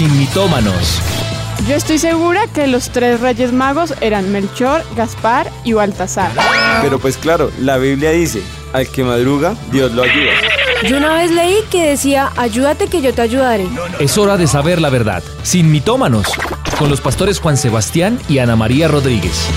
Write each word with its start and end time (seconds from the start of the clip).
sin 0.00 0.18
mitómanos. 0.18 0.98
Yo 1.68 1.74
estoy 1.74 1.98
segura 1.98 2.46
que 2.54 2.66
los 2.66 2.88
tres 2.88 3.20
reyes 3.20 3.52
magos 3.52 3.92
eran 4.00 4.32
Melchor, 4.32 4.82
Gaspar 4.96 5.52
y 5.62 5.74
Baltasar. 5.74 6.32
Pero 6.80 6.98
pues 6.98 7.18
claro, 7.18 7.52
la 7.58 7.76
Biblia 7.76 8.10
dice, 8.12 8.42
al 8.72 8.88
que 8.88 9.04
madruga, 9.04 9.54
Dios 9.70 9.92
lo 9.92 10.04
ayuda. 10.04 10.32
Yo 10.88 10.96
una 10.96 11.12
vez 11.12 11.30
leí 11.30 11.56
que 11.70 11.90
decía, 11.90 12.32
ayúdate 12.38 12.86
que 12.86 13.02
yo 13.02 13.12
te 13.12 13.20
ayudaré. 13.20 13.66
Es 13.98 14.16
hora 14.16 14.38
de 14.38 14.46
saber 14.46 14.80
la 14.80 14.88
verdad, 14.88 15.22
sin 15.42 15.70
mitómanos, 15.70 16.28
con 16.78 16.88
los 16.88 17.02
pastores 17.02 17.38
Juan 17.38 17.58
Sebastián 17.58 18.18
y 18.26 18.38
Ana 18.38 18.56
María 18.56 18.88
Rodríguez. 18.88 19.48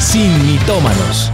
Sin 0.00 0.46
mitómanos. 0.50 1.30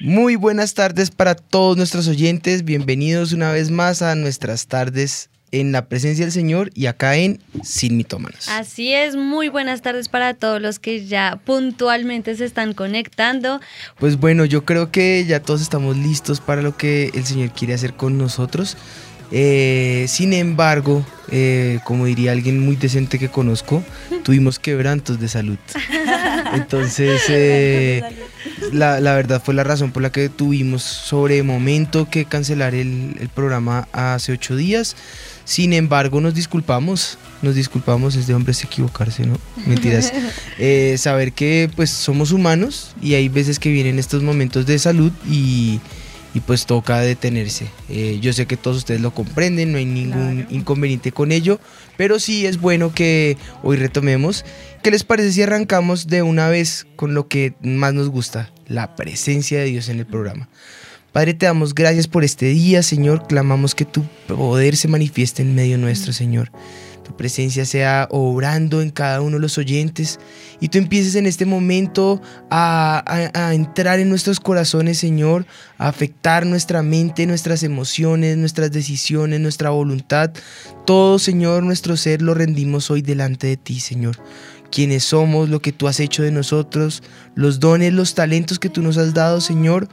Muy 0.00 0.36
buenas 0.36 0.74
tardes 0.74 1.10
para 1.10 1.34
todos 1.34 1.76
nuestros 1.76 2.06
oyentes, 2.06 2.62
bienvenidos 2.64 3.32
una 3.32 3.50
vez 3.50 3.72
más 3.72 4.00
a 4.00 4.14
nuestras 4.14 4.68
tardes 4.68 5.31
en 5.52 5.70
la 5.70 5.86
presencia 5.86 6.24
del 6.24 6.32
Señor 6.32 6.70
y 6.74 6.86
acá 6.86 7.16
en 7.16 7.40
Sin 7.62 7.96
Mitómanos. 7.96 8.48
Así 8.48 8.92
es, 8.92 9.14
muy 9.14 9.48
buenas 9.48 9.82
tardes 9.82 10.08
para 10.08 10.34
todos 10.34 10.60
los 10.60 10.78
que 10.78 11.06
ya 11.06 11.40
puntualmente 11.44 12.34
se 12.34 12.46
están 12.46 12.72
conectando. 12.72 13.60
Pues 13.98 14.18
bueno, 14.18 14.44
yo 14.46 14.64
creo 14.64 14.90
que 14.90 15.24
ya 15.26 15.40
todos 15.40 15.60
estamos 15.60 15.96
listos 15.96 16.40
para 16.40 16.62
lo 16.62 16.76
que 16.76 17.10
el 17.14 17.24
Señor 17.24 17.50
quiere 17.52 17.74
hacer 17.74 17.94
con 17.94 18.18
nosotros. 18.18 18.76
Eh, 19.34 20.04
sin 20.08 20.34
embargo, 20.34 21.04
eh, 21.30 21.80
como 21.84 22.04
diría 22.04 22.32
alguien 22.32 22.60
muy 22.60 22.76
decente 22.76 23.18
que 23.18 23.30
conozco, 23.30 23.82
tuvimos 24.24 24.58
quebrantos 24.58 25.20
de 25.20 25.28
salud. 25.28 25.58
Entonces, 26.54 27.22
eh, 27.28 28.02
la, 28.72 29.00
la, 29.00 29.14
verdad 29.14 29.42
fue 29.42 29.54
la 29.54 29.64
razón 29.64 29.90
por 29.90 30.02
la 30.02 30.12
que 30.12 30.28
tuvimos 30.28 30.82
sobre 30.82 31.42
momento 31.42 32.10
que 32.10 32.26
cancelar 32.26 32.74
el, 32.74 33.16
el 33.18 33.28
programa 33.30 33.88
hace 33.92 34.32
ocho 34.32 34.54
días. 34.54 34.96
Sin 35.44 35.72
embargo, 35.72 36.20
nos 36.20 36.34
disculpamos, 36.34 37.18
nos 37.42 37.54
disculpamos, 37.54 38.14
es 38.16 38.26
de 38.26 38.34
hombres 38.34 38.62
equivocarse, 38.64 39.26
¿no? 39.26 39.38
Mentiras. 39.66 40.12
Eh, 40.58 40.96
saber 40.98 41.32
que 41.32 41.70
pues 41.74 41.90
somos 41.90 42.30
humanos 42.30 42.94
y 43.00 43.14
hay 43.14 43.28
veces 43.28 43.58
que 43.58 43.70
vienen 43.70 43.98
estos 43.98 44.22
momentos 44.22 44.66
de 44.66 44.78
salud 44.78 45.10
y, 45.28 45.80
y 46.34 46.40
pues 46.40 46.66
toca 46.66 47.00
detenerse. 47.00 47.66
Eh, 47.88 48.18
yo 48.20 48.32
sé 48.32 48.46
que 48.46 48.56
todos 48.56 48.76
ustedes 48.78 49.00
lo 49.00 49.12
comprenden, 49.12 49.72
no 49.72 49.78
hay 49.78 49.84
ningún 49.84 50.36
claro. 50.36 50.54
inconveniente 50.54 51.10
con 51.10 51.32
ello, 51.32 51.58
pero 51.96 52.18
sí 52.18 52.46
es 52.46 52.60
bueno 52.60 52.94
que 52.94 53.36
hoy 53.62 53.76
retomemos. 53.76 54.44
¿Qué 54.82 54.90
les 54.90 55.04
parece 55.04 55.32
si 55.32 55.42
arrancamos 55.42 56.06
de 56.06 56.22
una 56.22 56.48
vez 56.48 56.86
con 56.96 57.14
lo 57.14 57.28
que 57.28 57.54
más 57.62 57.94
nos 57.94 58.08
gusta, 58.08 58.52
la 58.66 58.94
presencia 58.94 59.58
de 59.58 59.66
Dios 59.66 59.88
en 59.88 59.98
el 59.98 60.06
programa? 60.06 60.48
Padre, 61.12 61.34
te 61.34 61.44
damos 61.44 61.74
gracias 61.74 62.08
por 62.08 62.24
este 62.24 62.46
día, 62.46 62.82
Señor. 62.82 63.26
Clamamos 63.26 63.74
que 63.74 63.84
tu 63.84 64.02
poder 64.26 64.76
se 64.76 64.88
manifieste 64.88 65.42
en 65.42 65.54
medio 65.54 65.76
nuestro, 65.76 66.14
Señor. 66.14 66.50
Tu 67.04 67.14
presencia 67.14 67.66
sea 67.66 68.08
obrando 68.10 68.80
en 68.80 68.90
cada 68.90 69.20
uno 69.20 69.36
de 69.36 69.42
los 69.42 69.58
oyentes 69.58 70.18
y 70.58 70.68
tú 70.68 70.78
empieces 70.78 71.14
en 71.16 71.26
este 71.26 71.44
momento 71.44 72.22
a, 72.48 73.02
a, 73.06 73.48
a, 73.48 73.54
entrar 73.54 73.98
en 73.98 74.08
nuestros 74.08 74.40
corazones, 74.40 74.98
Señor, 74.98 75.44
a 75.76 75.88
afectar 75.88 76.46
nuestra 76.46 76.82
mente, 76.82 77.26
nuestras 77.26 77.62
emociones, 77.62 78.38
nuestras 78.38 78.72
decisiones, 78.72 79.38
nuestra 79.40 79.68
voluntad. 79.68 80.30
Todo, 80.86 81.18
Señor, 81.18 81.62
nuestro 81.62 81.98
ser 81.98 82.22
lo 82.22 82.32
rendimos 82.32 82.90
hoy 82.90 83.02
delante 83.02 83.48
de 83.48 83.58
ti, 83.58 83.80
Señor 83.80 84.16
quienes 84.72 85.04
somos, 85.04 85.50
lo 85.50 85.60
que 85.60 85.70
tú 85.70 85.86
has 85.86 86.00
hecho 86.00 86.22
de 86.22 86.30
nosotros, 86.30 87.02
los 87.34 87.60
dones, 87.60 87.92
los 87.92 88.14
talentos 88.14 88.58
que 88.58 88.70
tú 88.70 88.80
nos 88.80 88.96
has 88.96 89.12
dado, 89.12 89.42
Señor. 89.42 89.86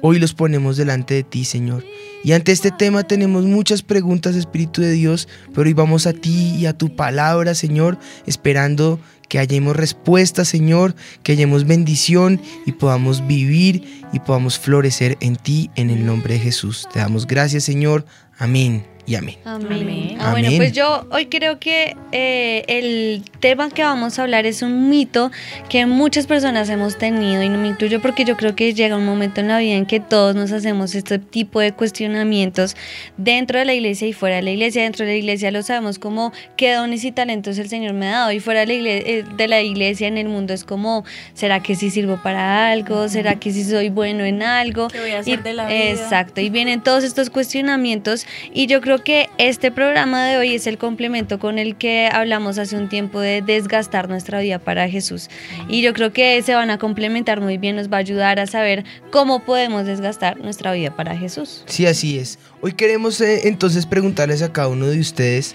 Hoy 0.00 0.18
los 0.18 0.34
ponemos 0.34 0.76
delante 0.76 1.14
de 1.14 1.22
ti, 1.22 1.44
Señor. 1.44 1.84
Y 2.24 2.32
ante 2.32 2.52
este 2.52 2.70
tema 2.70 3.04
tenemos 3.04 3.44
muchas 3.44 3.82
preguntas, 3.82 4.36
Espíritu 4.36 4.80
de 4.80 4.92
Dios, 4.92 5.28
pero 5.54 5.66
hoy 5.66 5.74
vamos 5.74 6.06
a 6.06 6.12
ti 6.12 6.54
y 6.56 6.66
a 6.66 6.76
tu 6.76 6.94
palabra, 6.94 7.54
Señor, 7.54 7.98
esperando 8.26 9.00
que 9.28 9.38
hallemos 9.38 9.76
respuesta, 9.76 10.44
Señor, 10.44 10.94
que 11.22 11.32
hallemos 11.32 11.66
bendición 11.66 12.40
y 12.66 12.72
podamos 12.72 13.26
vivir 13.26 14.02
y 14.12 14.20
podamos 14.20 14.58
florecer 14.58 15.16
en 15.20 15.36
ti, 15.36 15.70
en 15.76 15.90
el 15.90 16.04
nombre 16.06 16.34
de 16.34 16.40
Jesús. 16.40 16.88
Te 16.92 16.98
damos 16.98 17.26
gracias, 17.26 17.64
Señor. 17.64 18.04
Amén. 18.38 18.97
Y 19.08 19.14
amén. 19.14 19.36
Amén. 19.46 20.18
Ah, 20.20 20.32
bueno, 20.32 20.50
pues 20.58 20.72
yo 20.72 21.06
hoy 21.10 21.26
creo 21.26 21.58
que 21.58 21.96
eh, 22.12 22.62
el 22.68 23.24
tema 23.40 23.70
que 23.70 23.82
vamos 23.82 24.18
a 24.18 24.22
hablar 24.22 24.44
es 24.44 24.60
un 24.60 24.90
mito 24.90 25.30
que 25.70 25.86
muchas 25.86 26.26
personas 26.26 26.68
hemos 26.68 26.98
tenido 26.98 27.42
y 27.42 27.48
no 27.48 27.56
me 27.56 27.68
incluyo 27.68 28.02
porque 28.02 28.26
yo 28.26 28.36
creo 28.36 28.54
que 28.54 28.74
llega 28.74 28.96
un 28.96 29.06
momento 29.06 29.40
en 29.40 29.48
la 29.48 29.60
vida 29.60 29.76
en 29.76 29.86
que 29.86 29.98
todos 29.98 30.36
nos 30.36 30.52
hacemos 30.52 30.94
este 30.94 31.18
tipo 31.18 31.60
de 31.60 31.72
cuestionamientos 31.72 32.76
dentro 33.16 33.58
de 33.58 33.64
la 33.64 33.72
iglesia 33.72 34.06
y 34.06 34.12
fuera 34.12 34.36
de 34.36 34.42
la 34.42 34.50
iglesia. 34.50 34.82
Dentro 34.82 35.06
de 35.06 35.12
la 35.12 35.16
iglesia 35.16 35.50
lo 35.52 35.62
sabemos 35.62 35.98
como 35.98 36.34
qué 36.58 36.74
dones 36.74 37.02
y 37.02 37.10
talentos 37.10 37.56
el 37.56 37.70
Señor 37.70 37.94
me 37.94 38.08
ha 38.08 38.10
dado 38.10 38.32
y 38.32 38.40
fuera 38.40 38.60
de 38.60 38.66
la 38.66 38.74
iglesia, 38.74 39.24
de 39.24 39.48
la 39.48 39.62
iglesia 39.62 40.06
en 40.06 40.18
el 40.18 40.28
mundo 40.28 40.52
es 40.52 40.64
como, 40.64 41.06
¿será 41.32 41.62
que 41.62 41.76
sí 41.76 41.88
sirvo 41.88 42.20
para 42.22 42.70
algo? 42.70 43.08
¿Será 43.08 43.36
que 43.36 43.54
sí 43.54 43.64
soy 43.64 43.88
bueno 43.88 44.26
en 44.26 44.42
algo? 44.42 44.88
¿Qué 44.88 45.00
voy 45.00 45.12
a 45.12 45.20
hacer 45.20 45.38
y, 45.38 45.42
de 45.42 45.54
la 45.54 45.66
vida? 45.66 45.84
Exacto, 45.92 46.42
y 46.42 46.50
vienen 46.50 46.82
todos 46.82 47.04
estos 47.04 47.30
cuestionamientos 47.30 48.26
y 48.52 48.66
yo 48.66 48.82
creo 48.82 48.97
que 49.00 49.28
este 49.38 49.70
programa 49.70 50.26
de 50.26 50.36
hoy 50.36 50.54
es 50.54 50.66
el 50.66 50.78
complemento 50.78 51.38
con 51.38 51.58
el 51.58 51.76
que 51.76 52.08
hablamos 52.12 52.58
hace 52.58 52.76
un 52.76 52.88
tiempo 52.88 53.20
de 53.20 53.42
desgastar 53.42 54.08
nuestra 54.08 54.40
vida 54.40 54.58
para 54.58 54.88
Jesús. 54.88 55.28
Y 55.68 55.82
yo 55.82 55.92
creo 55.92 56.12
que 56.12 56.40
se 56.42 56.54
van 56.54 56.70
a 56.70 56.78
complementar 56.78 57.40
muy 57.40 57.58
bien, 57.58 57.76
nos 57.76 57.90
va 57.90 57.96
a 57.96 58.00
ayudar 58.00 58.38
a 58.40 58.46
saber 58.46 58.84
cómo 59.10 59.44
podemos 59.44 59.86
desgastar 59.86 60.38
nuestra 60.38 60.72
vida 60.72 60.94
para 60.94 61.16
Jesús. 61.16 61.64
Sí, 61.66 61.86
así 61.86 62.18
es. 62.18 62.38
Hoy 62.60 62.72
queremos 62.72 63.20
eh, 63.20 63.48
entonces 63.48 63.86
preguntarles 63.86 64.42
a 64.42 64.52
cada 64.52 64.68
uno 64.68 64.86
de 64.86 65.00
ustedes 65.00 65.54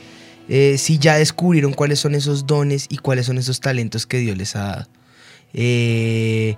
eh, 0.50 0.78
si 0.78 0.98
ya 0.98 1.18
descubrieron 1.18 1.74
cuáles 1.74 2.00
son 2.00 2.16
esos 2.16 2.46
dones 2.46 2.88
y 2.90 2.98
cuáles 2.98 3.26
son 3.26 3.38
esos 3.38 3.60
talentos 3.60 4.06
que 4.06 4.18
Dios 4.18 4.38
les 4.38 4.56
ha 4.56 4.64
dado. 4.64 4.88
Eh, 5.54 6.56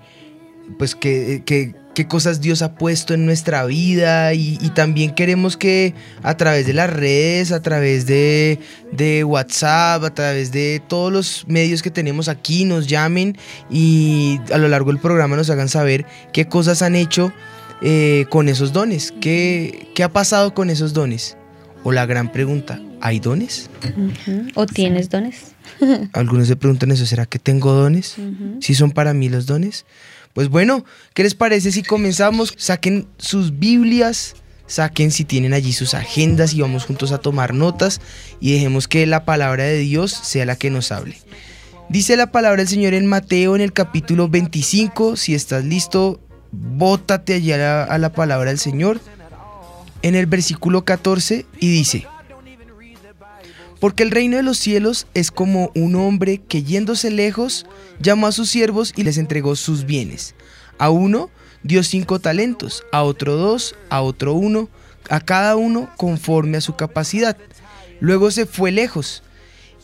pues 0.78 0.96
que, 0.96 1.44
que 1.46 1.76
qué 1.96 2.08
cosas 2.08 2.42
Dios 2.42 2.62
ha 2.62 2.76
puesto 2.76 3.16
en 3.16 3.26
nuestra 3.26 3.66
vida 3.66 4.34
y, 4.34 4.60
y, 4.62 4.70
también 4.70 5.16
queremos 5.16 5.58
que 5.58 5.96
a 6.22 6.38
través 6.38 6.68
de 6.68 6.74
las 6.74 6.90
redes, 6.92 7.52
a 7.52 7.62
través 7.62 8.06
de, 8.06 8.60
de, 8.92 9.24
WhatsApp, 9.24 10.04
a 10.04 10.14
través 10.14 10.52
de 10.52 10.84
todos 10.88 11.12
los 11.12 11.46
medios 11.48 11.82
que 11.82 11.90
tenemos 11.90 12.28
aquí 12.28 12.66
nos 12.66 12.86
llamen 12.86 13.38
y 13.72 14.40
a 14.54 14.58
lo 14.58 14.68
largo 14.68 14.92
del 14.92 15.00
programa 15.00 15.36
nos 15.38 15.50
hagan 15.50 15.70
saber 15.70 16.06
qué 16.34 16.48
cosas 16.48 16.82
han 16.82 16.96
hecho 16.96 17.32
eh, 17.82 18.26
con 18.30 18.50
esos 18.50 18.74
dones, 18.74 19.14
qué, 19.22 19.88
qué 19.96 20.04
ha 20.04 20.10
pasado 20.10 20.54
con 20.54 20.70
esos 20.70 20.94
dones. 20.94 21.38
O 21.84 21.92
la 21.92 22.06
gran 22.08 22.32
pregunta, 22.32 22.82
¿hay 23.00 23.20
dones? 23.20 23.70
Uh 23.84 24.32
-huh. 24.32 24.52
¿O 24.56 24.66
tienes 24.66 25.10
dones? 25.10 25.54
Algunos 26.14 26.48
se 26.48 26.56
preguntan 26.56 26.92
eso, 26.92 27.06
¿será 27.06 27.28
que 27.28 27.38
tengo 27.38 27.74
dones? 27.74 28.18
Uh 28.18 28.22
-huh. 28.22 28.58
¿Si 28.60 28.74
son 28.74 28.92
para 28.92 29.14
mí 29.14 29.30
los 29.30 29.46
dones? 29.46 29.86
Pues 30.36 30.50
bueno, 30.50 30.84
¿qué 31.14 31.24
les 31.24 31.34
parece 31.34 31.72
si 31.72 31.82
comenzamos? 31.82 32.54
Saquen 32.58 33.08
sus 33.18 33.58
Biblias, 33.58 34.36
saquen 34.68 35.12
si 35.12 35.24
tienen 35.24 35.54
allí 35.54 35.72
sus 35.72 35.94
agendas 35.94 36.54
y 36.54 36.60
vamos 36.60 36.84
juntos 36.84 37.14
a 37.14 37.20
tomar 37.20 37.54
notas 37.54 38.02
y 38.42 38.52
dejemos 38.52 38.90
que 38.90 39.06
la 39.06 39.24
palabra 39.24 39.64
de 39.64 39.78
Dios 39.78 40.12
sea 40.12 40.46
la 40.46 40.58
que 40.58 40.70
nos 40.70 40.92
hable. 40.92 41.18
Dice 41.88 42.18
la 42.18 42.34
palabra 42.34 42.58
del 42.58 42.68
Señor 42.68 42.94
en 42.94 43.06
Mateo 43.06 43.56
en 43.56 43.62
el 43.62 43.72
capítulo 43.72 44.28
25, 44.28 45.16
si 45.16 45.34
estás 45.34 45.64
listo, 45.64 46.20
bótate 46.52 47.36
allí 47.36 47.54
a 47.54 47.58
la, 47.58 47.84
a 47.86 47.98
la 47.98 48.12
palabra 48.12 48.50
del 48.50 48.60
Señor, 48.60 49.00
en 50.02 50.16
el 50.16 50.26
versículo 50.26 50.84
14 50.84 51.46
y 51.62 51.70
dice, 51.70 52.08
porque 53.86 54.02
el 54.02 54.10
reino 54.10 54.36
de 54.36 54.42
los 54.42 54.58
cielos 54.58 55.06
es 55.14 55.30
como 55.30 55.72
un 55.76 55.94
hombre 55.94 56.40
que 56.40 56.64
yéndose 56.64 57.12
lejos 57.12 57.68
llamó 58.00 58.26
a 58.26 58.32
sus 58.32 58.50
siervos 58.50 58.92
y 58.96 59.04
les 59.04 59.20
entregó 59.20 59.56
sus 59.56 59.86
bienes. 59.86 60.34
A 60.80 60.90
uno 60.90 61.30
dio 61.62 61.84
cinco 61.84 62.18
talentos, 62.18 62.84
a 62.92 63.04
otro 63.04 63.36
dos, 63.36 63.76
a 63.92 64.02
otro 64.02 64.34
uno, 64.34 64.70
a 65.08 65.20
cada 65.20 65.56
uno 65.56 65.88
conforme 65.98 66.58
a 66.58 66.62
su 66.62 66.76
capacidad. 66.76 67.38
Luego 68.00 68.32
se 68.32 68.48
fue 68.48 68.72
lejos 68.72 69.22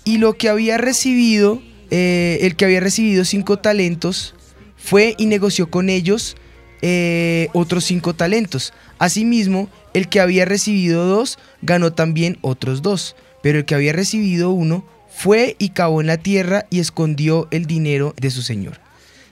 y 0.03 0.17
lo 0.17 0.33
que 0.33 0.49
había 0.49 0.79
recibido, 0.79 1.61
eh, 1.91 2.39
el 2.41 2.55
que 2.55 2.65
había 2.65 2.79
recibido 2.79 3.23
cinco 3.23 3.59
talentos, 3.59 4.33
fue 4.77 5.13
y 5.19 5.27
negoció 5.27 5.69
con 5.69 5.89
ellos 5.89 6.37
eh, 6.81 7.49
otros 7.53 7.83
cinco 7.83 8.15
talentos. 8.15 8.73
Asimismo, 8.97 9.69
el 9.93 10.09
que 10.09 10.19
había 10.19 10.45
recibido 10.45 11.05
dos 11.05 11.37
ganó 11.61 11.93
también 11.93 12.39
otros 12.41 12.81
dos. 12.81 13.15
Pero 13.41 13.59
el 13.59 13.65
que 13.65 13.75
había 13.75 13.93
recibido 13.93 14.51
uno 14.51 14.85
fue 15.09 15.55
y 15.59 15.69
cavó 15.69 16.01
en 16.01 16.07
la 16.07 16.17
tierra 16.17 16.65
y 16.69 16.79
escondió 16.79 17.47
el 17.51 17.65
dinero 17.65 18.13
de 18.19 18.31
su 18.31 18.41
señor. 18.41 18.79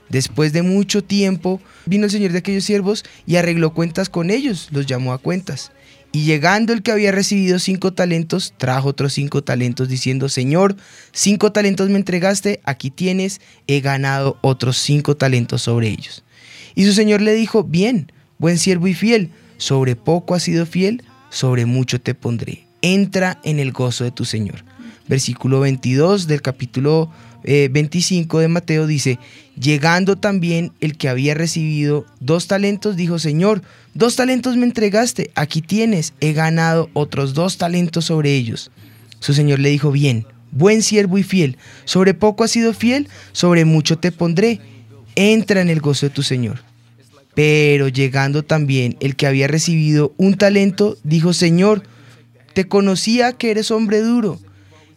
Después 0.08 0.52
de 0.52 0.62
mucho 0.62 1.02
tiempo 1.02 1.60
vino 1.86 2.04
el 2.04 2.10
señor 2.10 2.32
de 2.32 2.38
aquellos 2.38 2.64
siervos 2.64 3.04
y 3.26 3.36
arregló 3.36 3.72
cuentas 3.72 4.08
con 4.08 4.30
ellos, 4.30 4.68
los 4.72 4.86
llamó 4.86 5.12
a 5.12 5.18
cuentas. 5.18 5.72
Y 6.12 6.24
llegando 6.24 6.72
el 6.72 6.82
que 6.82 6.90
había 6.90 7.12
recibido 7.12 7.60
cinco 7.60 7.92
talentos, 7.92 8.52
trajo 8.56 8.88
otros 8.88 9.12
cinco 9.12 9.44
talentos 9.44 9.88
diciendo, 9.88 10.28
Señor, 10.28 10.74
cinco 11.12 11.52
talentos 11.52 11.88
me 11.88 11.98
entregaste, 11.98 12.60
aquí 12.64 12.90
tienes, 12.90 13.40
he 13.68 13.80
ganado 13.80 14.36
otros 14.40 14.76
cinco 14.76 15.16
talentos 15.16 15.62
sobre 15.62 15.88
ellos. 15.88 16.24
Y 16.74 16.84
su 16.84 16.92
señor 16.94 17.20
le 17.20 17.32
dijo, 17.34 17.62
bien, 17.62 18.10
buen 18.38 18.58
siervo 18.58 18.88
y 18.88 18.94
fiel, 18.94 19.30
sobre 19.56 19.94
poco 19.94 20.34
has 20.34 20.42
sido 20.42 20.66
fiel, 20.66 21.04
sobre 21.30 21.64
mucho 21.64 22.00
te 22.00 22.16
pondré 22.16 22.69
entra 22.82 23.40
en 23.44 23.58
el 23.58 23.72
gozo 23.72 24.04
de 24.04 24.10
tu 24.10 24.24
Señor. 24.24 24.64
versículo 25.08 25.60
22 25.60 26.28
del 26.28 26.40
capítulo 26.40 27.10
25 27.42 28.38
eh, 28.38 28.42
de 28.42 28.48
Mateo 28.48 28.86
dice, 28.86 29.18
llegando 29.58 30.16
también 30.16 30.72
el 30.80 30.96
que 30.96 31.08
había 31.08 31.34
recibido 31.34 32.06
dos 32.20 32.46
talentos, 32.46 32.96
dijo, 32.96 33.18
Señor, 33.18 33.62
dos 33.94 34.16
talentos 34.16 34.56
me 34.56 34.66
entregaste, 34.66 35.30
aquí 35.34 35.62
tienes, 35.62 36.12
he 36.20 36.32
ganado 36.32 36.90
otros 36.92 37.34
dos 37.34 37.56
talentos 37.56 38.06
sobre 38.06 38.34
ellos. 38.34 38.70
Su 39.20 39.34
Señor 39.34 39.58
le 39.58 39.70
dijo, 39.70 39.90
bien, 39.90 40.26
buen 40.50 40.82
siervo 40.82 41.18
y 41.18 41.22
fiel, 41.22 41.56
sobre 41.84 42.14
poco 42.14 42.44
has 42.44 42.50
sido 42.50 42.74
fiel, 42.74 43.08
sobre 43.32 43.64
mucho 43.64 43.98
te 43.98 44.12
pondré, 44.12 44.60
entra 45.14 45.60
en 45.60 45.70
el 45.70 45.80
gozo 45.80 46.06
de 46.06 46.10
tu 46.10 46.22
Señor. 46.22 46.62
Pero 47.34 47.88
llegando 47.88 48.42
también 48.42 48.96
el 49.00 49.16
que 49.16 49.26
había 49.26 49.46
recibido 49.46 50.12
un 50.16 50.34
talento, 50.34 50.98
dijo, 51.04 51.32
Señor, 51.32 51.82
te 52.54 52.66
conocía 52.66 53.32
que 53.32 53.50
eres 53.50 53.70
hombre 53.70 54.00
duro 54.00 54.38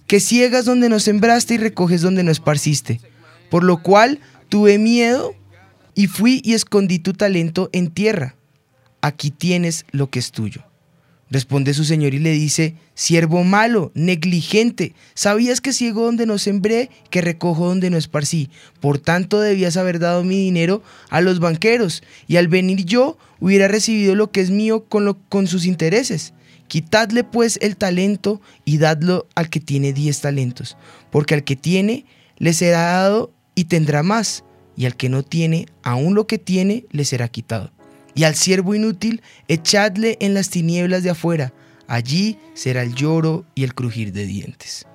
que 0.08 0.20
ciegas 0.20 0.66
donde 0.66 0.90
no 0.90 1.00
sembraste 1.00 1.56
y 1.56 1.58
recoges 1.58 2.02
donde 2.02 2.24
no 2.24 2.32
esparciste. 2.32 3.02
Por 3.50 3.64
lo 3.64 3.82
cual 3.82 4.20
tuve 4.50 4.78
miedo 4.78 5.36
y 5.96 6.08
fui 6.08 6.42
y 6.44 6.54
escondí 6.54 7.00
tu 7.00 7.14
talento 7.14 7.70
en 7.72 7.90
tierra. 7.90 8.36
Aquí 9.02 9.32
tienes 9.32 9.86
lo 9.92 10.10
que 10.10 10.20
es 10.20 10.32
tuyo. 10.32 10.64
Responde 11.30 11.74
su 11.74 11.84
señor 11.84 12.14
y 12.14 12.20
le 12.20 12.32
dice, 12.32 12.76
siervo 12.94 13.44
malo, 13.44 13.92
negligente, 13.96 14.94
sabías 15.16 15.62
que 15.62 15.74
ciego 15.74 16.06
donde 16.06 16.28
no 16.28 16.38
sembré, 16.38 16.92
que 17.10 17.22
recojo 17.22 17.66
donde 17.66 17.90
no 17.90 17.98
esparcí. 17.98 18.52
Por 18.80 19.00
tanto 19.00 19.40
debías 19.40 19.78
haber 19.78 19.98
dado 19.98 20.24
mi 20.24 20.38
dinero 20.38 20.84
a 21.10 21.22
los 21.22 21.40
banqueros, 21.40 22.04
y 22.28 22.36
al 22.36 22.50
venir 22.50 22.86
yo 22.86 23.18
hubiera 23.40 23.68
recibido 23.68 24.14
lo 24.14 24.30
que 24.30 24.42
es 24.42 24.52
mío 24.52 24.86
con, 24.86 25.06
lo, 25.06 25.18
con 25.28 25.48
sus 25.48 25.66
intereses. 25.66 26.34
Quitadle 26.68 27.24
pues 27.24 27.60
el 27.62 27.78
talento 27.78 28.42
y 28.66 28.78
dadlo 28.78 29.28
al 29.36 29.50
que 29.50 29.60
tiene 29.60 29.94
diez 29.94 30.22
talentos, 30.22 30.78
porque 31.12 31.34
al 31.34 31.44
que 31.44 31.56
tiene 31.56 32.06
le 32.38 32.54
será 32.54 32.82
dado 32.82 33.32
y 33.56 33.66
tendrá 33.66 34.04
más, 34.04 34.44
y 34.76 34.86
al 34.86 34.96
que 34.96 35.10
no 35.10 35.24
tiene, 35.24 35.68
aún 35.84 36.16
lo 36.16 36.26
que 36.26 36.40
tiene 36.40 36.86
le 36.92 37.06
será 37.06 37.28
quitado. 37.28 37.72
Y 38.16 38.24
al 38.24 38.36
siervo 38.36 38.76
inútil, 38.76 39.22
echadle 39.48 40.18
en 40.20 40.34
las 40.34 40.50
tinieblas 40.50 41.04
de 41.04 41.12
afuera, 41.12 41.54
allí 41.88 42.38
será 42.54 42.84
el 42.84 42.94
lloro 42.96 43.46
y 43.56 43.64
el 43.64 43.74
crujir 43.74 44.14
de 44.14 44.26
dientes. 44.26 44.86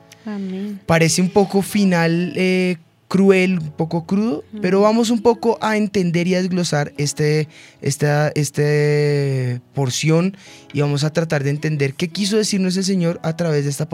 Parece 0.87 1.23
un 1.23 1.31
poco 1.31 1.63
final 1.63 2.35
eh, 2.37 2.77
cruel, 3.09 3.59
un 3.59 3.71
poco 3.71 4.05
crudo, 4.05 4.45
pero 4.61 4.83
vamos 4.83 5.09
un 5.11 5.23
poco 5.23 5.59
a 5.63 5.77
entender 5.77 6.29
y 6.29 6.35
a 6.35 6.43
desglosar 6.43 6.93
este, 6.99 7.49
esta, 7.81 8.29
este 8.35 9.61
porción 9.75 10.37
y 10.75 10.83
vamos 10.83 11.05
a 11.05 11.13
tratar 11.13 11.43
de 11.43 11.51
entender 11.51 11.95
qué 11.95 12.09
quiso 12.09 12.37
decirnos 12.37 12.77
el 12.77 12.85
Señor 12.85 13.19
a 13.23 13.35
través 13.35 13.65
de 13.65 13.71
esta, 13.71 13.89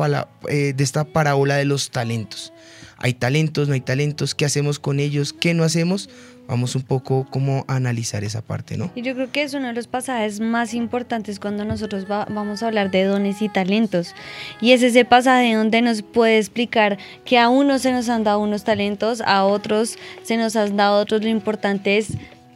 eh, 0.49 0.75
de 0.77 0.85
esta 0.85 1.05
parábola 1.05 1.57
de 1.57 1.65
los 1.65 1.91
talentos. 1.91 2.53
Hay 2.97 3.15
talentos, 3.15 3.69
no 3.69 3.75
hay 3.75 3.81
talentos, 3.81 4.35
qué 4.35 4.45
hacemos 4.45 4.79
con 4.79 4.99
ellos, 4.99 5.33
qué 5.33 5.55
no 5.55 5.63
hacemos 5.63 6.09
vamos 6.47 6.75
un 6.75 6.83
poco 6.83 7.27
como 7.31 7.65
analizar 7.69 8.25
esa 8.25 8.43
parte, 8.43 8.77
¿no? 8.77 8.91
Y 8.95 9.03
yo 9.03 9.15
creo 9.15 9.31
que 9.31 9.43
es 9.43 9.55
uno 9.55 9.69
de 9.69 9.73
los 9.73 9.87
pasajes 9.87 10.41
más 10.41 10.75
importantes 10.75 11.41
cuando 11.41 11.65
nosotros 11.65 12.07
vamos 12.07 12.63
a 12.63 12.67
hablar 12.67 12.91
de 12.91 13.05
dones 13.05 13.43
y 13.43 13.49
talentos. 13.49 14.15
Y 14.61 14.73
es 14.73 14.83
ese 14.83 15.05
pasaje 15.05 15.55
donde 15.55 15.83
nos 15.83 16.03
puede 16.03 16.39
explicar 16.39 16.99
que 17.25 17.39
a 17.39 17.49
unos 17.49 17.83
se 17.83 17.93
nos 17.93 18.09
han 18.09 18.25
dado 18.25 18.41
unos 18.41 18.65
talentos, 18.65 19.23
a 19.23 19.45
otros 19.45 19.99
se 20.23 20.37
nos 20.37 20.57
han 20.57 20.77
dado 20.77 21.01
otros. 21.01 21.23
Lo 21.23 21.29
importante 21.29 21.99
es 21.99 22.15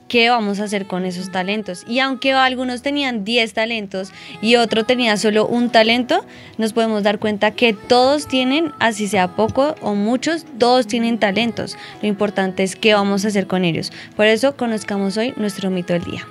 qué 0.08 0.30
vamos 0.30 0.60
a 0.60 0.64
hacer 0.64 0.86
con 0.86 1.04
esos 1.04 1.30
talentos. 1.30 1.84
Y 1.86 2.00
aunque 2.00 2.32
algunos 2.32 2.82
tenían 2.82 3.24
10 3.24 3.52
talentos 3.52 4.12
y 4.40 4.56
otro 4.56 4.84
tenía 4.84 5.16
solo 5.16 5.46
un 5.46 5.70
talento, 5.70 6.24
nos 6.56 6.72
podemos 6.72 7.02
dar 7.02 7.18
cuenta 7.18 7.52
que 7.52 7.72
todos 7.72 8.26
tienen, 8.26 8.72
así 8.80 9.06
sea 9.06 9.36
poco 9.36 9.76
o 9.80 9.94
muchos, 9.94 10.44
todos 10.58 10.86
tienen 10.86 11.18
talentos. 11.18 11.76
Lo 12.02 12.08
importante 12.08 12.62
es 12.62 12.74
qué 12.74 12.94
vamos 12.94 13.24
a 13.24 13.28
hacer 13.28 13.46
con 13.46 13.64
ellos. 13.64 13.92
Por 14.16 14.26
eso 14.26 14.56
conozcamos 14.56 15.16
hoy 15.16 15.34
nuestro 15.36 15.70
mito 15.70 15.92
del 15.92 16.04
día. 16.04 16.26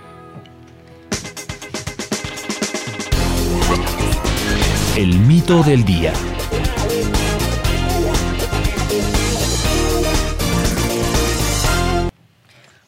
El 4.97 5.19
mito 5.19 5.61
del 5.61 5.85
día. 5.85 6.11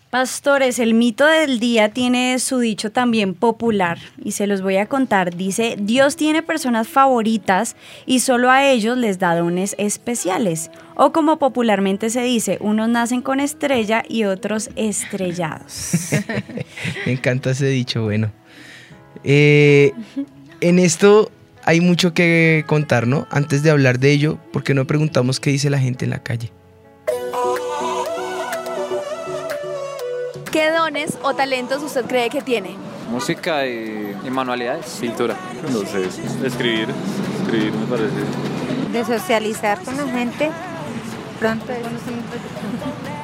Pastores, 0.10 0.80
el 0.80 0.96
mito 0.96 1.28
del 1.28 1.60
día 1.60 1.90
tiene 1.90 2.40
su 2.40 2.58
dicho 2.58 2.92
también 2.92 3.36
popular 3.36 4.00
y 4.24 4.32
se 4.32 4.48
los 4.48 4.64
voy 4.64 4.78
a 4.78 4.88
contar. 4.88 5.36
Dice, 5.36 5.76
Dios 5.80 6.16
tiene 6.16 6.42
personas 6.42 6.88
favoritas 6.88 7.76
y 8.08 8.22
solo 8.22 8.50
a 8.50 8.66
ellos 8.66 8.98
les 8.98 9.20
da 9.20 9.36
dones 9.36 9.76
especiales. 9.78 10.72
O 10.96 11.12
como 11.12 11.38
popularmente 11.38 12.10
se 12.10 12.24
dice, 12.24 12.58
unos 12.60 12.90
nacen 12.90 13.22
con 13.22 13.40
estrella 13.40 14.04
y 14.10 14.24
otros 14.24 14.72
estrellados. 14.76 16.10
Me 17.06 17.12
encanta 17.12 17.52
ese 17.52 17.68
dicho, 17.68 18.02
bueno. 18.02 18.32
Eh, 19.24 19.94
en 20.60 20.80
esto 20.80 21.32
hay 21.66 21.82
mucho 21.82 22.16
que 22.16 22.64
contar, 22.66 23.06
¿no? 23.06 23.28
Antes 23.30 23.62
de 23.62 23.70
hablar 23.70 24.00
de 24.00 24.12
ello, 24.12 24.40
¿por 24.52 24.64
qué 24.64 24.74
no 24.74 24.88
preguntamos 24.88 25.40
qué 25.40 25.52
dice 25.52 25.70
la 25.70 25.78
gente 25.78 26.06
en 26.06 26.10
la 26.10 26.24
calle? 26.24 26.52
¿Qué 30.52 30.72
dones 30.72 31.18
o 31.22 31.36
talentos 31.36 31.84
usted 31.84 32.06
cree 32.06 32.30
que 32.30 32.42
tiene? 32.42 32.76
Música 33.12 33.68
y, 33.68 34.16
manualidades. 34.32 34.98
Pintura. 35.00 35.36
No 35.72 35.80
sé, 35.82 36.08
escribir. 36.46 36.88
Escribir 37.42 37.72
me 37.74 37.86
parece. 37.86 38.16
De 38.92 39.06
socializar 39.06 39.84
con 39.84 39.96
la 39.96 40.08
gente. 40.08 40.50
Pronto 41.40 41.66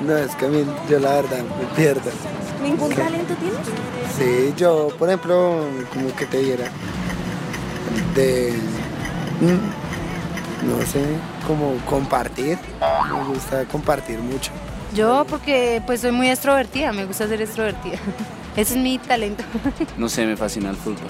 No, 0.02 0.18
es 0.18 0.36
que 0.36 0.46
a 0.46 0.50
mí, 0.50 0.64
yo 0.88 1.00
la 1.00 1.16
verdad, 1.16 1.40
me 1.40 1.76
pierdo. 1.76 2.12
¿Ningún 2.62 2.92
talento 2.92 3.34
tienes? 3.36 3.68
Sí, 4.18 4.54
yo, 4.56 4.90
por 4.98 5.10
ejemplo, 5.10 5.66
como 5.92 6.16
que 6.16 6.26
te 6.28 6.38
diera 6.38 6.66
de. 8.14 8.54
Mm, 9.42 10.70
no 10.70 10.86
sé, 10.86 11.04
como 11.48 11.76
compartir. 11.86 12.60
Me 13.12 13.24
gusta 13.26 13.66
compartir 13.66 14.20
mucho. 14.20 14.52
Yo 14.96 15.26
porque 15.30 15.82
pues 15.86 16.00
soy 16.02 16.12
muy 16.12 16.30
extrovertida, 16.30 16.94
me 16.94 17.06
gusta 17.06 17.28
ser 17.28 17.42
extrovertida. 17.42 17.98
Ese 18.56 18.76
es 18.76 18.80
mi 18.80 18.98
talento. 18.98 19.44
No 19.98 20.08
sé, 20.08 20.26
me 20.26 20.38
fascina 20.38 20.70
el 20.70 20.78
fútbol. 20.78 21.10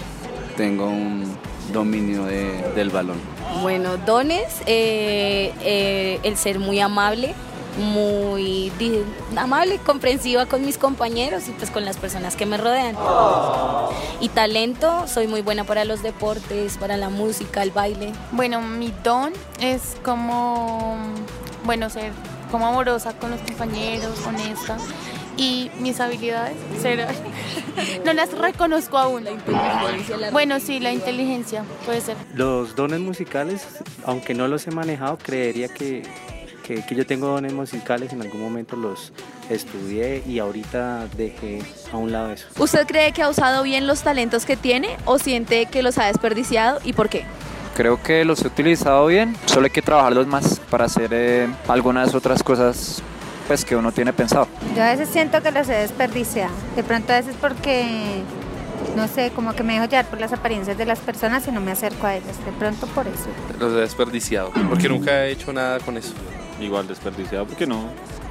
Tengo 0.58 0.88
un 0.88 1.38
dominio 1.72 2.24
del 2.26 2.90
balón. 2.90 3.18
Bueno, 3.62 3.98
dones, 3.98 4.62
eh, 4.66 5.54
eh, 5.62 6.20
el 6.24 6.36
ser 6.36 6.60
muy 6.60 6.80
amable, 6.80 7.36
muy 7.78 8.72
amable, 9.36 9.78
comprensiva 9.80 10.48
con 10.48 10.66
mis 10.66 10.78
compañeros 10.80 11.48
y 11.48 11.52
pues 11.52 11.70
con 11.70 11.86
las 11.86 11.98
personas 11.98 12.36
que 12.36 12.48
me 12.48 12.58
rodean. 12.58 12.96
Y 14.20 14.30
talento, 14.30 15.08
soy 15.08 15.28
muy 15.28 15.42
buena 15.42 15.64
para 15.64 15.86
los 15.86 16.02
deportes, 16.02 16.78
para 16.78 16.98
la 16.98 17.10
música, 17.10 17.62
el 17.62 17.72
baile. 17.72 18.14
Bueno, 18.32 18.62
mi 18.62 18.92
don 19.04 19.34
es 19.60 19.96
como, 20.04 20.96
bueno, 21.66 21.90
ser 21.90 22.12
como 22.52 22.68
amorosa 22.68 23.14
con 23.14 23.32
los 23.32 23.42
compañeros, 23.42 24.20
honesta. 24.26 24.78
Y 25.38 25.70
mis 25.80 26.00
habilidades, 26.00 26.56
ser, 26.82 27.06
no 28.06 28.14
las 28.14 28.32
reconozco 28.38 28.98
aún. 28.98 29.26
bueno, 30.32 30.62
sí, 30.62 30.80
la 30.80 30.94
inteligencia 30.94 31.66
puede 31.86 32.00
ser. 32.00 32.16
Los 32.34 32.74
dones 32.76 33.02
musicales, 33.02 33.68
aunque 34.06 34.34
no 34.34 34.48
los 34.48 34.66
he 34.68 34.72
manejado, 34.72 35.18
creería 35.18 35.68
que, 35.68 36.04
que, 36.64 36.86
que 36.86 36.96
yo 36.96 37.06
tengo 37.06 37.28
dones 37.28 37.52
musicales, 37.52 38.14
en 38.14 38.22
algún 38.22 38.42
momento 38.42 38.78
los 38.78 39.12
estudié 39.50 40.24
y 40.26 40.40
ahorita 40.40 41.08
dejé 41.18 41.62
a 41.92 41.98
un 41.98 42.14
lado 42.14 42.32
eso. 42.32 42.48
¿Usted 42.58 42.88
cree 42.88 43.12
que 43.12 43.22
ha 43.22 43.30
usado 43.30 43.64
bien 43.64 43.88
los 43.88 44.04
talentos 44.04 44.46
que 44.46 44.56
tiene 44.56 44.96
o 45.04 45.20
siente 45.20 45.66
que 45.66 45.84
los 45.84 45.98
ha 45.98 46.06
desperdiciado 46.06 46.80
y 46.86 46.94
por 46.94 47.10
qué? 47.10 47.26
Creo 47.76 48.02
que 48.02 48.24
los 48.24 48.42
he 48.42 48.48
utilizado 48.48 49.06
bien, 49.08 49.36
solo 49.46 49.66
hay 49.66 49.72
que 49.72 49.82
trabajarlos 49.82 50.28
más 50.28 50.62
para 50.70 50.86
hacer 50.86 51.10
eh, 51.12 51.48
algunas 51.68 52.16
otras 52.16 52.42
cosas 52.42 53.04
pues 53.48 53.66
que 53.66 53.76
uno 53.76 53.92
tiene 53.92 54.14
pensado. 54.14 54.48
Yo 54.76 54.82
a 54.82 54.92
veces 54.92 55.10
siento 55.10 55.42
que 55.44 55.52
los 55.52 55.68
he 55.68 55.74
desperdiciado, 55.74 56.54
de 56.76 56.84
pronto 56.84 57.12
a 57.12 57.18
veces 57.18 57.36
porque 57.40 58.24
no 58.96 59.10
sé, 59.10 59.32
como 59.36 59.54
que 59.54 59.64
me 59.64 59.74
dejo 59.74 59.86
llevar 59.86 60.06
por 60.06 60.22
las 60.22 60.32
apariencias 60.32 60.78
de 60.78 60.86
las 60.86 61.00
personas 61.00 61.48
y 61.50 61.52
no 61.52 61.60
me 61.60 61.72
acerco 61.72 62.08
a 62.08 62.16
ellas, 62.16 62.38
de 62.46 62.52
pronto 62.54 62.88
por 62.88 63.08
eso. 63.08 63.28
Los 63.60 63.74
he 63.74 63.82
desperdiciado, 63.82 64.52
porque 64.70 64.88
nunca 64.88 65.26
he 65.26 65.32
hecho 65.32 65.52
nada 65.52 65.80
con 65.80 65.98
eso. 65.98 66.14
Igual 66.62 66.88
desperdiciado, 66.88 67.46
porque 67.46 67.68
no, 67.68 67.90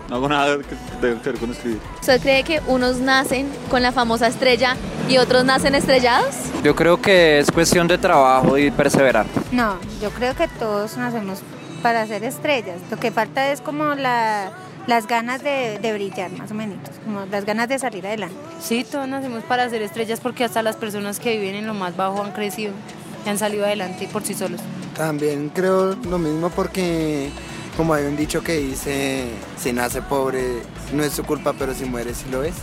no 0.09 0.17
hago 0.17 0.29
nada 0.29 0.59
que 0.59 0.77
tenga 1.01 1.23
que 1.23 1.31
ver 1.31 1.39
con 1.39 1.51
escribir. 1.51 1.81
¿Usted 2.01 2.21
cree 2.21 2.45
que 2.45 2.61
unos 2.67 2.99
nacen 2.99 3.49
con 3.71 3.83
la 3.83 3.93
famosa 3.93 4.27
estrella 4.27 4.77
y 5.09 5.19
otros 5.19 5.45
nacen 5.45 5.75
estrellados? 5.75 6.35
Yo 6.63 6.75
creo 6.75 7.01
que 7.01 7.39
es 7.39 7.51
cuestión 7.51 7.89
de 7.89 7.99
trabajo 7.99 8.59
y 8.59 8.71
perseverar. 8.71 9.27
No, 9.53 9.77
yo 10.03 10.11
creo 10.11 10.35
que 10.35 10.49
todos 10.49 10.97
nacemos 10.97 11.41
para 11.83 12.07
ser 12.07 12.25
estrellas. 12.25 12.81
Lo 12.91 12.97
que 12.99 13.11
falta 13.11 13.53
es 13.53 13.61
como 13.61 13.95
la, 13.95 14.53
las 14.87 15.07
ganas 15.07 15.43
de, 15.43 15.79
de, 15.79 15.93
brillar, 15.93 16.31
más 16.33 16.51
o 16.51 16.55
menos, 16.55 16.79
como 17.05 17.27
las 17.27 17.45
ganas 17.45 17.69
de 17.69 17.79
salir 17.79 18.07
adelante. 18.07 18.37
Sí, 18.61 18.85
todos 18.91 19.09
nacemos 19.09 19.43
para 19.45 19.69
ser 19.69 19.83
estrellas 19.83 20.21
porque 20.21 20.45
hasta 20.45 20.63
las 20.63 20.77
personas 20.77 21.21
que 21.21 21.39
viven 21.39 21.55
en 21.55 21.67
lo 21.67 21.75
más 21.75 21.97
bajo 21.97 22.23
han 22.23 22.33
crecido 22.33 22.73
y 23.25 23.29
han 23.29 23.39
salido 23.39 23.65
adelante 23.65 24.09
por 24.13 24.23
sí 24.23 24.35
solos. 24.35 24.61
También 24.97 25.51
creo 25.51 25.97
lo 26.09 26.19
mismo 26.19 26.51
porque 26.51 27.31
como 27.77 27.95
hay 27.95 28.05
un 28.05 28.17
dicho 28.17 28.43
que 28.43 28.59
dice, 28.59 29.27
si 29.57 29.73
nace 29.73 30.03
pobre 30.03 30.63
no 30.93 31.03
es 31.03 31.13
su 31.13 31.25
culpa, 31.25 31.55
pero 31.59 31.75
si 31.75 31.85
muere 31.85 32.15
sí 32.15 32.27
lo 32.31 32.43
es. 32.43 32.55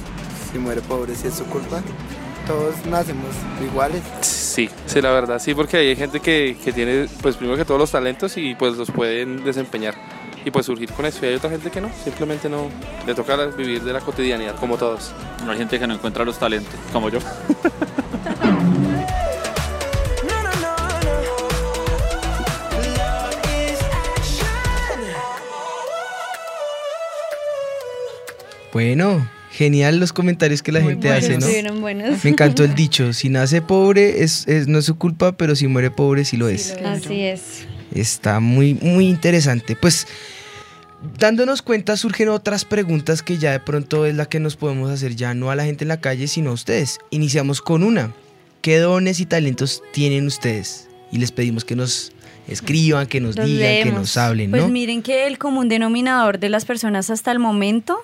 Si 0.51 0.59
muere 0.59 0.81
pobre 0.81 1.15
sí 1.15 1.27
es 1.27 1.35
su 1.35 1.45
culpa. 1.45 1.81
Todos 2.47 2.85
nacemos 2.85 3.33
iguales. 3.63 4.01
Sí, 4.21 4.69
sí, 4.85 5.01
la 5.01 5.11
verdad, 5.11 5.39
sí, 5.39 5.53
porque 5.53 5.77
hay 5.77 5.95
gente 5.95 6.19
que, 6.19 6.57
que 6.63 6.73
tiene, 6.73 7.07
pues 7.21 7.37
primero 7.37 7.57
que 7.57 7.65
todos 7.65 7.79
los 7.79 7.91
talentos 7.91 8.35
y 8.37 8.55
pues 8.55 8.75
los 8.77 8.91
pueden 8.91 9.43
desempeñar 9.43 9.95
y 10.43 10.51
pues 10.51 10.65
surgir 10.65 10.91
con 10.91 11.05
eso. 11.05 11.25
Y 11.25 11.29
hay 11.29 11.35
otra 11.35 11.49
gente 11.49 11.69
que 11.69 11.81
no, 11.81 11.89
simplemente 12.03 12.49
no, 12.49 12.69
le 13.05 13.13
toca 13.13 13.37
vivir 13.47 13.83
de 13.83 13.93
la 13.93 13.99
cotidianidad 13.99 14.55
como 14.55 14.77
todos. 14.77 15.13
No 15.45 15.51
hay 15.51 15.57
gente 15.57 15.79
que 15.79 15.87
no 15.87 15.93
encuentra 15.93 16.25
los 16.25 16.37
talentos, 16.37 16.73
como 16.91 17.09
yo. 17.09 17.19
Bueno, 28.73 29.27
genial 29.51 29.99
los 29.99 30.13
comentarios 30.13 30.61
que 30.63 30.71
la 30.71 30.81
gente 30.81 31.07
buenos, 31.07 31.23
hace, 31.25 31.33
¿no? 31.33 31.39
estuvieron 31.45 31.81
buenos. 31.81 32.23
Me 32.23 32.29
encantó 32.29 32.63
el 32.63 32.73
dicho, 32.75 33.13
si 33.13 33.29
nace 33.29 33.61
pobre 33.61 34.23
es, 34.23 34.47
es- 34.47 34.67
no 34.67 34.79
es 34.79 34.85
su 34.85 34.97
culpa, 34.97 35.33
pero 35.33 35.55
si 35.55 35.67
muere 35.67 35.91
pobre 35.91 36.23
sí 36.25 36.37
lo 36.37 36.47
es. 36.47 36.75
Así 36.85 37.21
es. 37.21 37.65
Está 37.93 38.39
muy, 38.39 38.73
muy 38.75 39.07
interesante. 39.07 39.75
Pues 39.75 40.07
dándonos 41.17 41.61
cuenta 41.61 41.97
surgen 41.97 42.29
otras 42.29 42.63
preguntas 42.65 43.23
que 43.23 43.37
ya 43.37 43.51
de 43.51 43.59
pronto 43.59 44.05
es 44.05 44.15
la 44.15 44.25
que 44.27 44.39
nos 44.39 44.55
podemos 44.55 44.89
hacer 44.91 45.15
ya 45.15 45.33
no 45.33 45.51
a 45.51 45.55
la 45.55 45.65
gente 45.65 45.83
en 45.83 45.89
la 45.89 45.99
calle, 45.99 46.27
sino 46.27 46.51
a 46.51 46.53
ustedes. 46.53 46.99
Iniciamos 47.09 47.61
con 47.61 47.83
una. 47.83 48.13
¿Qué 48.61 48.77
dones 48.77 49.19
y 49.19 49.25
talentos 49.25 49.81
tienen 49.91 50.27
ustedes? 50.27 50.87
Y 51.11 51.17
les 51.17 51.31
pedimos 51.31 51.65
que 51.65 51.75
nos 51.75 52.11
escriban, 52.47 53.07
que 53.07 53.19
nos 53.19 53.35
Los 53.35 53.45
digan, 53.47 53.83
que 53.83 53.91
nos 53.91 54.15
hablen, 54.17 54.51
Pues 54.51 54.61
¿no? 54.61 54.69
miren 54.69 55.01
que 55.01 55.25
el 55.27 55.37
común 55.39 55.67
denominador 55.67 56.39
de 56.39 56.49
las 56.49 56.65
personas 56.65 57.09
hasta 57.09 57.31
el 57.31 57.39
momento, 57.39 57.97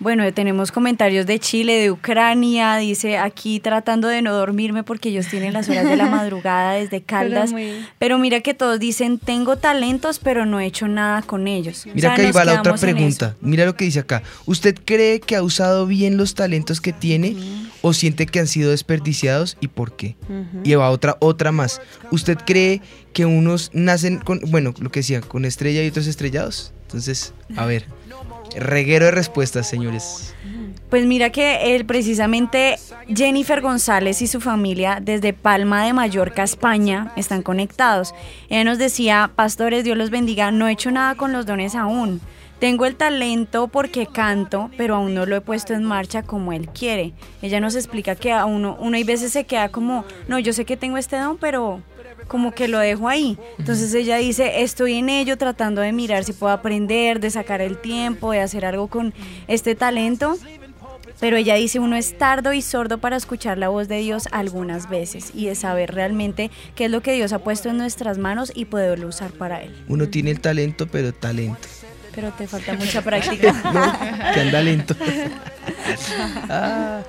bueno, 0.00 0.30
tenemos 0.34 0.72
comentarios 0.72 1.24
de 1.26 1.38
Chile, 1.38 1.74
de 1.74 1.90
Ucrania, 1.90 2.76
dice 2.76 3.16
aquí 3.18 3.60
tratando 3.60 4.08
de 4.08 4.22
no 4.22 4.34
dormirme 4.34 4.82
porque 4.82 5.08
ellos 5.08 5.26
tienen 5.28 5.52
las 5.52 5.68
horas 5.68 5.84
de 5.88 5.96
la 5.96 6.06
madrugada 6.10 6.72
desde 6.74 7.02
Caldas, 7.02 7.52
pero, 7.98 8.18
muy- 8.18 8.24
mira 8.24 8.40
que 8.40 8.54
todos 8.54 8.78
dicen, 8.80 9.18
tengo 9.18 9.56
talentos, 9.56 10.18
pero 10.18 10.46
no 10.46 10.60
he 10.60 10.66
hecho 10.66 10.88
nada 10.88 11.22
con 11.22 11.46
ellos. 11.48 11.86
O 11.86 11.90
Mira 11.94 12.10
sea, 12.10 12.16
que 12.16 12.26
ahí 12.26 12.32
va 12.32 12.44
la 12.44 12.60
otra 12.60 12.74
pregunta. 12.74 13.36
Mira 13.40 13.64
lo 13.66 13.76
que 13.76 13.84
dice 13.84 14.00
acá. 14.00 14.22
¿Usted 14.46 14.76
cree 14.84 15.20
que 15.20 15.36
ha 15.36 15.42
usado 15.42 15.86
bien 15.86 16.16
los 16.16 16.34
talentos 16.34 16.80
que 16.80 16.92
tiene 16.92 17.36
o 17.82 17.92
siente 17.92 18.26
que 18.26 18.40
han 18.40 18.46
sido 18.46 18.70
desperdiciados 18.70 19.56
y 19.60 19.68
por 19.68 19.96
qué? 19.96 20.16
Ujú. 20.28 20.60
Y 20.64 20.74
va 20.74 20.90
otra, 20.90 21.16
otra 21.20 21.52
más. 21.52 21.80
¿Usted 22.10 22.38
cree 22.44 22.80
que 23.12 23.26
unos 23.26 23.70
nacen 23.74 24.18
con, 24.18 24.40
bueno, 24.48 24.74
lo 24.80 24.90
que 24.90 25.00
decía, 25.00 25.20
con 25.20 25.44
estrella 25.44 25.82
y 25.82 25.88
otros 25.88 26.06
estrellados? 26.06 26.72
Entonces, 26.82 27.32
a 27.56 27.64
ver, 27.66 27.86
reguero 28.56 29.06
de 29.06 29.10
respuestas, 29.10 29.66
señores. 29.66 30.34
Pues 30.90 31.06
mira 31.06 31.30
que 31.30 31.82
precisamente 31.86 32.76
Jennifer 33.08 33.60
González 33.60 34.22
y 34.22 34.26
su 34.26 34.40
familia 34.40 34.98
desde 35.02 35.32
Palma 35.32 35.84
de 35.84 35.92
Mallorca, 35.92 36.42
España, 36.42 37.12
están 37.16 37.42
conectados. 37.42 38.14
Ella 38.48 38.64
nos 38.64 38.78
decía, 38.78 39.30
pastores, 39.34 39.82
Dios 39.82 39.96
los 39.96 40.10
bendiga, 40.10 40.50
no 40.50 40.68
he 40.68 40.72
hecho 40.72 40.90
nada 40.90 41.14
con 41.16 41.32
los 41.32 41.46
dones 41.46 41.74
aún. 41.74 42.20
Tengo 42.60 42.86
el 42.86 42.94
talento 42.94 43.66
porque 43.68 44.06
canto, 44.06 44.70
pero 44.76 44.94
aún 44.94 45.14
no 45.14 45.26
lo 45.26 45.36
he 45.36 45.40
puesto 45.40 45.74
en 45.74 45.84
marcha 45.84 46.22
como 46.22 46.52
él 46.52 46.68
quiere. 46.68 47.12
Ella 47.42 47.60
nos 47.60 47.74
explica 47.74 48.14
que 48.14 48.32
a 48.32 48.44
uno, 48.44 48.76
uno 48.78 48.96
hay 48.96 49.04
veces 49.04 49.32
se 49.32 49.44
queda 49.44 49.70
como, 49.70 50.04
no, 50.28 50.38
yo 50.38 50.52
sé 50.52 50.64
que 50.64 50.76
tengo 50.76 50.96
este 50.96 51.16
don, 51.16 51.36
pero 51.36 51.82
como 52.28 52.52
que 52.52 52.68
lo 52.68 52.78
dejo 52.78 53.08
ahí. 53.08 53.38
Entonces 53.58 53.94
ella 53.94 54.16
dice, 54.16 54.62
estoy 54.62 54.94
en 54.94 55.08
ello 55.08 55.36
tratando 55.36 55.80
de 55.80 55.92
mirar 55.92 56.24
si 56.24 56.32
puedo 56.32 56.52
aprender, 56.52 57.20
de 57.20 57.30
sacar 57.30 57.60
el 57.60 57.78
tiempo, 57.78 58.32
de 58.32 58.40
hacer 58.40 58.64
algo 58.64 58.88
con 58.88 59.14
este 59.48 59.74
talento. 59.74 60.36
Pero 61.20 61.36
ella 61.36 61.54
dice, 61.54 61.78
uno 61.78 61.96
es 61.96 62.18
tardo 62.18 62.52
y 62.52 62.60
sordo 62.60 62.98
para 62.98 63.16
escuchar 63.16 63.56
la 63.56 63.68
voz 63.68 63.88
de 63.88 63.98
Dios 63.98 64.28
algunas 64.32 64.88
veces 64.90 65.30
y 65.32 65.46
de 65.46 65.54
saber 65.54 65.94
realmente 65.94 66.50
qué 66.74 66.86
es 66.86 66.90
lo 66.90 67.02
que 67.02 67.12
Dios 67.12 67.32
ha 67.32 67.38
puesto 67.38 67.70
en 67.70 67.78
nuestras 67.78 68.18
manos 68.18 68.52
y 68.54 68.64
poderlo 68.64 69.08
usar 69.08 69.30
para 69.30 69.62
Él. 69.62 69.74
Uno 69.88 70.08
tiene 70.08 70.32
el 70.32 70.40
talento, 70.40 70.86
pero 70.86 71.14
talento. 71.14 71.68
Pero 72.14 72.30
te 72.32 72.46
falta 72.46 72.74
mucha 72.74 73.02
práctica. 73.02 73.52
No, 73.72 74.32
que 74.34 74.40
anda 74.40 74.60
lento. 74.60 74.94
Ah, 76.48 77.00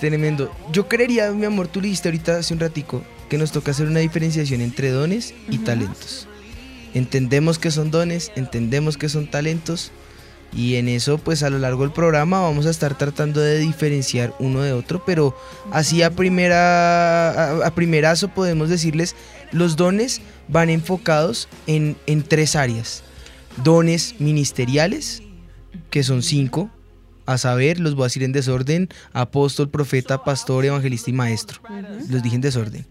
tremendo. 0.00 0.50
Yo 0.72 0.88
creería, 0.88 1.30
mi 1.30 1.44
amor, 1.44 1.68
tú 1.68 1.80
le 1.80 1.88
dijiste 1.88 2.08
ahorita 2.08 2.38
hace 2.38 2.54
un 2.54 2.60
ratico 2.60 3.02
que 3.34 3.38
nos 3.38 3.50
toca 3.50 3.72
hacer 3.72 3.88
una 3.88 3.98
diferenciación 3.98 4.60
entre 4.60 4.90
dones 4.90 5.34
y 5.50 5.58
talentos. 5.58 6.28
Entendemos 6.94 7.58
que 7.58 7.72
son 7.72 7.90
dones, 7.90 8.30
entendemos 8.36 8.96
que 8.96 9.08
son 9.08 9.28
talentos 9.28 9.90
y 10.54 10.76
en 10.76 10.86
eso 10.86 11.18
pues 11.18 11.42
a 11.42 11.50
lo 11.50 11.58
largo 11.58 11.82
del 11.82 11.90
programa 11.90 12.40
vamos 12.42 12.64
a 12.66 12.70
estar 12.70 12.96
tratando 12.96 13.40
de 13.40 13.58
diferenciar 13.58 14.32
uno 14.38 14.60
de 14.60 14.72
otro, 14.72 15.04
pero 15.04 15.36
así 15.72 16.04
a 16.04 16.12
primera 16.12 17.64
a, 17.64 17.66
a 17.66 17.74
primerazo 17.74 18.28
podemos 18.28 18.68
decirles 18.68 19.16
los 19.50 19.74
dones 19.74 20.20
van 20.46 20.70
enfocados 20.70 21.48
en, 21.66 21.96
en 22.06 22.22
tres 22.22 22.54
áreas. 22.54 23.02
Dones 23.64 24.14
ministeriales, 24.20 25.24
que 25.90 26.04
son 26.04 26.22
cinco, 26.22 26.70
a 27.26 27.38
saber, 27.38 27.80
los 27.80 27.94
voy 27.94 28.04
a 28.04 28.06
decir 28.06 28.22
en 28.22 28.32
desorden, 28.32 28.88
apóstol, 29.12 29.70
profeta, 29.70 30.22
pastor, 30.22 30.64
evangelista 30.64 31.10
y 31.10 31.14
maestro. 31.14 31.60
Los 32.08 32.22
dije 32.22 32.36
en 32.36 32.42
desorden. 32.42 32.86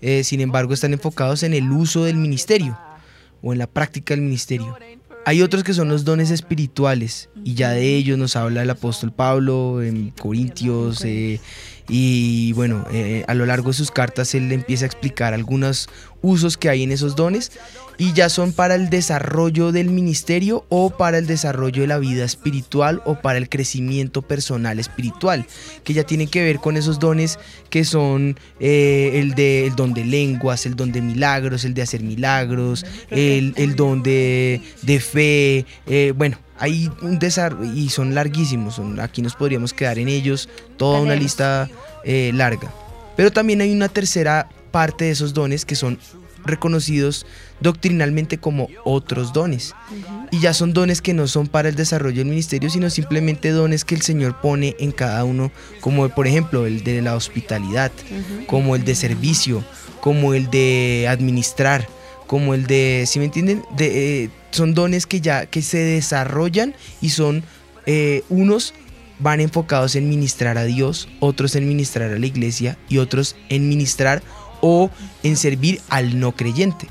Eh, 0.00 0.24
sin 0.24 0.40
embargo, 0.40 0.72
están 0.72 0.92
enfocados 0.92 1.42
en 1.42 1.54
el 1.54 1.70
uso 1.70 2.04
del 2.04 2.16
ministerio 2.16 2.78
o 3.42 3.52
en 3.52 3.58
la 3.58 3.66
práctica 3.66 4.14
del 4.14 4.22
ministerio. 4.22 4.76
Hay 5.26 5.42
otros 5.42 5.64
que 5.64 5.74
son 5.74 5.88
los 5.88 6.04
dones 6.04 6.30
espirituales 6.30 7.28
y 7.44 7.54
ya 7.54 7.70
de 7.70 7.94
ellos 7.94 8.18
nos 8.18 8.36
habla 8.36 8.62
el 8.62 8.70
apóstol 8.70 9.12
Pablo 9.12 9.82
en 9.82 10.10
Corintios 10.10 11.04
eh, 11.04 11.40
y 11.92 12.52
bueno, 12.52 12.86
eh, 12.92 13.24
a 13.26 13.34
lo 13.34 13.46
largo 13.46 13.70
de 13.70 13.74
sus 13.74 13.90
cartas 13.90 14.34
él 14.36 14.52
empieza 14.52 14.84
a 14.84 14.86
explicar 14.86 15.34
algunos 15.34 15.88
usos 16.22 16.56
que 16.56 16.68
hay 16.68 16.84
en 16.84 16.92
esos 16.92 17.16
dones 17.16 17.50
y 17.98 18.12
ya 18.12 18.28
son 18.28 18.52
para 18.52 18.76
el 18.76 18.90
desarrollo 18.90 19.72
del 19.72 19.90
ministerio 19.90 20.64
o 20.68 20.90
para 20.90 21.18
el 21.18 21.26
desarrollo 21.26 21.82
de 21.82 21.88
la 21.88 21.98
vida 21.98 22.24
espiritual 22.24 23.02
o 23.04 23.16
para 23.16 23.38
el 23.38 23.48
crecimiento 23.48 24.22
personal 24.22 24.78
espiritual, 24.78 25.46
que 25.82 25.92
ya 25.92 26.04
tienen 26.04 26.28
que 26.28 26.44
ver 26.44 26.60
con 26.60 26.76
esos 26.76 27.00
dones 27.00 27.40
que 27.70 27.84
son 27.84 28.38
eh, 28.60 29.10
el, 29.14 29.34
de, 29.34 29.66
el 29.66 29.74
don 29.74 29.92
de 29.92 30.04
lenguas, 30.04 30.66
el 30.66 30.76
don 30.76 30.92
de 30.92 31.02
milagros, 31.02 31.64
el 31.64 31.74
de 31.74 31.82
hacer 31.82 32.02
milagros, 32.02 32.86
el, 33.10 33.52
el 33.56 33.74
don 33.74 34.02
de, 34.04 34.62
de 34.82 35.00
fe, 35.00 35.66
eh, 35.86 36.12
bueno. 36.16 36.38
Hay 36.60 36.90
un 37.02 37.18
desarrollo 37.18 37.72
y 37.72 37.88
son 37.88 38.14
larguísimos, 38.14 38.76
son, 38.76 39.00
aquí 39.00 39.22
nos 39.22 39.34
podríamos 39.34 39.72
quedar 39.72 39.98
en 39.98 40.08
ellos, 40.08 40.48
toda 40.76 41.00
una 41.00 41.16
lista 41.16 41.68
eh, 42.04 42.30
larga. 42.34 42.72
Pero 43.16 43.32
también 43.32 43.60
hay 43.60 43.72
una 43.72 43.88
tercera 43.88 44.48
parte 44.70 45.06
de 45.06 45.10
esos 45.10 45.34
dones 45.34 45.64
que 45.64 45.74
son 45.74 45.98
reconocidos 46.44 47.26
doctrinalmente 47.60 48.38
como 48.38 48.68
otros 48.84 49.32
dones. 49.32 49.74
Y 50.30 50.40
ya 50.40 50.54
son 50.54 50.72
dones 50.72 51.02
que 51.02 51.14
no 51.14 51.26
son 51.26 51.48
para 51.48 51.68
el 51.68 51.74
desarrollo 51.74 52.18
del 52.18 52.28
ministerio, 52.28 52.70
sino 52.70 52.88
simplemente 52.90 53.50
dones 53.50 53.84
que 53.84 53.94
el 53.94 54.02
Señor 54.02 54.40
pone 54.40 54.76
en 54.78 54.92
cada 54.92 55.24
uno, 55.24 55.50
como 55.80 56.08
por 56.08 56.26
ejemplo 56.26 56.66
el 56.66 56.84
de 56.84 57.02
la 57.02 57.16
hospitalidad, 57.16 57.92
como 58.46 58.76
el 58.76 58.84
de 58.84 58.94
servicio, 58.94 59.64
como 60.00 60.34
el 60.34 60.50
de 60.50 61.06
administrar, 61.08 61.86
como 62.30 62.54
el 62.54 62.68
de, 62.68 63.06
¿sí 63.08 63.18
me 63.18 63.24
entienden? 63.24 63.64
De, 63.76 64.22
eh, 64.22 64.30
son 64.52 64.72
dones 64.72 65.04
que 65.04 65.20
ya 65.20 65.46
que 65.46 65.62
se 65.62 65.78
desarrollan 65.78 66.76
y 67.00 67.08
son 67.08 67.42
eh, 67.86 68.22
unos 68.28 68.72
van 69.18 69.40
enfocados 69.40 69.96
en 69.96 70.08
ministrar 70.08 70.56
a 70.56 70.62
Dios, 70.62 71.08
otros 71.18 71.56
en 71.56 71.66
ministrar 71.66 72.12
a 72.12 72.16
la 72.20 72.24
iglesia 72.24 72.78
y 72.88 72.98
otros 72.98 73.34
en 73.48 73.68
ministrar 73.68 74.22
o 74.60 74.92
en 75.24 75.36
servir 75.36 75.80
al 75.88 76.20
no 76.20 76.30
creyente. 76.36 76.86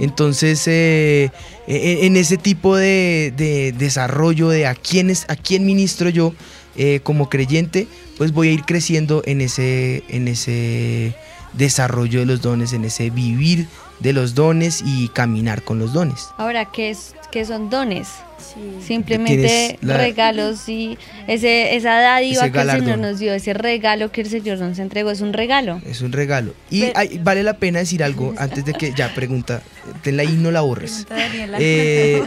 Entonces, 0.00 0.66
eh, 0.66 1.30
eh, 1.68 1.98
en 2.02 2.16
ese 2.16 2.36
tipo 2.36 2.74
de, 2.74 3.32
de 3.36 3.70
desarrollo 3.70 4.48
de 4.48 4.66
a 4.66 4.74
quién, 4.74 5.10
es, 5.10 5.26
a 5.28 5.36
quién 5.36 5.64
ministro 5.64 6.08
yo 6.08 6.34
eh, 6.74 6.98
como 7.04 7.28
creyente, 7.30 7.86
pues 8.18 8.32
voy 8.32 8.48
a 8.48 8.50
ir 8.50 8.64
creciendo 8.64 9.22
en 9.26 9.42
ese, 9.42 10.02
en 10.08 10.26
ese 10.26 11.14
desarrollo 11.52 12.18
de 12.18 12.26
los 12.26 12.42
dones, 12.42 12.72
en 12.72 12.84
ese 12.84 13.10
vivir 13.10 13.68
de 14.02 14.12
los 14.12 14.34
dones 14.34 14.82
y 14.84 15.08
caminar 15.08 15.62
con 15.62 15.78
los 15.78 15.92
dones. 15.92 16.28
Ahora, 16.38 16.66
¿qué, 16.66 16.90
es, 16.90 17.14
qué 17.30 17.44
son 17.44 17.70
dones? 17.70 18.08
Simplemente 18.86 19.78
la- 19.82 19.96
regalos 19.96 20.68
y 20.68 20.98
ese, 21.26 21.76
esa 21.76 21.94
dádiva 22.00 22.42
Ese 22.44 22.52
que 22.52 22.60
el 22.60 22.70
Señor 22.70 22.98
nos 22.98 23.18
dio, 23.18 23.32
ese 23.32 23.54
regalo 23.54 24.10
que 24.12 24.22
el 24.22 24.28
Señor 24.28 24.58
nos 24.58 24.78
entregó, 24.78 25.10
es 25.10 25.20
un 25.20 25.32
regalo. 25.32 25.80
Es 25.86 26.00
un 26.02 26.12
regalo. 26.12 26.54
Y 26.70 26.80
Pero- 26.82 26.98
hay- 26.98 27.18
vale 27.22 27.42
la 27.42 27.54
pena 27.58 27.78
decir 27.78 28.02
algo 28.02 28.34
antes 28.38 28.64
de 28.64 28.74
que 28.74 28.92
ya 28.94 29.14
pregunta, 29.14 29.62
tenla 30.02 30.22
ahí, 30.22 30.36
no 30.38 30.50
la 30.50 30.60
borres. 30.62 31.06
Eh, 31.58 32.22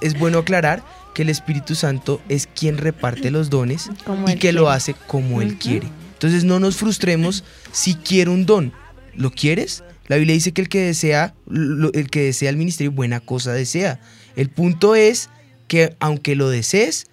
es 0.00 0.18
bueno 0.18 0.38
aclarar 0.38 0.82
que 1.14 1.22
el 1.22 1.28
Espíritu 1.30 1.74
Santo 1.74 2.20
es 2.28 2.46
quien 2.46 2.76
reparte 2.78 3.30
los 3.30 3.50
dones 3.50 3.90
Como 4.04 4.28
y 4.30 4.36
que 4.36 4.52
lo 4.52 4.70
hace 4.70 4.94
como 5.06 5.42
Él 5.42 5.56
quiere. 5.58 5.88
Entonces 6.14 6.44
no 6.44 6.60
nos 6.60 6.76
frustremos 6.76 7.44
si 7.72 7.94
quiero 7.94 8.32
un 8.32 8.44
don. 8.46 8.72
¿Lo 9.14 9.30
quieres? 9.30 9.82
La 10.10 10.16
Biblia 10.16 10.34
dice 10.34 10.50
que 10.50 10.62
el 10.62 10.68
que 10.68 10.80
desea, 10.80 11.36
el 11.48 12.10
que 12.10 12.22
desea 12.24 12.50
el 12.50 12.56
ministerio, 12.56 12.90
buena 12.90 13.20
cosa 13.20 13.52
desea. 13.52 14.00
El 14.34 14.50
punto 14.50 14.96
es 14.96 15.30
que 15.68 15.94
aunque 16.00 16.34
lo 16.34 16.50
desees, 16.50 17.06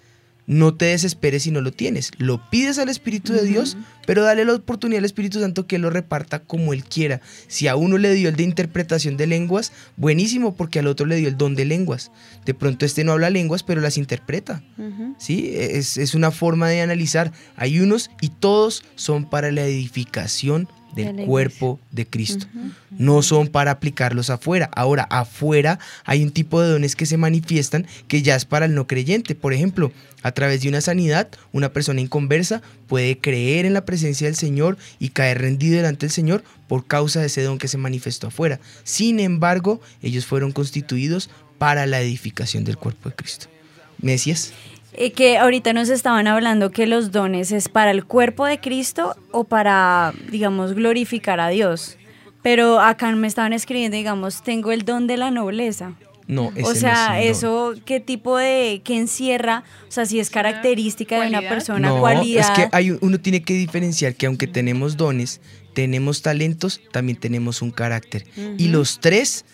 no 0.48 0.74
te 0.74 0.86
desesperes 0.86 1.44
si 1.44 1.52
no 1.52 1.60
lo 1.60 1.70
tienes. 1.70 2.10
Lo 2.18 2.50
pides 2.50 2.76
al 2.78 2.88
Espíritu 2.88 3.34
de 3.34 3.44
Dios, 3.44 3.76
pero 4.04 4.24
dale 4.24 4.44
la 4.44 4.54
oportunidad 4.54 4.98
al 4.98 5.04
Espíritu 5.04 5.38
Santo 5.38 5.68
que 5.68 5.78
lo 5.78 5.90
reparta 5.90 6.40
como 6.40 6.72
Él 6.72 6.82
quiera. 6.82 7.20
Si 7.46 7.68
a 7.68 7.76
uno 7.76 7.98
le 7.98 8.12
dio 8.14 8.30
el 8.30 8.34
de 8.34 8.42
interpretación 8.42 9.16
de 9.16 9.28
lenguas, 9.28 9.70
buenísimo, 9.96 10.56
porque 10.56 10.80
al 10.80 10.88
otro 10.88 11.06
le 11.06 11.14
dio 11.14 11.28
el 11.28 11.36
don 11.36 11.54
de 11.54 11.66
lenguas. 11.66 12.10
De 12.46 12.54
pronto 12.54 12.84
este 12.84 13.04
no 13.04 13.12
habla 13.12 13.30
lenguas, 13.30 13.62
pero 13.62 13.80
las 13.80 13.96
interpreta. 13.96 14.64
¿sí? 15.18 15.52
Es, 15.54 15.98
es 15.98 16.16
una 16.16 16.32
forma 16.32 16.68
de 16.68 16.80
analizar. 16.80 17.30
Hay 17.54 17.78
unos 17.78 18.10
y 18.20 18.30
todos 18.30 18.82
son 18.96 19.30
para 19.30 19.52
la 19.52 19.62
edificación 19.62 20.68
del 20.94 21.26
cuerpo 21.26 21.78
de 21.90 22.06
Cristo. 22.06 22.46
No 22.90 23.22
son 23.22 23.48
para 23.48 23.70
aplicarlos 23.70 24.30
afuera. 24.30 24.70
Ahora, 24.74 25.04
afuera 25.04 25.78
hay 26.04 26.22
un 26.22 26.30
tipo 26.30 26.60
de 26.60 26.70
dones 26.70 26.96
que 26.96 27.06
se 27.06 27.16
manifiestan 27.16 27.86
que 28.08 28.22
ya 28.22 28.36
es 28.36 28.44
para 28.44 28.66
el 28.66 28.74
no 28.74 28.86
creyente. 28.86 29.34
Por 29.34 29.52
ejemplo, 29.52 29.92
a 30.22 30.32
través 30.32 30.62
de 30.62 30.68
una 30.68 30.80
sanidad, 30.80 31.28
una 31.52 31.72
persona 31.72 32.00
inconversa 32.00 32.62
puede 32.86 33.18
creer 33.18 33.66
en 33.66 33.74
la 33.74 33.84
presencia 33.84 34.26
del 34.26 34.36
Señor 34.36 34.76
y 34.98 35.10
caer 35.10 35.40
rendido 35.40 35.76
delante 35.76 36.06
del 36.06 36.12
Señor 36.12 36.42
por 36.66 36.86
causa 36.86 37.20
de 37.20 37.26
ese 37.26 37.42
don 37.42 37.58
que 37.58 37.68
se 37.68 37.78
manifestó 37.78 38.28
afuera. 38.28 38.60
Sin 38.84 39.20
embargo, 39.20 39.80
ellos 40.02 40.26
fueron 40.26 40.52
constituidos 40.52 41.30
para 41.58 41.86
la 41.86 42.00
edificación 42.00 42.64
del 42.64 42.76
cuerpo 42.76 43.08
de 43.08 43.16
Cristo. 43.16 43.46
¿Me 44.00 44.12
decías? 44.12 44.52
Eh, 44.94 45.12
que 45.12 45.38
ahorita 45.38 45.72
nos 45.72 45.90
estaban 45.90 46.26
hablando 46.26 46.70
que 46.70 46.86
los 46.86 47.12
dones 47.12 47.52
es 47.52 47.68
para 47.68 47.90
el 47.90 48.04
cuerpo 48.04 48.46
de 48.46 48.58
Cristo 48.58 49.14
o 49.32 49.44
para, 49.44 50.12
digamos, 50.30 50.72
glorificar 50.74 51.40
a 51.40 51.48
Dios. 51.48 51.96
Pero 52.42 52.80
acá 52.80 53.10
me 53.14 53.26
estaban 53.26 53.52
escribiendo, 53.52 53.96
digamos, 53.96 54.42
tengo 54.42 54.72
el 54.72 54.84
don 54.84 55.06
de 55.06 55.16
la 55.16 55.30
nobleza. 55.30 55.92
No, 56.26 56.52
ese 56.54 56.62
O 56.62 56.74
sea, 56.74 57.08
no 57.10 57.14
es 57.16 57.42
un 57.42 57.50
don. 57.50 57.74
eso, 57.76 57.82
¿qué 57.84 58.00
tipo 58.00 58.36
de, 58.36 58.80
qué 58.84 58.96
encierra? 58.98 59.64
O 59.88 59.92
sea, 59.92 60.04
si 60.06 60.20
es 60.20 60.30
característica 60.30 61.20
de 61.20 61.28
una 61.28 61.40
persona, 61.40 61.88
No, 61.88 62.00
cualidad. 62.00 62.42
es 62.42 62.50
que 62.50 62.68
hay, 62.72 62.90
un- 62.90 62.98
uno 63.00 63.18
tiene 63.20 63.42
que 63.42 63.54
diferenciar 63.54 64.14
que 64.14 64.26
aunque 64.26 64.46
tenemos 64.46 64.96
dones, 64.96 65.40
tenemos 65.74 66.22
talentos, 66.22 66.80
también 66.92 67.18
tenemos 67.18 67.62
un 67.62 67.70
carácter. 67.70 68.24
Y 68.58 68.68
los 68.68 69.00
tres 69.00 69.44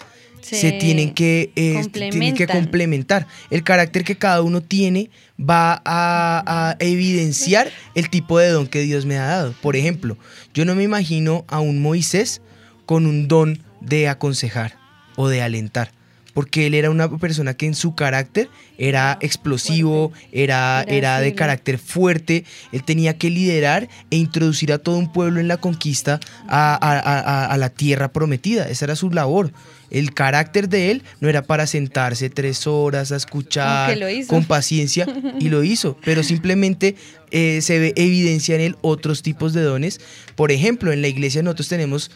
se, 0.45 0.57
Se 0.57 0.73
tienen 0.73 1.15
que, 1.15 1.51
eh, 1.57 1.83
tienen 1.91 2.35
que 2.35 2.47
complementar. 2.47 3.27
El 3.51 3.65
carácter 3.65 4.05
que 4.05 4.17
cada 4.17 4.43
uno 4.43 4.61
tiene 4.61 5.11
va 5.41 5.81
a, 5.85 6.45
a 6.47 6.77
evidenciar 6.81 7.71
el 7.95 8.11
tipo 8.11 8.39
de 8.39 8.51
don 8.51 8.67
que 8.67 8.81
Dios 8.83 9.07
me 9.07 9.17
ha 9.17 9.25
dado. 9.25 9.55
Por 9.63 9.75
ejemplo, 9.75 10.19
yo 10.53 10.67
no 10.67 10.75
me 10.75 10.83
imagino 10.83 11.47
a 11.49 11.61
un 11.61 11.81
Moisés 11.81 12.43
con 12.85 13.07
un 13.07 13.27
don 13.27 13.63
de 13.81 14.09
aconsejar 14.09 14.77
o 15.17 15.29
de 15.29 15.41
alentar. 15.41 15.94
Porque 16.35 16.67
él 16.67 16.75
era 16.75 16.91
una 16.91 17.09
persona 17.19 17.55
que 17.55 17.65
en 17.67 17.75
su 17.75 17.95
carácter 17.95 18.51
era 18.77 19.17
explosivo, 19.21 20.13
era, 20.33 20.83
Era 20.89 21.21
de 21.21 21.35
carácter 21.35 21.79
fuerte, 21.79 22.45
él 22.73 22.83
tenía 22.85 23.17
que 23.17 23.31
liderar 23.31 23.89
e 24.11 24.17
introducir 24.17 24.73
a 24.73 24.79
todo 24.79 24.99
un 24.99 25.13
pueblo 25.13 25.39
en 25.41 25.47
la 25.49 25.57
conquista 25.59 26.19
a, 26.49 26.75
a- 26.75 26.99
a- 26.99 27.21
a- 27.21 27.47
a 27.47 27.57
la 27.57 27.71
tierra 27.71 28.13
prometida. 28.13 28.69
Esa 28.69 28.85
era 28.87 28.97
su 28.97 29.11
labor. 29.11 29.53
El 29.91 30.13
carácter 30.13 30.69
de 30.69 30.91
él 30.91 31.03
no 31.21 31.29
era 31.29 31.43
para 31.43 31.69
sentarse 31.69 32.29
tres 32.31 32.67
horas 32.67 33.13
a 33.13 33.17
escuchar 33.17 33.91
con 34.27 34.45
paciencia 34.45 35.07
y 35.39 35.51
lo 35.51 35.63
hizo, 35.63 35.97
pero 36.05 36.25
simplemente 36.25 36.97
eh, 37.31 37.61
se 37.63 37.79
ve 37.79 37.93
evidencia 37.97 38.57
en 38.57 38.61
él 38.61 38.77
otros 38.81 39.23
tipos 39.23 39.53
de 39.53 39.63
dones. 39.63 40.01
Por 40.35 40.51
ejemplo, 40.51 40.91
en 40.93 41.01
la 41.01 41.07
iglesia 41.09 41.43
nosotros 41.45 41.69
tenemos, 41.69 42.11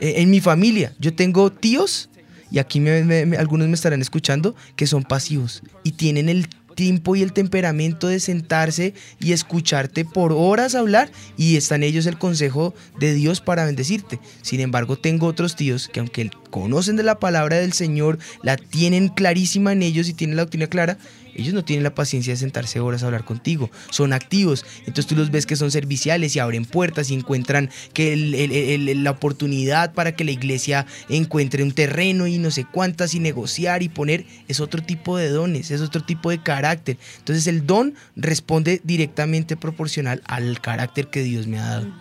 eh, 0.00 0.14
en 0.18 0.28
mi 0.30 0.40
familia, 0.42 0.92
yo 0.98 1.14
tengo 1.14 1.50
tíos 1.50 2.10
y 2.52 2.58
aquí 2.58 2.78
me- 2.80 3.36
algunos 3.36 3.66
me 3.68 3.74
estarán 3.74 4.02
escuchando, 4.02 4.54
que 4.76 4.86
son 4.86 5.02
pasivos 5.02 5.62
y 5.82 5.92
tienen 5.92 6.28
el 6.28 6.46
tiempo 6.74 7.14
y 7.16 7.22
el 7.22 7.34
temperamento 7.34 8.08
de 8.08 8.18
sentarse 8.18 8.94
y 9.20 9.32
escucharte 9.32 10.06
por 10.06 10.32
horas 10.32 10.74
hablar 10.74 11.10
y 11.36 11.56
están 11.56 11.82
ellos 11.82 12.06
el 12.06 12.16
consejo 12.16 12.74
de 12.98 13.12
Dios 13.12 13.42
para 13.42 13.66
bendecirte. 13.66 14.18
Sin 14.40 14.60
embargo, 14.60 14.96
tengo 14.96 15.26
otros 15.26 15.54
tíos 15.54 15.88
que 15.92 16.00
aunque 16.00 16.30
conocen 16.50 16.96
de 16.96 17.02
la 17.02 17.18
palabra 17.18 17.58
del 17.58 17.74
Señor, 17.74 18.18
la 18.42 18.56
tienen 18.56 19.08
clarísima 19.08 19.72
en 19.72 19.82
ellos 19.82 20.08
y 20.08 20.14
tienen 20.14 20.36
la 20.36 20.42
doctrina 20.44 20.66
clara, 20.66 20.96
ellos 21.34 21.54
no 21.54 21.64
tienen 21.64 21.82
la 21.82 21.94
paciencia 21.94 22.32
de 22.32 22.36
sentarse 22.36 22.80
horas 22.80 23.02
a 23.02 23.06
hablar 23.06 23.24
contigo. 23.24 23.70
Son 23.90 24.12
activos. 24.12 24.64
Entonces 24.80 25.06
tú 25.06 25.14
los 25.16 25.30
ves 25.30 25.46
que 25.46 25.56
son 25.56 25.70
serviciales 25.70 26.34
y 26.36 26.38
abren 26.38 26.64
puertas 26.64 27.10
y 27.10 27.14
encuentran 27.14 27.70
que 27.94 28.12
el- 28.12 28.34
el- 28.34 28.52
el- 28.88 29.04
la 29.04 29.10
oportunidad 29.12 29.92
para 29.94 30.12
que 30.16 30.24
la 30.24 30.30
iglesia 30.32 30.86
encuentre 31.08 31.62
un 31.62 31.72
terreno 31.72 32.26
y 32.26 32.38
no 32.38 32.50
sé 32.50 32.64
cuántas 32.64 33.14
y 33.14 33.20
negociar 33.20 33.82
y 33.82 33.88
poner 33.88 34.26
es 34.48 34.60
otro 34.60 34.82
tipo 34.82 35.16
de 35.16 35.28
dones, 35.28 35.70
es 35.70 35.80
otro 35.80 36.02
tipo 36.02 36.30
de 36.30 36.42
carácter. 36.42 36.98
Entonces 37.18 37.46
el 37.46 37.66
don 37.66 37.94
responde 38.16 38.80
directamente 38.84 39.56
proporcional 39.56 40.22
al 40.26 40.60
carácter 40.60 41.08
que 41.08 41.22
Dios 41.22 41.46
me 41.46 41.58
ha 41.58 41.64
dado. 41.64 41.92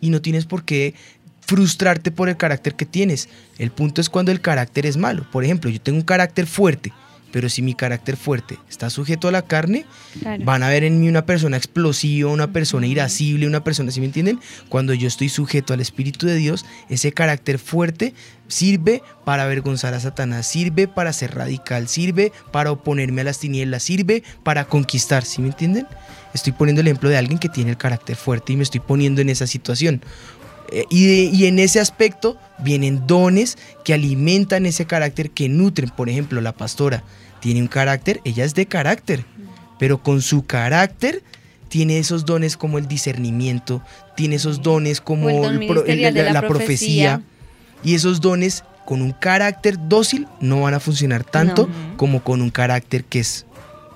Y 0.00 0.10
no 0.10 0.22
tienes 0.22 0.46
por 0.46 0.64
qué 0.64 0.94
frustrarte 1.40 2.10
por 2.10 2.28
el 2.28 2.36
carácter 2.36 2.74
que 2.74 2.86
tienes. 2.86 3.28
El 3.58 3.70
punto 3.70 4.00
es 4.00 4.08
cuando 4.08 4.30
el 4.30 4.40
carácter 4.40 4.86
es 4.86 4.96
malo. 4.96 5.26
Por 5.32 5.44
ejemplo, 5.44 5.68
yo 5.70 5.80
tengo 5.80 5.98
un 5.98 6.04
carácter 6.04 6.46
fuerte, 6.46 6.92
pero 7.32 7.48
si 7.48 7.62
mi 7.62 7.74
carácter 7.74 8.16
fuerte 8.16 8.58
está 8.68 8.90
sujeto 8.90 9.28
a 9.28 9.32
la 9.32 9.42
carne, 9.42 9.84
Claro. 10.20 10.44
van 10.44 10.62
a 10.62 10.68
ver 10.68 10.84
en 10.84 11.00
mí 11.00 11.08
una 11.08 11.26
persona 11.26 11.56
explosiva, 11.56 12.30
una 12.30 12.52
persona 12.52 12.86
irascible, 12.86 13.46
una 13.46 13.62
persona, 13.64 13.90
¿sí 13.90 14.00
me 14.00 14.06
entienden? 14.06 14.40
Cuando 14.68 14.94
yo 14.94 15.06
estoy 15.08 15.28
sujeto 15.28 15.72
al 15.72 15.80
Espíritu 15.80 16.26
de 16.26 16.34
Dios, 16.36 16.64
ese 16.88 17.12
carácter 17.12 17.58
fuerte 17.58 18.14
sirve 18.48 19.02
para 19.24 19.44
avergonzar 19.44 19.94
a 19.94 20.00
Satanás, 20.00 20.46
sirve 20.46 20.88
para 20.88 21.12
ser 21.12 21.34
radical, 21.34 21.86
sirve 21.88 22.32
para 22.52 22.72
oponerme 22.72 23.20
a 23.20 23.24
las 23.24 23.38
tinieblas, 23.38 23.82
sirve 23.84 24.22
para 24.42 24.64
conquistar, 24.64 25.24
¿sí 25.24 25.40
me 25.40 25.48
entienden? 25.48 25.86
Estoy 26.34 26.52
poniendo 26.52 26.80
el 26.80 26.88
ejemplo 26.88 27.08
de 27.08 27.16
alguien 27.16 27.38
que 27.38 27.48
tiene 27.48 27.70
el 27.70 27.76
carácter 27.76 28.16
fuerte 28.16 28.52
y 28.52 28.56
me 28.56 28.62
estoy 28.64 28.80
poniendo 28.80 29.20
en 29.20 29.28
esa 29.30 29.46
situación. 29.46 30.02
Eh, 30.72 30.84
y, 30.90 31.06
de- 31.06 31.36
y 31.36 31.46
en 31.46 31.58
ese 31.58 31.80
aspecto 31.80 32.36
vienen 32.58 33.06
dones 33.08 33.58
que 33.84 33.92
alimentan 33.94 34.66
ese 34.66 34.84
carácter, 34.86 35.30
que 35.30 35.48
nutren. 35.48 35.90
Por 35.90 36.08
ejemplo, 36.08 36.40
la 36.40 36.52
pastora 36.52 37.02
tiene 37.40 37.60
un 37.60 37.68
carácter, 37.68 38.20
ella 38.24 38.44
es 38.44 38.54
de 38.54 38.66
carácter, 38.66 39.24
pero 39.78 40.02
con 40.02 40.22
su 40.22 40.44
carácter 40.44 41.22
tiene 41.68 41.98
esos 41.98 42.24
dones 42.24 42.56
como 42.56 42.78
el 42.78 42.88
discernimiento, 42.88 43.82
tiene 44.16 44.36
esos 44.36 44.62
dones 44.62 45.00
como 45.00 45.30
el 45.30 45.42
don 45.42 45.62
el 45.62 46.04
el- 46.04 46.32
la 46.32 46.42
profecía. 46.46 47.22
Y 47.82 47.94
esos 47.94 48.20
dones 48.20 48.64
con 48.84 49.00
un 49.02 49.12
carácter 49.12 49.76
dócil 49.88 50.26
no 50.40 50.62
van 50.62 50.74
a 50.74 50.80
funcionar 50.80 51.24
tanto 51.24 51.66
No. 51.68 51.96
como 51.96 52.22
con 52.22 52.42
un 52.42 52.50
carácter 52.50 53.04
que 53.04 53.20
es, 53.20 53.46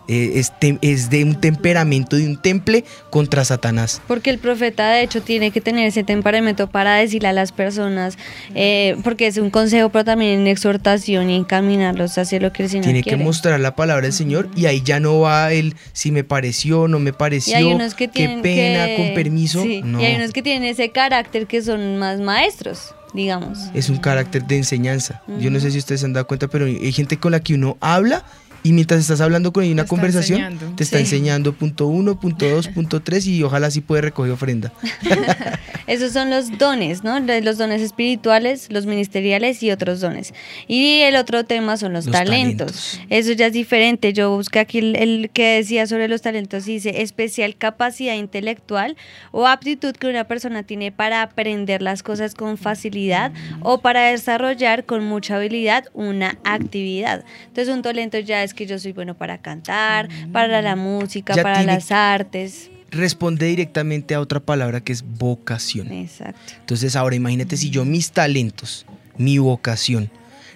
es, 0.08 0.52
tem- 0.60 0.78
es 0.82 1.08
de 1.10 1.24
un 1.24 1.40
temperamento, 1.40 2.16
de 2.16 2.26
un 2.26 2.36
temple 2.36 2.84
contra 3.10 3.44
Satanás. 3.44 4.02
Porque 4.06 4.30
el 4.30 4.38
profeta 4.38 4.90
de 4.90 5.02
hecho 5.02 5.22
tiene 5.22 5.50
que 5.50 5.60
tener 5.60 5.86
ese 5.86 6.04
temperamento 6.04 6.66
para 6.68 6.96
decirle 6.96 7.28
a 7.28 7.32
las 7.32 7.52
personas, 7.52 8.18
eh, 8.54 8.96
porque 9.02 9.26
es 9.26 9.38
un 9.38 9.50
consejo, 9.50 9.88
pero 9.88 10.04
también 10.04 10.40
en 10.40 10.46
exhortación 10.46 11.30
y 11.30 11.36
encaminarlos 11.36 12.18
hacia 12.18 12.40
lo 12.40 12.52
que 12.52 12.64
el 12.64 12.68
Señor 12.68 12.84
Tiene 12.84 13.02
que 13.02 13.16
mostrar 13.16 13.58
la 13.60 13.74
palabra 13.76 14.02
del 14.04 14.12
Señor 14.12 14.48
y 14.56 14.66
ahí 14.66 14.82
ya 14.84 15.00
no 15.00 15.20
va 15.20 15.52
el 15.52 15.74
si 15.92 16.10
me 16.10 16.24
pareció, 16.24 16.88
no 16.88 16.98
me 16.98 17.10
y 17.10 17.12
pareció, 17.12 17.56
hay 17.56 17.64
unos 17.64 17.94
que 17.94 18.08
qué 18.08 18.38
pena, 18.42 18.86
que- 18.86 18.96
con 18.96 19.14
permiso. 19.14 19.62
sí, 19.62 19.80
No, 19.84 20.00
Y 20.00 20.04
hay 20.04 20.16
unos 20.16 20.32
que 20.32 20.42
tienen 20.42 20.68
ese 20.68 20.90
carácter 20.90 21.46
que 21.46 21.62
son 21.62 21.96
más 21.98 22.20
maestros, 22.20 22.94
digamos. 23.14 23.58
es 23.74 23.88
un 23.88 23.98
carácter 23.98 24.44
de 24.44 24.56
enseñanza. 24.58 25.22
Yo 25.40 25.50
no 25.50 25.60
sé 25.60 25.70
si 25.70 25.78
ustedes 25.78 26.00
se 26.00 26.06
han 26.06 26.12
dado 26.12 26.26
cuenta, 26.26 26.48
pero 26.48 26.66
hay 26.66 26.92
gente 26.92 27.16
con 27.16 27.32
la 27.32 27.40
que 27.40 27.54
uno 27.54 27.76
habla 27.80 28.24
y 28.64 28.72
mientras 28.72 28.98
estás 29.00 29.20
hablando 29.20 29.52
con 29.52 29.62
ella 29.62 29.70
en 29.72 29.78
una 29.78 29.86
conversación, 29.86 30.40
enseñando. 30.40 30.74
te 30.76 30.82
está 30.82 30.96
Sí. 30.96 31.04
enseñando 31.04 31.52
punto 31.52 31.86
uno, 31.86 32.18
punto 32.18 32.48
dos, 32.48 32.66
punto 32.74 33.00
tres 33.02 33.26
y 33.28 33.40
ojalá 33.44 33.70
sí 33.70 33.80
puede 33.80 34.02
recoger 34.02 34.32
ofrenda. 34.32 34.72
Esos 35.86 36.12
son 36.12 36.30
los 36.30 36.56
dones, 36.58 37.04
¿no? 37.04 37.20
Los 37.20 37.58
dones 37.58 37.82
espirituales, 37.82 38.68
los 38.72 38.86
ministeriales 38.86 39.62
y 39.62 39.70
otros 39.70 40.00
dones. 40.00 40.32
Y 40.66 41.00
el 41.02 41.16
otro 41.16 41.44
tema 41.44 41.76
son 41.76 41.92
los, 41.92 42.06
Los 42.06 42.12
talentos. 42.14 43.00
Eso 43.10 43.32
ya 43.32 43.46
es 43.46 43.52
diferente. 43.52 44.12
Yo 44.12 44.34
busqué 44.34 44.60
aquí 44.60 44.78
el, 44.78 44.96
el 44.96 45.30
que 45.30 45.56
decía 45.56 45.86
sobre 45.86 46.08
los 46.08 46.22
talentos. 46.22 46.64
Dice 46.64 47.02
especial 47.02 47.56
capacidad 47.56 48.14
intelectual 48.14 48.96
o 49.30 49.46
aptitud 49.46 49.92
que 49.94 50.06
una 50.06 50.24
persona 50.24 50.62
tiene 50.62 50.90
para 50.90 51.22
aprender 51.22 51.82
las 51.82 52.02
cosas 52.02 52.34
con 52.34 52.56
facilidad 52.56 53.32
o 53.60 53.78
para 53.80 54.10
desarrollar 54.10 54.84
con 54.84 55.04
mucha 55.04 55.36
habilidad 55.36 55.84
una 55.92 56.38
actividad. 56.44 57.24
Entonces 57.48 57.74
un 57.74 57.82
talento 57.82 58.18
ya 58.18 58.42
es 58.42 58.54
que 58.54 58.66
yo 58.66 58.78
soy 58.78 58.92
bueno 58.92 59.14
para 59.16 59.38
cantar, 59.38 60.08
para 60.32 60.62
la 60.62 60.76
música, 60.76 61.34
Ya 61.34 61.42
para 61.42 61.58
tiene- 61.58 61.72
las 61.74 61.92
artes. 61.92 62.70
Responde 62.94 63.46
directamente 63.46 64.14
a 64.14 64.20
otra 64.20 64.40
palabra 64.40 64.80
que 64.80 64.92
es 64.92 65.02
vocación. 65.02 65.90
Exacto. 65.92 66.40
Entonces 66.60 66.96
ahora 66.96 67.16
imagínate 67.16 67.56
si 67.56 67.70
yo 67.70 67.84
mis 67.84 68.12
talentos, 68.12 68.86
mi 69.18 69.38
vocación, 69.38 70.10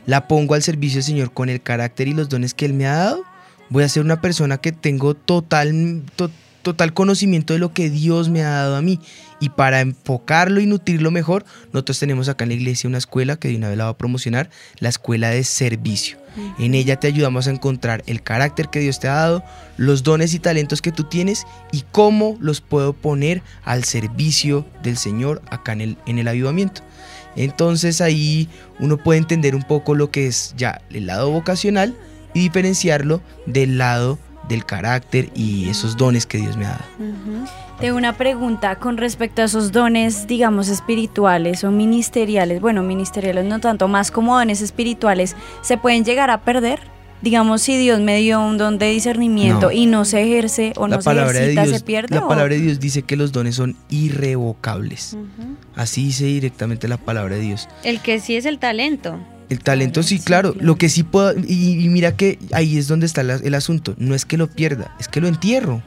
la 0.07 0.27
pongo 0.29 0.55
al 0.55 0.63
servicio 0.63 0.97
del 0.99 1.05
Señor 1.05 1.33
con 1.33 1.49
el 1.49 1.61
carácter 1.61 2.09
y 2.09 2.15
los 2.15 2.29
dones 2.29 2.55
que 2.55 2.65
Él 2.67 2.75
me 2.75 2.87
ha 2.87 2.95
dado, 2.95 3.25
voy 3.71 3.83
a 3.85 3.89
ser 3.89 4.03
una 4.03 4.21
persona 4.21 4.59
que 4.59 4.73
tengo 4.73 5.15
total, 5.15 6.03
to- 6.17 6.31
total 6.63 6.93
conocimiento 6.93 7.53
de 7.53 7.59
lo 7.59 7.73
que 7.73 7.91
Dios 7.91 8.29
me 8.29 8.43
ha 8.43 8.51
dado 8.51 8.77
a 8.77 8.83
mí. 8.83 9.01
Y 9.41 9.51
para 9.51 9.81
enfocarlo 9.81 10.61
y 10.61 10.67
nutrirlo 10.67 11.11
mejor, 11.11 11.45
nosotros 11.73 11.99
tenemos 11.99 12.29
acá 12.29 12.45
en 12.45 12.51
la 12.51 12.57
iglesia 12.57 12.89
una 12.89 12.99
escuela 12.99 13.37
que 13.37 13.49
de 13.49 13.57
una 13.57 13.69
vez 13.69 13.79
la 13.79 13.85
va 13.85 13.91
a 13.91 13.99
promocionar, 13.99 14.51
la 14.81 14.89
escuela 14.89 15.31
de 15.31 15.45
servicio. 15.45 16.19
En 16.59 16.75
ella 16.75 17.01
te 17.01 17.09
ayudamos 17.09 17.49
a 17.49 17.51
encontrar 17.51 18.05
el 18.07 18.23
carácter 18.23 18.69
que 18.69 18.79
Dios 18.79 19.01
te 19.01 19.09
ha 19.09 19.15
dado, 19.15 19.45
los 19.77 20.05
dones 20.05 20.35
y 20.35 20.39
talentos 20.39 20.83
que 20.83 20.93
tú 20.93 21.05
tienes 21.05 21.47
y 21.73 21.83
cómo 21.91 22.37
los 22.41 22.61
puedo 22.61 22.93
poner 22.93 23.43
al 23.65 23.83
servicio 23.83 24.65
del 24.83 24.97
Señor 24.97 25.43
acá 25.51 25.73
en 25.73 25.81
el, 25.81 25.97
en 26.07 26.19
el 26.19 26.29
avivamiento. 26.29 26.83
Entonces 27.35 28.01
ahí 28.01 28.49
uno 28.79 28.97
puede 28.99 29.19
entender 29.19 29.55
un 29.55 29.63
poco 29.63 29.95
lo 29.95 30.11
que 30.11 30.27
es 30.27 30.55
ya 30.57 30.81
el 30.91 31.07
lado 31.07 31.31
vocacional 31.31 31.97
y 32.35 32.41
diferenciarlo 32.41 33.21
del 33.47 33.79
lado 33.79 34.19
del 34.49 34.65
carácter 34.65 35.31
y 35.35 35.69
esos 35.69 35.97
dones 35.97 36.27
que 36.27 36.39
Dios 36.39 36.57
me 36.57 36.67
ha 36.67 36.71
dado. 36.71 36.85
Tengo 37.81 37.97
una 37.97 38.17
pregunta 38.17 38.77
con 38.77 38.97
respecto 38.97 39.43
a 39.43 39.45
esos 39.45 39.71
dones, 39.71 40.27
digamos, 40.27 40.69
espirituales 40.69 41.63
o 41.65 41.71
ministeriales. 41.71 42.61
Bueno, 42.61 42.83
ministeriales 42.83 43.45
no 43.45 43.61
tanto, 43.61 43.87
más 43.87 44.11
como 44.11 44.37
dones 44.37 44.63
espirituales, 44.63 45.37
¿se 45.63 45.79
pueden 45.79 46.05
llegar 46.05 46.31
a 46.31 46.41
perder? 46.41 46.81
Digamos, 47.21 47.63
si 47.63 47.77
Dios 47.77 48.01
me 48.01 48.19
dio 48.19 48.41
un 48.41 48.59
don 48.59 48.79
de 48.79 48.91
discernimiento 48.91 49.73
y 49.73 49.87
no 49.87 50.05
se 50.05 50.23
ejerce 50.23 50.73
o 50.77 50.87
no 50.87 51.03
se 51.03 51.11
ejercita, 51.11 51.67
¿se 51.67 51.81
pierde? 51.81 52.15
La 52.15 52.29
palabra 52.29 52.55
de 52.55 52.61
Dios 52.61 52.79
dice 52.79 53.03
que 53.03 53.17
los 53.17 53.33
dones 53.33 53.57
son 53.57 53.77
irrevocables. 53.91 55.17
Así 55.75 56.05
dice 56.05 56.27
directamente 56.27 56.87
la 56.87 56.97
palabra 56.97 57.35
de 57.35 57.41
Dios. 57.41 57.69
El 57.83 58.01
que 58.01 58.21
sí 58.21 58.37
es 58.37 58.47
el 58.47 58.59
talento. 58.59 59.19
El 59.49 59.61
talento 59.61 60.03
sí, 60.03 60.19
claro. 60.19 60.55
Lo 60.61 60.77
que 60.77 60.89
sí 60.89 61.03
puedo. 61.03 61.33
Y, 61.39 61.89
mira 61.89 62.17
que 62.17 62.39
ahí 62.53 62.77
es 62.77 62.87
donde 62.87 63.07
está 63.07 63.23
el 63.23 63.55
asunto. 63.55 63.95
No 63.99 64.15
es 64.15 64.25
que 64.25 64.37
lo 64.37 64.49
pierda, 64.49 64.95
es 65.01 65.09
que 65.09 65.21
lo 65.21 65.29
entierro. 65.29 65.83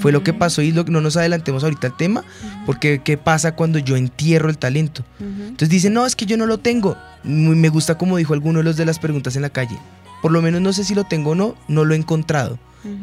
Fue 0.00 0.12
lo 0.12 0.22
que 0.22 0.32
pasó 0.32 0.62
y 0.62 0.72
lo, 0.72 0.84
no 0.84 1.00
nos 1.00 1.16
adelantemos 1.16 1.62
ahorita 1.64 1.88
al 1.88 1.96
tema, 1.96 2.24
porque 2.66 3.00
¿qué 3.04 3.16
pasa 3.16 3.54
cuando 3.54 3.78
yo 3.78 3.96
entierro 3.96 4.50
el 4.50 4.58
talento? 4.58 5.04
Entonces 5.20 5.68
dicen, 5.68 5.92
no, 5.94 6.06
es 6.06 6.16
que 6.16 6.26
yo 6.26 6.36
no 6.36 6.46
lo 6.46 6.58
tengo. 6.58 6.96
Me 7.24 7.68
gusta 7.68 7.96
como 7.96 8.16
dijo 8.16 8.34
alguno 8.34 8.58
de 8.58 8.64
los 8.64 8.76
de 8.76 8.84
las 8.84 8.98
preguntas 8.98 9.36
en 9.36 9.42
la 9.42 9.50
calle. 9.50 9.78
Por 10.22 10.32
lo 10.32 10.42
menos 10.42 10.60
no 10.60 10.72
sé 10.72 10.84
si 10.84 10.94
lo 10.94 11.04
tengo 11.04 11.30
o 11.30 11.34
no, 11.34 11.56
no 11.68 11.84
lo 11.84 11.94
he 11.94 11.96
encontrado. 11.96 12.58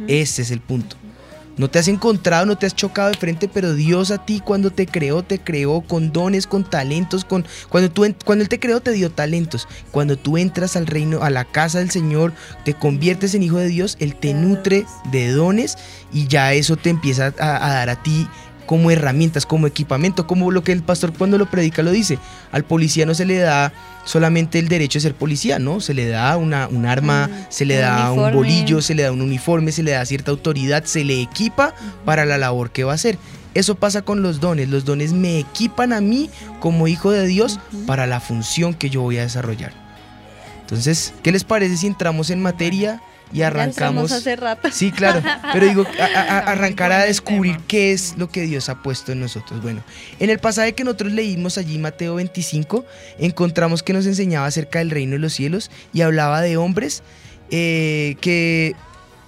Ese 0.07 0.41
es 0.41 0.51
el 0.51 0.59
punto. 0.59 0.97
No 1.57 1.69
te 1.69 1.79
has 1.79 1.87
encontrado, 1.87 2.45
no 2.45 2.57
te 2.57 2.65
has 2.65 2.75
chocado 2.75 3.09
de 3.09 3.17
frente, 3.17 3.47
pero 3.47 3.73
Dios 3.73 4.11
a 4.11 4.25
ti 4.25 4.41
cuando 4.43 4.71
te 4.71 4.85
creó, 4.85 5.23
te 5.23 5.39
creó 5.39 5.81
con 5.81 6.11
dones, 6.11 6.47
con 6.47 6.69
talentos, 6.69 7.23
con 7.23 7.45
cuando 7.69 7.89
tú 7.89 8.05
cuando 8.25 8.43
él 8.43 8.49
te 8.49 8.59
creó 8.59 8.81
te 8.81 8.91
dio 8.91 9.09
talentos. 9.09 9.67
Cuando 9.91 10.17
tú 10.17 10.37
entras 10.37 10.75
al 10.75 10.87
reino, 10.87 11.23
a 11.23 11.29
la 11.29 11.45
casa 11.45 11.79
del 11.79 11.91
Señor, 11.91 12.33
te 12.65 12.73
conviertes 12.73 13.33
en 13.35 13.43
hijo 13.43 13.57
de 13.57 13.67
Dios, 13.67 13.95
él 13.99 14.15
te 14.15 14.33
nutre 14.33 14.85
de 15.11 15.31
dones 15.31 15.77
y 16.11 16.27
ya 16.27 16.53
eso 16.53 16.75
te 16.75 16.89
empieza 16.89 17.33
a, 17.39 17.65
a 17.65 17.73
dar 17.73 17.89
a 17.89 18.03
ti 18.03 18.27
como 18.65 18.91
herramientas, 18.91 19.45
como 19.45 19.67
equipamiento, 19.67 20.27
como 20.27 20.51
lo 20.51 20.63
que 20.63 20.71
el 20.71 20.83
pastor 20.83 21.13
cuando 21.13 21.37
lo 21.37 21.49
predica 21.49 21.83
lo 21.83 21.91
dice. 21.91 22.19
Al 22.51 22.63
policía 22.63 23.05
no 23.05 23.13
se 23.13 23.25
le 23.25 23.37
da 23.37 23.73
solamente 24.05 24.59
el 24.59 24.67
derecho 24.67 24.97
de 24.97 25.03
ser 25.03 25.15
policía, 25.15 25.59
¿no? 25.59 25.79
Se 25.79 25.93
le 25.93 26.07
da 26.07 26.37
una, 26.37 26.67
un 26.67 26.85
arma, 26.85 27.27
mm, 27.27 27.45
se 27.49 27.65
le 27.65 27.77
da 27.77 28.11
un 28.11 28.31
bolillo, 28.33 28.81
se 28.81 28.95
le 28.95 29.03
da 29.03 29.11
un 29.11 29.21
uniforme, 29.21 29.71
se 29.71 29.83
le 29.83 29.91
da 29.91 30.05
cierta 30.05 30.31
autoridad, 30.31 30.83
se 30.85 31.03
le 31.03 31.21
equipa 31.21 31.73
para 32.05 32.25
la 32.25 32.37
labor 32.37 32.71
que 32.71 32.83
va 32.83 32.93
a 32.93 32.95
hacer. 32.95 33.17
Eso 33.53 33.75
pasa 33.75 34.01
con 34.01 34.21
los 34.21 34.39
dones. 34.41 34.69
Los 34.69 34.83
dones 34.83 35.13
me 35.13 35.39
equipan 35.39 35.93
a 35.93 36.01
mí 36.01 36.29
como 36.59 36.87
hijo 36.87 37.11
de 37.11 37.25
Dios 37.25 37.59
para 37.87 38.05
la 38.05 38.19
función 38.19 38.73
que 38.73 38.89
yo 38.89 39.01
voy 39.01 39.17
a 39.17 39.21
desarrollar. 39.21 39.71
Entonces, 40.61 41.13
¿qué 41.23 41.31
les 41.31 41.43
parece 41.43 41.77
si 41.77 41.87
entramos 41.87 42.29
en 42.31 42.41
materia? 42.41 43.01
Y 43.33 43.41
arrancamos. 43.41 44.11
Hace 44.11 44.35
rato. 44.35 44.69
Sí, 44.71 44.91
claro, 44.91 45.21
pero 45.53 45.65
digo, 45.65 45.85
arrancar 46.15 46.91
a 46.91 47.05
descubrir 47.05 47.57
qué 47.67 47.91
es 47.91 48.15
lo 48.17 48.29
que 48.29 48.41
Dios 48.41 48.69
ha 48.69 48.81
puesto 48.81 49.11
en 49.11 49.19
nosotros. 49.19 49.61
Bueno, 49.61 49.83
en 50.19 50.29
el 50.29 50.39
pasaje 50.39 50.73
que 50.73 50.83
nosotros 50.83 51.11
leímos 51.11 51.57
allí, 51.57 51.77
Mateo 51.77 52.15
25, 52.15 52.85
encontramos 53.19 53.83
que 53.83 53.93
nos 53.93 54.05
enseñaba 54.05 54.47
acerca 54.47 54.79
del 54.79 54.91
reino 54.91 55.13
de 55.13 55.19
los 55.19 55.33
cielos 55.33 55.71
y 55.93 56.01
hablaba 56.01 56.41
de 56.41 56.57
hombres 56.57 57.03
eh, 57.51 58.15
que 58.21 58.75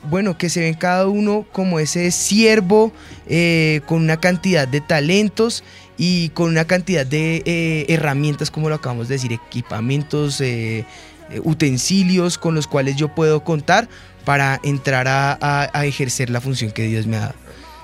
bueno, 0.04 0.38
que 0.38 0.50
se 0.50 0.62
ven 0.62 0.74
cada 0.74 1.08
uno 1.08 1.46
como 1.52 1.80
ese 1.80 2.12
siervo 2.12 2.92
eh, 3.28 3.82
con 3.88 4.02
una 4.02 4.18
cantidad 4.18 4.68
de 4.68 4.82
talentos 4.82 5.64
y 5.98 6.30
con 6.30 6.50
una 6.50 6.66
cantidad 6.66 7.06
de 7.06 7.42
eh, 7.46 7.86
herramientas, 7.90 8.52
como 8.52 8.70
lo 8.70 8.76
acabamos 8.76 9.08
de 9.08 9.16
decir, 9.16 9.34
equipamientos, 9.34 10.40
eh, 10.42 10.86
utensilios 11.44 12.38
con 12.38 12.56
los 12.56 12.68
cuales 12.68 12.96
yo 12.96 13.14
puedo 13.14 13.44
contar 13.44 13.90
para 14.26 14.60
entrar 14.64 15.08
a, 15.08 15.70
ejercer 15.86 16.30
la 16.30 16.42
función 16.42 16.72
que 16.72 16.84
Dios 16.84 17.08
me 17.08 17.18
ha 17.18 17.22
dado. 17.22 17.36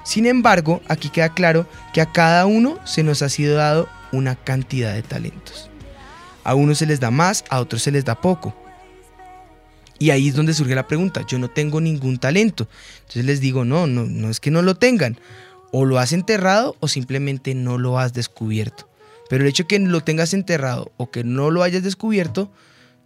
Sin 0.04 0.26
embargo, 0.26 0.82
aquí 0.90 1.10
queda 1.10 1.34
claro 1.34 1.68
que 1.94 2.02
a 2.02 2.12
cada 2.12 2.46
uno 2.46 2.78
se 2.84 3.04
nos 3.04 3.22
ha 3.22 3.30
sido 3.30 3.56
dado 3.56 3.88
una 4.12 4.36
cantidad 4.36 4.94
de 4.94 5.04
talentos. 5.04 5.70
A 6.44 6.56
unos 6.56 6.80
se 6.80 6.86
les 6.86 7.00
da 7.00 7.12
más, 7.12 7.46
a 7.50 7.62
otros 7.62 7.82
se 7.82 7.92
les 7.92 8.04
da 8.04 8.20
poco. 8.20 8.54
Y 10.00 10.10
ahí 10.10 10.28
es 10.28 10.36
donde 10.36 10.54
surge 10.54 10.76
la 10.76 10.88
pregunta, 10.88 11.26
yo 11.26 11.40
no 11.40 11.50
tengo 11.50 11.80
ningún 11.80 12.18
talento. 12.18 12.68
Entonces 13.00 13.24
les 13.24 13.40
digo, 13.40 13.64
no, 13.64 13.88
no, 13.88 14.04
no 14.04 14.30
es 14.30 14.42
que 14.42 14.52
no 14.52 14.62
lo 14.62 14.76
tengan. 14.76 15.18
O 15.72 15.86
lo 15.86 15.98
has 15.98 16.12
enterrado 16.12 16.76
o 16.82 16.90
simplemente 16.90 17.56
no 17.56 17.78
lo 17.78 17.98
has 17.98 18.12
descubierto. 18.14 18.90
Pero 19.30 19.44
el 19.44 19.50
hecho 19.50 19.64
de 19.64 19.68
que 19.68 19.80
lo 19.80 20.02
tengas 20.02 20.34
enterrado 20.34 20.92
o 20.98 21.10
que 21.10 21.24
no 21.24 21.50
lo 21.52 21.64
hayas 21.64 21.84
descubierto 21.84 22.52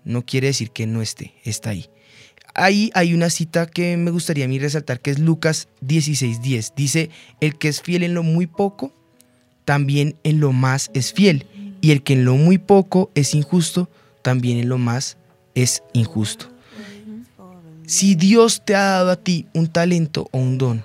no 0.08 0.26
quiere 0.26 0.48
decir 0.48 0.72
que 0.72 0.88
no 0.88 1.02
esté, 1.02 1.34
está 1.44 1.72
ahí. 1.72 1.90
Ahí 2.56 2.90
hay 2.96 3.14
una 3.14 3.30
cita 3.30 3.68
que 3.68 3.98
me 3.98 4.10
gustaría 4.10 4.46
a 4.46 4.48
mí 4.48 4.58
resaltar, 4.58 5.00
que 5.00 5.12
es 5.12 5.20
Lucas 5.20 5.68
16:10. 5.82 6.74
Dice, 6.76 7.10
el 7.40 7.58
que 7.58 7.68
es 7.68 7.82
fiel 7.82 8.04
en 8.04 8.16
lo 8.16 8.24
muy 8.24 8.48
poco, 8.48 8.92
también 9.66 10.16
en 10.24 10.40
lo 10.40 10.54
más 10.54 10.90
es 10.94 11.14
fiel. 11.14 11.46
Y 11.82 11.92
el 11.92 12.02
que 12.02 12.14
en 12.14 12.26
lo 12.26 12.36
muy 12.36 12.58
poco 12.58 13.12
es 13.14 13.36
injusto, 13.36 13.90
también 14.24 14.58
en 14.58 14.70
lo 14.70 14.80
más 14.80 15.18
es 15.54 15.84
injusto. 15.94 16.48
Si 17.86 18.16
Dios 18.16 18.64
te 18.66 18.76
ha 18.76 18.84
dado 18.84 19.12
a 19.12 19.16
ti 19.18 19.46
un 19.54 19.68
talento 19.68 20.28
o 20.32 20.40
un 20.40 20.58
don, 20.58 20.84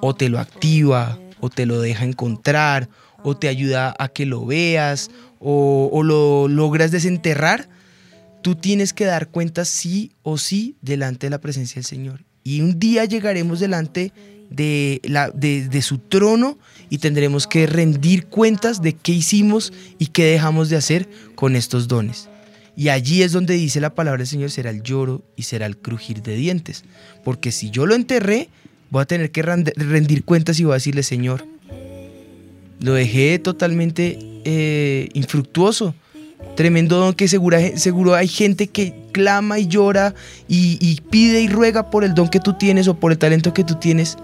o 0.00 0.14
te 0.14 0.28
lo 0.28 0.38
activa, 0.38 1.18
o 1.40 1.48
te 1.48 1.66
lo 1.66 1.80
deja 1.80 2.04
encontrar, 2.04 2.88
o 3.22 3.36
te 3.36 3.48
ayuda 3.48 3.94
a 3.98 4.08
que 4.08 4.26
lo 4.26 4.44
veas, 4.44 5.10
o, 5.38 5.88
o 5.92 6.02
lo 6.02 6.46
logras 6.46 6.90
desenterrar, 6.90 7.68
tú 8.42 8.54
tienes 8.54 8.92
que 8.92 9.04
dar 9.04 9.28
cuenta 9.28 9.64
sí 9.64 10.12
o 10.22 10.38
sí 10.38 10.76
delante 10.82 11.26
de 11.26 11.30
la 11.30 11.40
presencia 11.40 11.76
del 11.76 11.84
Señor. 11.84 12.24
Y 12.42 12.60
un 12.60 12.78
día 12.78 13.04
llegaremos 13.04 13.60
delante 13.60 14.12
de, 14.50 15.00
la, 15.04 15.30
de, 15.30 15.82
su 15.82 15.98
trono 15.98 16.58
y 16.88 16.98
tendremos 16.98 17.46
que 17.46 17.66
rendir 17.66 18.26
cuentas 18.26 18.82
de 18.82 18.94
qué 18.94 19.12
hicimos 19.12 19.72
y 19.98 20.06
qué 20.06 20.24
dejamos 20.24 20.68
de 20.68 20.76
hacer 20.76 21.08
con 21.34 21.54
estos 21.54 21.86
dones. 21.86 22.28
Y 22.76 22.88
allí 22.88 23.22
es 23.22 23.32
donde 23.32 23.54
dice 23.54 23.80
la 23.80 23.94
palabra 23.94 24.18
del 24.18 24.26
Señor, 24.26 24.50
será 24.50 24.70
el 24.70 24.82
lloro 24.82 25.22
y 25.36 25.42
será 25.42 25.66
el 25.66 25.76
crujir 25.76 26.22
de 26.22 26.36
dientes. 26.36 26.84
Porque 27.24 27.52
si 27.52 27.70
yo 27.70 27.86
lo 27.86 27.94
enterré, 27.94 28.48
voy 28.90 29.02
a 29.02 29.06
tener 29.06 29.30
que 29.30 29.42
rendir 29.42 30.24
cuentas 30.24 30.58
y 30.58 30.64
voy 30.64 30.72
a 30.72 30.74
decirle, 30.74 31.02
Señor, 31.02 31.44
lo 32.80 32.94
dejé 32.94 33.38
totalmente 33.38 34.18
eh, 34.44 35.08
infructuoso 35.12 35.94
Tremendo 36.56 36.98
don 36.98 37.14
que 37.14 37.28
seguro, 37.28 37.58
seguro 37.76 38.14
hay 38.14 38.28
gente 38.28 38.66
que 38.66 38.94
clama 39.12 39.58
y 39.58 39.66
llora 39.66 40.14
y, 40.48 40.78
y 40.80 41.00
pide 41.10 41.40
y 41.40 41.48
ruega 41.48 41.90
por 41.90 42.04
el 42.04 42.14
don 42.14 42.28
que 42.28 42.40
tú 42.40 42.54
tienes 42.54 42.88
o 42.88 42.94
por 42.94 43.12
el 43.12 43.18
talento 43.18 43.54
que 43.54 43.64
tú 43.64 43.76
tienes 43.76 44.18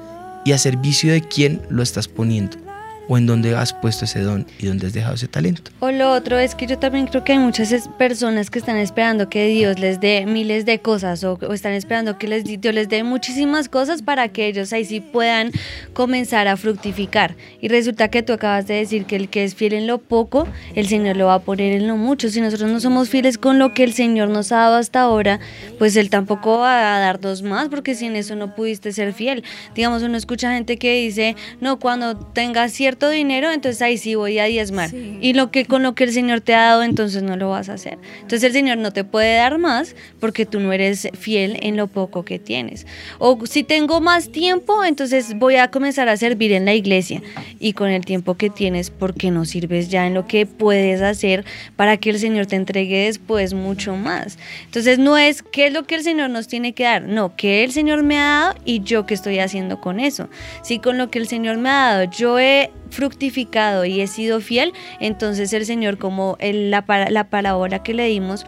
y 0.45 0.53
a 0.53 0.59
servicio 0.59 1.13
de 1.13 1.23
quién 1.23 1.63
lo 1.71 1.83
estás 1.83 2.09
poniendo 2.09 2.66
o 3.09 3.19
en 3.19 3.27
dónde 3.27 3.55
has 3.55 3.73
puesto 3.73 4.05
ese 4.05 4.21
don 4.21 4.47
y 4.59 4.67
dónde 4.67 4.87
has 4.87 4.93
dejado 4.93 5.15
ese 5.15 5.29
talento. 5.29 5.71
O 5.81 5.91
lo 5.91 6.13
otro 6.13 6.39
es 6.39 6.55
que 6.55 6.67
yo 6.67 6.79
también 6.79 7.07
creo 7.07 7.25
que 7.25 7.33
hay 7.33 7.39
muchas 7.39 7.89
personas 7.99 8.51
que 8.51 8.59
están 8.59 8.77
esperando 8.77 9.29
que 9.29 9.47
Dios 9.47 9.79
les 9.79 10.01
dé 10.01 10.27
miles 10.27 10.65
de 10.65 10.81
cosas 10.81 11.23
o, 11.25 11.39
están 11.53 11.73
esperando 11.73 12.19
que 12.19 12.29
les, 12.29 12.45
Dios 12.45 12.75
les 12.75 12.89
dé 12.89 13.03
muchísimas 13.05 13.69
cosas 13.69 14.03
para 14.03 14.29
que 14.29 14.47
ellos 14.47 14.73
ahí 14.73 14.85
sí 14.85 15.01
puedan 15.01 15.53
comenzar 15.93 16.49
a 16.49 16.57
fructificar. 16.57 17.37
Y 17.61 17.69
resulta 17.69 18.09
que 18.09 18.23
tú 18.23 18.33
acabas 18.33 18.67
de 18.67 18.75
decir 18.75 19.05
que 19.05 19.17
el 19.17 19.29
que 19.29 19.45
es 19.45 19.55
fiel 19.55 19.75
en 19.75 19.87
lo 19.87 19.99
poco, 19.99 20.49
el 20.75 20.89
Señor 20.89 21.17
lo 21.17 21.27
va 21.27 21.35
a 21.35 21.39
poner 21.41 21.73
en 21.73 21.87
lo 21.87 21.97
mucho. 21.97 22.29
Si 22.29 22.41
nosotros 22.41 22.71
no 22.71 22.81
somos 22.81 23.09
fieles 23.09 23.39
con 23.39 23.59
lo 23.59 23.73
que 23.73 23.85
el 23.85 23.93
Señor 23.93 24.29
nos 24.29 24.53
ha 24.53 24.57
dado 24.57 24.77
hasta 24.77 25.01
ahora, 25.01 25.41
pues 25.79 25.97
Él 25.97 26.11
tampoco 26.11 26.59
va 26.59 26.97
a 26.97 27.01
darnos 27.01 27.43
más 27.43 27.69
porque 27.69 27.95
sin 27.95 28.17
eso 28.17 28.35
no 28.37 28.55
pudiste 28.55 28.93
ser 28.93 29.13
fiel. 29.13 29.45
Digamos, 29.75 30.03
uno 30.03 30.17
escucha 30.17 30.53
gente 30.53 30.77
que 30.79 30.95
dice, 30.95 31.37
no, 31.61 31.79
cuando 31.79 32.17
tenga 32.17 32.69
cierto 32.69 32.96
cierto 32.97 33.11
dinero, 33.11 33.53
entonces 33.53 33.83
ahí 33.83 33.99
sí 33.99 34.15
voy 34.15 34.39
a 34.39 34.45
diezmar. 34.45 34.91
Y 34.95 35.35
lo 35.35 35.51
que 35.51 35.67
con 35.67 35.83
lo 35.83 35.95
que 35.95 36.05
el 36.05 36.13
Señor 36.13 36.41
te 36.41 36.55
ha 36.55 36.63
dado, 36.63 36.83
entonces 36.83 37.23
no 37.23 37.37
lo 37.37 37.51
vas 37.51 37.69
a 37.69 37.75
hacer. 37.75 37.99
Entonces 38.23 38.43
el 38.45 38.53
Señor 38.53 38.79
no 38.79 38.91
te 38.91 39.05
puede 39.05 39.37
dar 39.37 39.59
más 39.59 39.95
porque 40.19 40.47
tú 40.47 40.61
no 40.61 40.73
eres 40.73 41.09
fiel 41.13 41.59
en 41.61 41.77
lo 41.77 41.89
poco 41.89 42.25
que 42.25 42.39
tienes. 42.39 42.87
O 43.19 43.45
si 43.45 43.65
tengo 43.65 44.01
más 44.01 44.31
tiempo, 44.31 44.83
entonces 44.83 45.35
voy 45.37 45.57
a 45.57 45.71
comenzar 45.71 46.09
a 46.09 46.17
servir 46.17 46.53
en 46.53 46.65
la 46.65 46.73
iglesia. 46.73 47.23
Y 47.59 47.75
con 47.75 47.91
el 47.91 48.07
tiempo 48.07 48.37
que 48.37 48.49
tienes, 48.49 48.89
¿por 48.89 49.13
qué 49.13 49.31
no 49.31 49.45
sirves 49.45 49.91
ya 49.91 50.07
en 50.07 50.15
lo 50.15 50.27
que 50.27 50.47
puedes 50.47 51.03
hacer 51.03 51.45
para 51.77 51.99
que 51.99 52.11
el 52.11 52.19
Señor 52.19 52.47
te 52.47 52.57
entregue 52.57 53.05
después 53.05 53.53
mucho 53.53 53.95
más? 53.95 54.39
Entonces 54.65 54.99
no 54.99 55.19
es 55.19 55.43
qué 55.43 55.67
es 55.67 55.73
lo 55.75 55.85
que 55.85 55.97
el 55.97 56.03
Señor 56.03 56.31
nos 56.31 56.49
tiene 56.49 56.73
que 56.73 56.85
dar, 56.85 57.03
no, 57.03 57.37
qué 57.37 57.63
el 57.63 57.73
Señor 57.73 58.03
me 58.03 58.19
ha 58.19 58.25
dado 58.25 58.55
y 58.65 58.81
yo 58.81 59.05
qué 59.05 59.13
estoy 59.13 59.39
haciendo 59.39 59.83
con 59.83 60.01
eso. 60.01 60.31
Si 60.63 60.79
con 60.79 60.97
lo 60.97 61.11
que 61.11 61.19
el 61.19 61.29
Señor 61.29 61.59
me 61.59 61.69
ha 61.69 61.73
dado 61.73 62.07
yo 62.11 62.39
he 62.39 62.71
fructificado 62.91 63.85
y 63.85 64.01
he 64.01 64.07
sido 64.07 64.41
fiel, 64.41 64.73
entonces 65.01 65.53
el 65.53 65.67
Señor, 65.67 65.99
como 65.99 66.37
el, 66.41 66.71
la, 66.71 66.85
la 67.11 67.31
parábola 67.31 67.83
que 67.83 67.95
le 67.95 68.07
dimos, 68.07 68.47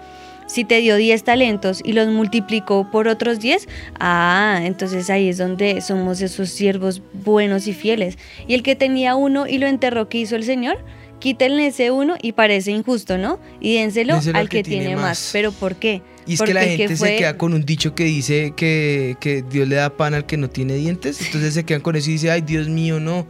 si 0.48 0.64
te 0.64 0.80
dio 0.80 0.96
10 0.96 1.22
talentos 1.24 1.82
y 1.84 1.92
los 1.92 2.08
multiplicó 2.08 2.90
por 2.90 3.06
otros 3.06 3.38
10, 3.38 3.68
ah, 4.00 4.60
entonces 4.62 5.10
ahí 5.10 5.28
es 5.28 5.36
donde 5.36 5.80
somos 5.82 6.20
esos 6.22 6.48
siervos 6.48 7.02
buenos 7.12 7.66
y 7.66 7.74
fieles. 7.74 8.16
Y 8.48 8.54
el 8.54 8.62
que 8.62 8.74
tenía 8.74 9.14
uno 9.14 9.46
y 9.46 9.58
lo 9.58 9.66
enterró, 9.66 10.08
¿qué 10.08 10.18
hizo 10.18 10.36
el 10.36 10.44
Señor? 10.44 10.78
Quítenle 11.20 11.66
ese 11.66 11.90
uno 11.90 12.16
y 12.22 12.32
parece 12.32 12.70
injusto, 12.70 13.18
¿no? 13.18 13.38
Y 13.60 13.74
dénselo, 13.74 14.20
al 14.34 14.48
que, 14.48 14.62
tiene, 14.62 14.96
más. 14.96 15.30
¿Pero 15.32 15.52
por 15.52 15.76
qué? 15.76 16.00
Y 16.26 16.34
es 16.34 16.42
que 16.42 16.54
la 16.54 16.62
gente 16.62 16.96
se 16.96 17.16
queda 17.16 17.36
con 17.36 17.52
un 17.52 17.64
dicho 17.64 17.94
que 17.94 18.04
dice 18.04 18.54
que, 18.56 19.44
Dios 19.50 19.68
le 19.68 19.76
da 19.76 19.96
pan 19.96 20.14
al 20.14 20.24
que 20.24 20.36
no 20.36 20.48
tiene 20.48 20.74
dientes. 20.74 21.20
Entonces 21.20 21.54
se 21.54 21.64
quedan 21.64 21.82
con 21.82 21.96
eso 21.96 22.08
y 22.08 22.14
dice, 22.14 22.30
ay, 22.30 22.40
Dios 22.40 22.68
mío, 22.68 23.00
no, 23.00 23.26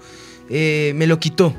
eh, 0.48 0.92
me 0.94 1.06
lo 1.06 1.18
quitó. 1.18 1.54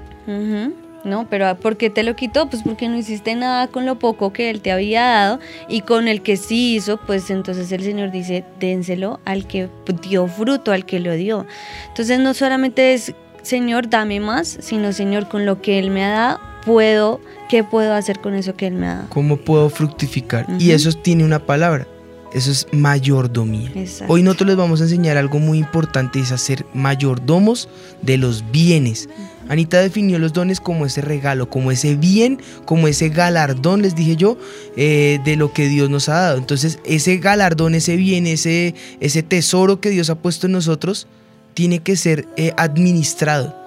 No, 1.04 1.28
pero 1.30 1.56
¿por 1.58 1.78
qué 1.78 1.90
te 1.90 2.04
lo 2.04 2.16
quitó? 2.16 2.50
Pues 2.50 2.62
porque 2.64 2.88
no 2.90 2.98
hiciste 2.98 3.34
nada 3.36 3.68
con 3.68 3.86
lo 3.86 3.98
poco 3.98 4.34
que 4.34 4.50
él 4.50 4.62
te 4.62 4.72
había 4.72 5.04
dado 5.04 5.40
y 5.68 5.82
con 5.82 6.08
el 6.08 6.22
que 6.22 6.38
sí 6.38 6.76
hizo, 6.76 6.98
pues 6.98 7.30
entonces 7.30 7.72
el 7.72 7.84
Señor 7.84 8.12
dice, 8.12 8.44
dénselo 8.60 9.20
al 9.26 9.48
que 9.48 9.70
dio 10.02 10.28
fruto, 10.28 10.72
al 10.72 10.86
que 10.86 11.00
lo 11.00 11.14
dio. 11.14 11.46
Entonces 11.88 12.20
no 12.20 12.34
solamente 12.34 12.94
es, 12.94 13.14
Señor, 13.42 13.90
dame 13.90 14.20
más, 14.20 14.58
sino 14.60 14.92
Señor, 14.92 15.30
con 15.30 15.46
lo 15.46 15.62
que 15.62 15.80
Él 15.80 15.90
me 15.90 16.04
ha 16.04 16.10
dado, 16.10 16.40
puedo, 16.66 17.22
¿qué 17.48 17.64
puedo 17.64 17.94
hacer 17.94 18.20
con 18.20 18.34
eso 18.34 18.56
que 18.56 18.68
Él 18.68 18.74
me 18.74 18.88
ha 18.88 18.96
dado? 18.96 19.10
¿Cómo 19.10 19.38
puedo 19.38 19.70
fructificar? 19.70 20.46
Y 20.60 20.72
eso 20.72 20.92
tiene 20.92 21.24
una 21.24 21.40
palabra, 21.40 21.88
eso 22.34 22.52
es 22.52 22.68
mayordomía. 22.72 23.72
Hoy 24.08 24.24
nosotros 24.24 24.48
les 24.48 24.58
vamos 24.58 24.82
a 24.82 24.84
enseñar 24.84 25.18
algo 25.18 25.40
muy 25.40 25.58
importante, 25.58 26.20
es 26.20 26.32
hacer 26.32 26.66
mayordomos 26.74 27.70
de 28.02 28.18
los 28.18 28.44
bienes. 28.52 29.10
Anita 29.48 29.82
definió 29.82 30.20
los 30.20 30.34
dones 30.34 30.60
como 30.60 30.86
ese 30.86 31.02
regalo, 31.02 31.50
como 31.50 31.72
ese 31.72 31.96
bien, 31.96 32.40
como 32.66 32.88
ese 32.88 33.10
galardón, 33.10 33.82
les 33.82 33.96
dije 33.96 34.16
yo, 34.16 34.38
eh, 34.78 35.20
de 35.26 35.36
lo 35.36 35.54
que 35.54 35.68
Dios 35.68 35.90
nos 35.90 36.08
ha 36.08 36.20
dado. 36.20 36.38
Entonces, 36.38 36.80
ese 36.86 37.18
galardón, 37.18 37.74
ese 37.74 37.96
bien, 37.96 38.28
ese, 38.28 38.76
ese 39.00 39.24
tesoro 39.24 39.82
que 39.82 39.90
Dios 39.90 40.12
ha 40.12 40.16
puesto 40.16 40.46
en 40.46 40.54
nosotros, 40.54 41.08
tiene 41.56 41.80
que 41.80 41.96
ser 41.96 42.28
eh, 42.38 42.54
administrado 42.58 43.59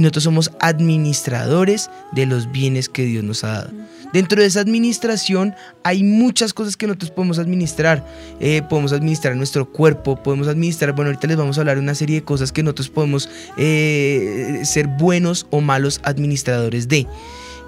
y 0.00 0.02
nosotros 0.02 0.24
somos 0.24 0.50
administradores 0.60 1.90
de 2.12 2.24
los 2.24 2.50
bienes 2.50 2.88
que 2.88 3.04
Dios 3.04 3.22
nos 3.22 3.44
ha 3.44 3.48
dado. 3.48 3.70
Dentro 4.14 4.40
de 4.40 4.46
esa 4.46 4.60
administración 4.60 5.54
hay 5.84 6.02
muchas 6.02 6.54
cosas 6.54 6.78
que 6.78 6.86
nosotros 6.86 7.10
podemos 7.10 7.38
administrar. 7.38 8.02
Eh, 8.40 8.62
podemos 8.66 8.94
administrar 8.94 9.36
nuestro 9.36 9.70
cuerpo, 9.70 10.16
podemos 10.16 10.48
administrar, 10.48 10.94
bueno, 10.94 11.10
ahorita 11.10 11.26
les 11.26 11.36
vamos 11.36 11.58
a 11.58 11.60
hablar 11.60 11.76
de 11.76 11.82
una 11.82 11.94
serie 11.94 12.16
de 12.16 12.24
cosas 12.24 12.50
que 12.50 12.62
nosotros 12.62 12.88
podemos 12.88 13.28
eh, 13.58 14.62
ser 14.64 14.86
buenos 14.86 15.46
o 15.50 15.60
malos 15.60 16.00
administradores 16.02 16.88
de. 16.88 17.06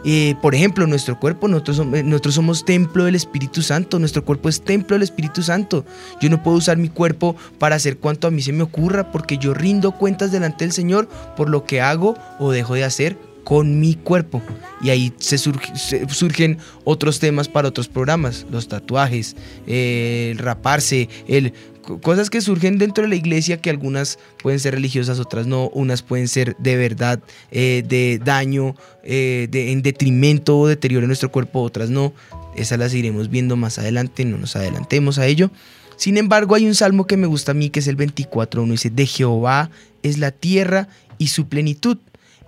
Eh, 0.05 0.35
por 0.43 0.55
ejemplo, 0.55 0.87
nuestro 0.87 1.19
cuerpo, 1.19 1.49
nosotros, 1.49 1.87
nosotros 1.87 2.35
somos 2.35 2.65
templo 2.65 3.05
del 3.05 3.15
Espíritu 3.15 3.63
Santo, 3.63 3.99
nuestro 3.99 4.25
cuerpo 4.25 4.49
es 4.49 4.63
templo 4.63 4.95
del 4.95 5.03
Espíritu 5.03 5.43
Santo. 5.43 5.85
Yo 6.21 6.29
no 6.29 6.43
puedo 6.43 6.57
usar 6.57 6.77
mi 6.77 6.89
cuerpo 6.89 7.37
para 7.59 7.77
hacer 7.77 7.99
cuanto 7.99 8.27
a 8.27 8.31
mí 8.31 8.43
se 8.43 8.53
me 8.53 8.63
ocurra 8.63 9.13
porque 9.13 9.39
yo 9.39 9.55
rindo 9.55 9.93
cuentas 9.93 10.33
delante 10.33 10.65
del 10.65 10.73
Señor 10.73 11.09
por 11.37 11.49
lo 11.49 11.65
que 11.65 11.81
hago 11.81 12.17
o 12.39 12.51
dejo 12.51 12.75
de 12.75 12.85
hacer 12.85 13.17
con 13.45 13.81
mi 13.81 13.95
cuerpo. 13.95 14.43
Y 14.81 14.91
ahí 14.91 15.13
se, 15.19 15.39
surgen 15.39 16.59
otros 16.85 17.19
temas 17.19 17.49
para 17.49 17.69
otros 17.69 17.89
programas, 17.89 18.47
los 18.51 18.69
tatuajes, 18.69 19.37
el 19.67 20.39
raparse, 20.39 21.09
el 21.29 21.53
cosas 21.83 22.31
que 22.31 22.41
surgen 22.41 22.79
dentro 22.79 23.03
de 23.03 23.09
la 23.09 23.17
iglesia 23.17 23.61
que 23.61 23.71
algunas 23.71 24.19
pueden 24.43 24.61
ser 24.61 24.75
religiosas, 24.75 25.19
otras 25.19 25.47
no, 25.47 25.69
unas 25.71 26.03
pueden 26.03 26.29
ser 26.29 26.57
de 26.59 26.77
verdad 26.77 27.21
eh, 27.51 27.85
de 27.87 28.21
daño, 28.25 28.75
eh, 29.05 29.49
de, 29.51 29.73
en 29.73 29.83
detrimento 29.83 30.59
o 30.59 30.67
deterioro 30.67 31.03
de 31.03 31.09
nuestro 31.09 31.31
cuerpo, 31.31 31.61
otras 31.61 31.91
no. 31.91 32.13
Esas 32.57 32.79
las 32.79 32.95
iremos 32.95 33.31
viendo 33.31 33.57
más 33.57 33.79
adelante, 33.79 34.25
no 34.25 34.39
nos 34.39 34.57
adelantemos 34.57 35.19
a 35.19 35.27
ello. 35.27 35.51
Sin 35.97 36.17
embargo, 36.17 36.55
hay 36.55 36.67
un 36.67 36.75
salmo 36.75 37.07
que 37.07 37.17
me 37.17 37.27
gusta 37.27 37.53
a 37.53 37.55
mí 37.55 37.71
que 37.71 37.81
es 37.81 37.87
el 37.87 37.97
24.1, 37.97 38.71
dice, 38.71 38.91
de 38.91 39.07
Jehová 39.07 39.71
es 40.03 40.19
la 40.19 40.31
tierra 40.31 40.89
y 41.19 41.29
su 41.29 41.49
plenitud, 41.49 41.99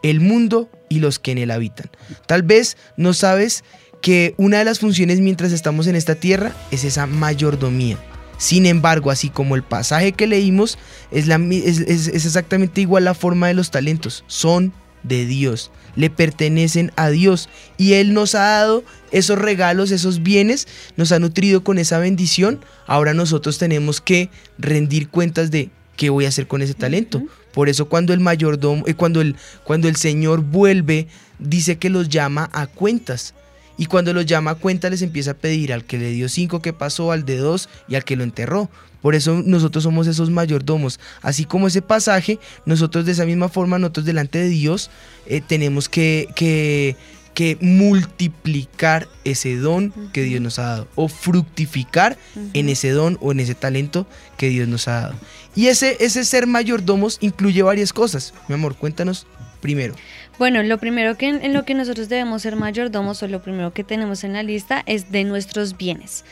el 0.03 0.20
mundo 0.20 0.70
y 0.88 0.99
los 0.99 1.18
que 1.18 1.33
en 1.33 1.38
él 1.38 1.51
habitan. 1.51 1.90
Tal 2.27 2.42
vez 2.42 2.77
no 2.97 3.14
sabes 3.14 3.64
que 4.03 4.35
una 4.37 4.59
de 4.59 4.64
las 4.64 4.81
funciones 4.81 5.20
mientras 5.20 5.53
estamos 5.53 5.87
en 5.87 5.97
esta 5.97 6.14
tierra 6.14 6.53
es 6.70 6.85
esa 6.85 7.07
mayordomía 7.07 7.99
sin 8.38 8.66
embargo, 8.66 9.11
así 9.11 9.31
como 9.31 9.57
el 9.57 9.62
pasaje 9.62 10.12
que 10.12 10.27
leímos, 10.27 10.79
es, 11.11 11.27
la, 11.27 11.37
es, 11.37 12.09
exactamente 12.09 12.81
igual 12.81 13.05
la 13.05 13.14
forma 13.14 13.49
de 13.49 13.55
los 13.55 13.70
talentos. 13.70 14.25
Son 14.27 14.73
de 15.03 15.27
Dios, 15.27 15.70
le 15.97 16.11
pertenecen 16.11 16.90
a 16.97 17.11
Dios 17.11 17.49
y 17.77 17.92
Él 17.92 18.14
nos 18.14 18.35
ha 18.35 18.42
dado 18.42 18.85
esos 19.12 19.38
regalos, 19.38 19.90
esos 19.90 20.23
bienes, 20.23 20.66
nos 20.97 21.12
ha 21.12 21.18
nutrido 21.18 21.62
con 21.62 21.79
esa 21.79 21.99
bendición. 21.99 22.61
Ahora 22.87 23.14
nosotros 23.14 23.59
tenemos 23.59 24.01
que 24.01 24.31
rendir 24.59 25.09
cuentas 25.09 25.51
de 25.51 25.70
qué 25.97 26.11
voy 26.11 26.25
a 26.25 26.29
hacer 26.29 26.47
con 26.47 26.62
ese 26.62 26.75
talento. 26.75 27.23
Por 27.53 27.68
eso 27.68 27.88
cuando 27.88 28.12
el 28.12 28.20
mayordomo, 28.20 28.85
eh, 28.87 28.94
cuando, 28.94 29.20
el, 29.20 29.37
cuando 29.62 29.88
el 29.88 29.97
Señor 29.97 30.40
vuelve, 30.40 31.07
dice 31.38 31.77
que 31.77 31.90
los 31.90 32.09
llama 32.09 32.51
a 32.53 32.66
cuentas. 32.66 33.35
Y 33.77 33.87
cuando 33.87 34.13
los 34.13 34.27
llama 34.27 34.53
a 34.53 34.55
cuenta 34.55 34.91
les 34.91 35.03
empieza 35.03 35.33
a 35.33 35.35
pedir 35.35 35.73
al 35.73 35.85
que 35.85 35.99
le 35.99 36.11
dio 36.11 36.29
cinco 36.29 36.61
que 36.61 36.73
pasó, 36.73 37.13
al 37.13 37.25
de 37.25 37.39
dos 37.39 37.69
y 37.89 37.97
al 37.97 38.05
que 38.05 38.17
lo 38.17 38.25
enterró. 38.25 38.71
Por 39.05 39.15
eso 39.15 39.43
nosotros 39.45 39.85
somos 39.85 40.07
esos 40.07 40.31
mayordomos. 40.31 40.99
Así 41.21 41.45
como 41.45 41.67
ese 41.67 41.83
pasaje, 41.83 42.39
nosotros 42.65 43.05
de 43.05 43.13
esa 43.13 43.27
misma 43.27 43.51
forma, 43.51 43.79
nosotros 43.79 44.07
delante 44.07 44.39
de 44.39 44.49
Dios 44.49 44.91
eh, 45.27 45.43
tenemos 45.47 45.91
que, 45.91 46.29
que, 46.35 46.97
que, 47.35 47.59
multiplicar 47.61 49.09
ese 49.25 49.57
don 49.57 49.93
que 50.13 50.23
Dios 50.23 50.41
nos 50.41 50.59
ha 50.59 50.63
dado. 50.63 50.89
O 50.95 51.09
fructificar 51.09 52.17
en 52.55 52.71
ese 52.71 52.93
don 52.93 53.19
o 53.21 53.33
en 53.33 53.41
ese 53.41 53.55
talento 53.55 54.07
que 54.39 54.49
Dios 54.49 54.69
nos 54.69 54.89
ha 54.89 55.01
dado. 55.01 55.15
Y 55.55 55.67
ese, 55.67 55.99
ese 56.01 56.25
ser 56.25 56.47
mayordomos 56.47 57.19
incluye 57.21 57.63
varias 57.63 57.93
cosas. 57.93 58.33
Mi 58.49 58.55
amor, 58.55 58.75
cuéntanos 58.75 59.27
primero. 59.64 59.94
Bueno, 60.38 60.62
lo 60.62 60.77
primero 60.77 61.16
que 61.16 61.27
en, 61.27 61.55
lo 61.55 61.64
que 61.64 61.72
nosotros 61.72 62.11
debemos 62.11 62.42
ser 62.42 62.55
mayordomos 62.55 63.22
o 63.22 63.29
lo 63.29 63.40
primero 63.40 63.72
que 63.72 63.83
tenemos 63.83 64.22
en 64.22 64.35
la 64.35 64.42
lista 64.42 64.83
es 64.85 65.11
de 65.11 65.24
nuestros 65.24 65.79
bienes. 65.79 66.27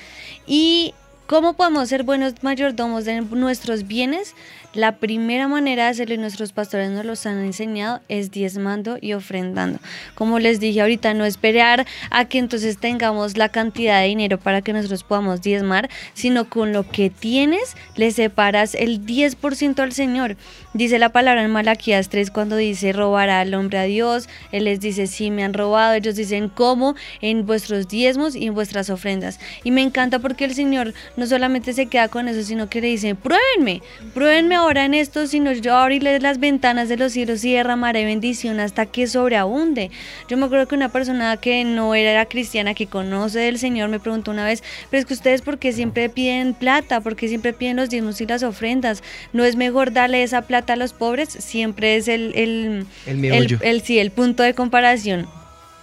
¿Y 0.47 0.93
cómo 1.27 1.55
podemos 1.55 1.89
ser 1.89 2.03
buenos 2.03 2.43
mayordomos 2.43 3.05
de 3.05 3.21
nuestros 3.21 3.87
bienes? 3.87 4.35
La 4.75 4.97
primera 4.97 5.49
manera 5.49 5.85
de 5.85 5.91
hacerlo, 5.91 6.15
y 6.15 6.19
nuestros 6.19 6.53
pastores 6.53 6.91
nos 6.91 7.05
los 7.05 7.27
han 7.27 7.45
enseñado, 7.45 8.01
es 8.09 8.31
diezmando 8.31 8.97
y 8.99 9.13
ofrendando. 9.13 9.79
Como 10.15 10.39
les 10.39 10.61
dije 10.61 10.81
ahorita, 10.81 11.13
no 11.13 11.27
esperar 11.27 11.87
a 12.11 12.25
que 12.25 12.39
entonces 12.39 12.79
tengamos 12.79 13.37
la 13.37 13.51
cantidad 13.51 14.01
de 14.01 14.09
dinero 14.09 14.39
para 14.39 14.63
que 14.63 14.73
nosotros 14.73 15.05
podamos 15.05 15.43
diezmar, 15.43 15.91
sino 16.15 16.49
con 16.49 16.73
lo 16.73 16.89
que 16.89 17.11
tienes 17.11 17.77
le 17.97 18.13
separas 18.13 18.75
el 18.75 19.05
10% 19.05 19.79
al 19.81 19.93
Señor. 19.93 20.37
Dice 20.73 20.99
la 20.99 21.11
palabra 21.11 21.43
en 21.45 21.51
Malaquías 21.51 22.09
3 22.09 22.31
cuando 22.31 22.57
dice 22.57 22.95
robará 22.95 23.41
al 23.41 23.53
hombre 23.53 23.77
a 23.77 23.83
Dios. 23.83 24.27
Él 24.53 24.65
les 24.65 24.81
dice, 24.81 25.07
sí, 25.07 25.31
me 25.31 25.45
han 25.45 25.53
robado. 25.53 25.93
Ellos 25.93 26.17
dicen, 26.17 26.49
¿cómo? 26.49 26.95
En 27.21 27.45
vuestros 27.45 27.89
diezmos 27.89 28.35
y 28.35 28.47
en 28.47 28.55
vuestras 28.55 28.89
ofrendas. 28.89 29.39
Y 29.65 29.71
me 29.71 29.83
encanta 29.83 30.19
porque 30.19 30.47
el 30.47 30.55
Señor 30.55 30.95
no 31.17 31.27
solamente 31.27 31.73
se 31.73 31.87
queda 31.87 32.09
con 32.09 32.29
eso, 32.29 32.43
sino 32.43 32.69
que 32.69 32.81
le 32.81 32.89
dice, 32.89 33.15
pruébenme, 33.15 33.83
pruébenme 34.15 34.55
ahora 34.55 34.85
en 34.85 34.95
esto, 34.95 35.27
sino 35.27 35.53
yo 35.53 35.77
abriré 35.77 36.19
las 36.21 36.41
ventanas 36.41 36.89
de 36.89 36.97
los 36.97 37.13
cielos 37.13 37.45
y 37.45 37.53
derramaré 37.53 38.05
bendición 38.05 38.59
hasta 38.59 38.87
que 38.87 39.07
sobreabunde. 39.07 39.91
Yo 40.29 40.37
me 40.37 40.47
acuerdo 40.47 40.69
que 40.69 40.75
una 40.75 40.89
persona 40.89 41.37
que 41.37 41.65
no 41.65 41.95
era 41.95 42.25
cristiana, 42.27 42.75
que 42.75 42.87
conoce 42.87 43.41
del 43.41 43.59
Señor, 43.59 43.91
me 43.91 44.01
preguntó 44.01 44.31
una 44.31 44.45
vez, 44.45 44.63
pero 44.91 45.01
es 45.01 45.07
que 45.07 45.15
ustedes, 45.15 45.43
¿por 45.43 45.59
qué 45.59 45.73
siempre 45.73 46.09
piden 46.09 46.55
plata? 46.55 47.01
¿Por 47.01 47.15
qué 47.15 47.29
siempre 47.29 47.53
piden 47.53 47.77
los 47.77 47.91
diezmos 47.91 48.21
y 48.21 48.27
las 48.27 48.43
ofrendas? 48.43 49.03
¿No 49.33 49.45
es 49.45 49.57
mejor 49.57 49.93
darle 49.93 50.23
esa 50.23 50.43
plata? 50.43 50.63
a 50.73 50.77
los 50.77 50.93
pobres 50.93 51.29
siempre 51.29 51.97
es 51.97 52.09
el, 52.09 52.33
el, 52.35 52.87
el, 53.07 53.83
sí, 53.83 53.99
el 53.99 54.11
punto 54.11 54.43
de 54.43 54.55
comparación. 54.55 55.27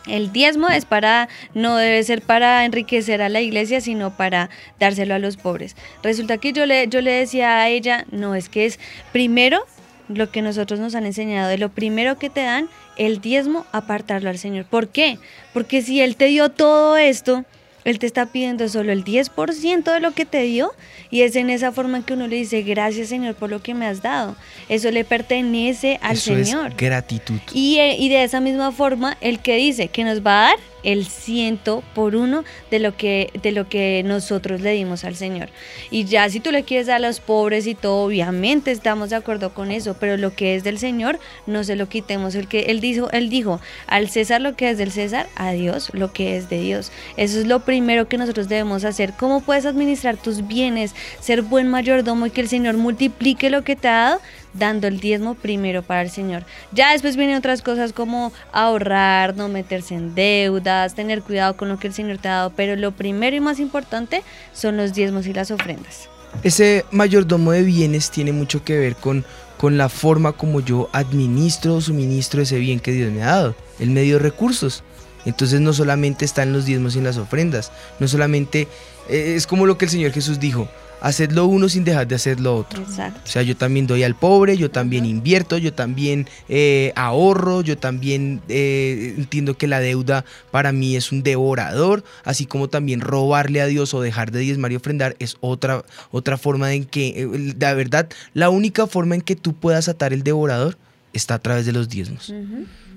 El 0.10 0.32
diezmo 0.32 0.68
es 0.68 0.86
para, 0.86 1.30
no 1.54 1.78
debe 1.78 2.04
ser 2.04 2.22
para 2.22 2.66
enriquecer 2.66 3.22
a 3.22 3.30
la 3.30 3.42
iglesia, 3.42 3.82
sino 3.82 4.16
para 4.16 4.50
dárselo 4.80 5.16
a 5.16 5.20
los 5.20 5.38
pobres. 5.38 5.76
Resulta 6.04 6.38
que 6.38 6.54
yo 6.54 6.66
le, 6.66 6.88
yo 6.88 7.02
le 7.02 7.12
decía 7.12 7.60
a 7.60 7.70
ella, 7.70 8.06
no, 8.12 8.36
es 8.36 8.50
que 8.50 8.66
es 8.66 8.80
primero 9.12 9.66
lo 10.08 10.32
que 10.32 10.42
nosotros 10.42 10.80
nos 10.80 10.96
han 10.96 11.06
enseñado, 11.06 11.50
de 11.50 11.58
lo 11.58 11.70
primero 11.70 12.18
que 12.18 12.30
te 12.30 12.42
dan, 12.42 12.68
el 12.98 13.22
diezmo, 13.22 13.66
apartarlo 13.72 14.30
al 14.30 14.38
Señor. 14.38 14.66
¿Por 14.66 14.90
qué? 14.90 15.20
Porque 15.54 15.82
si 15.82 16.02
Él 16.02 16.16
te 16.16 16.26
dio 16.26 16.50
todo 16.50 16.98
esto, 16.98 17.46
Él 17.90 18.00
te 18.00 18.06
está 18.06 18.28
pidiendo 18.28 18.70
solo 18.70 18.92
el 18.92 19.04
10% 19.04 19.94
de 19.94 20.00
lo 20.00 20.12
que 20.12 20.26
te 20.26 20.44
dio 20.44 20.72
y 21.10 21.22
es 21.22 21.36
en 21.36 21.50
esa 21.50 21.72
forma 21.72 22.06
que 22.06 22.14
uno 22.14 22.28
le 22.28 22.36
dice, 22.36 22.62
gracias 22.62 23.10
Señor 23.10 23.36
por 23.36 23.50
lo 23.50 23.62
que 23.62 23.74
me 23.74 23.88
has 23.88 24.02
dado. 24.02 24.36
Eso 24.68 24.92
le 24.92 25.04
pertenece 25.04 26.00
al 26.02 26.14
Eso 26.18 26.36
Señor. 26.36 26.70
Es 26.72 26.78
gratitud. 26.78 27.40
Y, 27.54 27.78
eh, 27.80 27.96
y 27.98 28.10
de 28.10 28.24
esa 28.24 28.40
misma 28.40 28.72
forma, 28.72 29.18
el 29.22 29.40
que 29.40 29.56
dice 29.56 29.88
que 29.88 30.04
nos 30.04 30.26
va 30.26 30.40
a 30.40 30.50
dar 30.50 30.69
el 30.84 31.06
ciento 31.06 31.84
por 31.94 32.16
uno 32.16 32.44
de 32.72 32.80
lo 32.80 32.96
que 32.96 33.32
de 33.42 33.52
lo 33.52 33.68
que 33.68 34.04
nosotros 34.06 34.62
le 34.62 34.72
dimos 34.72 35.04
al 35.04 35.16
Señor. 35.16 35.50
Y 35.92 36.06
ya 36.06 36.30
si 36.30 36.40
tú 36.40 36.52
le 36.52 36.64
quieres 36.64 36.90
a 36.90 37.00
los 37.00 37.20
pobres 37.20 37.68
y 37.68 37.76
todo, 37.76 38.06
obviamente 38.06 38.72
estamos 38.72 39.10
de 39.10 39.16
acuerdo 39.16 39.54
con 39.54 39.72
eso, 39.72 39.96
pero 40.00 40.18
lo 40.18 40.34
que 40.34 40.56
es 40.56 40.64
del 40.64 40.80
Señor 40.80 41.20
no 41.48 41.64
se 41.64 41.76
lo 41.76 41.90
quitemos. 41.90 42.36
El 42.36 42.48
que 42.48 42.62
él 42.68 42.82
dijo, 42.82 43.10
él 43.12 43.30
dijo, 43.30 43.60
al 43.88 44.10
César 44.10 44.42
lo 44.42 44.56
que 44.56 44.70
es 44.70 44.78
del 44.78 44.92
César, 44.92 45.28
a 45.36 45.52
Dios 45.52 45.90
lo 45.94 46.14
que 46.14 46.38
es 46.38 46.50
de 46.50 46.60
Dios. 46.62 46.92
Eso 47.18 47.40
es 47.40 47.48
lo 47.48 47.62
primero 47.62 48.08
que 48.08 48.18
nosotros 48.18 48.50
debemos 48.50 48.86
hacer. 48.86 49.14
¿Cómo 49.18 49.42
puedes 49.42 49.66
administrar 49.66 50.18
tus 50.18 50.48
bienes, 50.48 50.94
ser 51.20 51.42
buen 51.42 51.68
mayordomo 51.68 52.26
y 52.26 52.32
que 52.32 52.42
el 52.42 52.50
Señor 52.50 52.78
multiplique 52.78 53.50
lo 53.50 53.64
que 53.64 53.76
te 53.76 53.88
ha 53.88 53.92
dado? 53.92 54.22
Dando 54.54 54.88
el 54.88 55.00
diezmo 55.00 55.36
primero 55.36 55.84
para 55.84 56.02
el 56.02 56.10
Señor. 56.10 56.44
Ya 56.72 56.92
después 56.92 57.16
vienen 57.16 57.38
otras 57.38 57.62
cosas 57.62 57.94
como 57.94 58.32
ahorrar, 58.52 59.36
no 59.36 59.50
meterse 59.50 59.96
en 59.96 60.16
deudas, 60.16 60.96
tener 60.96 61.22
cuidado 61.22 61.56
con 61.56 61.70
lo 61.70 61.80
que 61.80 61.88
el 61.88 61.94
Señor 61.94 62.18
te 62.18 62.28
ha 62.28 62.36
dado, 62.36 62.54
pero 62.56 62.76
lo 62.76 62.92
primero 62.92 63.36
y 63.36 63.40
más 63.40 63.60
importante 63.60 64.24
son 64.54 64.78
los 64.78 64.94
diezmos 64.94 65.28
y 65.28 65.34
las 65.34 65.52
ofrendas. 65.52 66.10
Ese 66.44 66.86
mayordomo 66.92 67.52
de 67.52 67.64
bienes 67.64 68.12
tiene 68.12 68.32
mucho 68.32 68.64
que 68.64 68.78
ver 68.78 68.96
con, 68.96 69.26
con 69.58 69.78
la 69.78 69.90
forma 69.90 70.34
como 70.34 70.60
yo 70.60 70.90
administro 70.94 71.76
o 71.76 71.82
suministro 71.82 72.42
ese 72.42 72.60
bien 72.60 72.80
que 72.80 72.92
Dios 72.92 73.12
me 73.12 73.24
ha 73.24 73.28
dado, 73.28 73.56
el 73.80 73.90
medio 73.90 74.18
de 74.18 74.24
recursos. 74.24 74.84
Entonces 75.26 75.60
no 75.60 75.74
solamente 75.74 76.24
están 76.24 76.54
los 76.54 76.66
diezmos 76.66 76.96
y 76.96 77.02
las 77.02 77.18
ofrendas, 77.18 77.72
no 78.00 78.08
solamente 78.08 78.68
eh, 79.10 79.34
es 79.36 79.48
como 79.48 79.66
lo 79.66 79.78
que 79.78 79.86
el 79.86 79.92
Señor 79.92 80.12
Jesús 80.12 80.40
dijo, 80.40 80.70
hacedlo 81.02 81.46
uno 81.46 81.70
sin 81.70 81.84
dejar 81.84 82.08
de 82.08 82.16
hacer 82.16 82.40
lo 82.40 82.56
otro. 82.56 82.82
Exacto. 82.82 83.22
O 83.24 83.28
sea, 83.28 83.42
yo 83.42 83.56
también 83.56 83.88
doy 83.88 84.04
al 84.04 84.16
pobre, 84.16 84.58
yo 84.58 84.70
también 84.70 85.06
invierto, 85.06 85.58
yo 85.58 85.74
también 85.74 86.28
eh, 86.48 86.92
ahorro, 86.96 87.62
yo 87.62 87.78
también 87.78 88.42
eh, 88.50 89.16
entiendo 89.18 89.58
que 89.58 89.68
la 89.68 89.80
deuda 89.80 90.26
para 90.52 90.72
mí 90.72 90.96
es 90.96 91.12
un 91.12 91.24
devorador, 91.24 92.04
así 92.24 92.46
como 92.46 92.70
también 92.70 93.02
robarle 93.02 93.62
a 93.62 93.68
Dios 93.68 93.94
o 93.94 94.02
dejar 94.02 94.32
de 94.32 94.40
diezmar 94.40 94.72
y 94.72 94.76
ofrendar 94.76 95.16
es 95.20 95.38
otra, 95.42 95.84
otra 96.12 96.38
forma 96.38 96.74
en 96.74 96.86
que, 96.86 97.10
eh, 97.10 97.56
la 97.60 97.74
verdad, 97.74 98.10
la 98.34 98.50
única 98.50 98.88
forma 98.88 99.16
en 99.16 99.22
que 99.22 99.36
tú 99.36 99.54
puedas 99.54 99.88
atar 99.88 100.14
el 100.14 100.24
devorador 100.24 100.78
está 101.14 101.36
a 101.36 101.40
través 101.40 101.66
de 101.66 101.72
los 101.72 101.90
diezmos. 101.90 102.34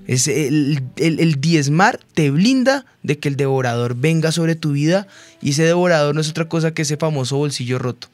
Es 0.07 0.27
el, 0.27 0.83
el, 0.97 1.19
el, 1.19 1.39
diezmar 1.39 1.99
te 2.13 2.29
blinda 2.29 2.85
de 3.03 3.19
que 3.19 3.29
el 3.29 3.35
devorador 3.35 3.95
venga 3.95 4.31
sobre 4.31 4.55
tu 4.55 4.73
vida 4.73 5.07
y 5.41 5.51
ese 5.51 5.63
devorador 5.63 6.13
no 6.13 6.21
es 6.21 6.29
otra 6.29 6.49
cosa 6.49 6.73
que 6.73 6.81
ese 6.81 6.97
famoso 6.97 7.37
bolsillo 7.37 7.79
roto, 7.79 8.09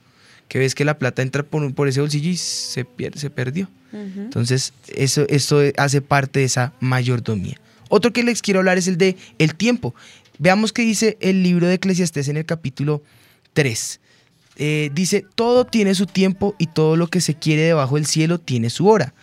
que 0.48 0.60
ves 0.60 0.76
que 0.76 0.86
la 0.86 1.00
plata 1.00 1.22
entra 1.22 1.44
por, 1.44 1.74
por 1.74 1.88
ese 1.88 2.02
bolsillo 2.02 2.30
y 2.30 2.38
se, 2.38 2.86
pierde, 2.86 3.20
se 3.20 3.30
perdió. 3.30 3.68
Uh 3.92 3.98
-huh. 3.98 4.18
Entonces 4.26 4.74
eso, 4.88 5.26
eso 5.30 5.62
hace 5.78 6.02
parte 6.02 6.40
de 6.40 6.46
esa 6.46 6.74
mayordomía. 6.80 7.60
Otro 7.90 8.14
que 8.14 8.24
les 8.24 8.42
quiero 8.42 8.60
hablar 8.60 8.78
es 8.78 8.88
el 8.88 8.98
de 8.98 9.18
el 9.40 9.56
tiempo. 9.56 9.96
Veamos 10.38 10.72
qué 10.72 10.84
dice 10.84 11.18
el 11.22 11.44
libro 11.44 11.68
de 11.68 11.76
Eclesiastés 11.76 12.28
en 12.28 12.38
el 12.38 12.46
capítulo 12.46 13.02
3. 13.54 14.00
Eh, 14.58 14.92
dice, 14.94 15.26
todo 15.36 15.66
tiene 15.66 15.96
su 15.96 16.06
tiempo 16.06 16.56
y 16.60 16.68
todo 16.68 16.98
lo 16.98 17.08
que 17.08 17.22
se 17.22 17.34
quiere 17.34 17.64
debajo 17.64 17.96
del 17.96 18.06
cielo 18.06 18.40
tiene 18.40 18.70
su 18.70 18.88
hora. 18.88 19.14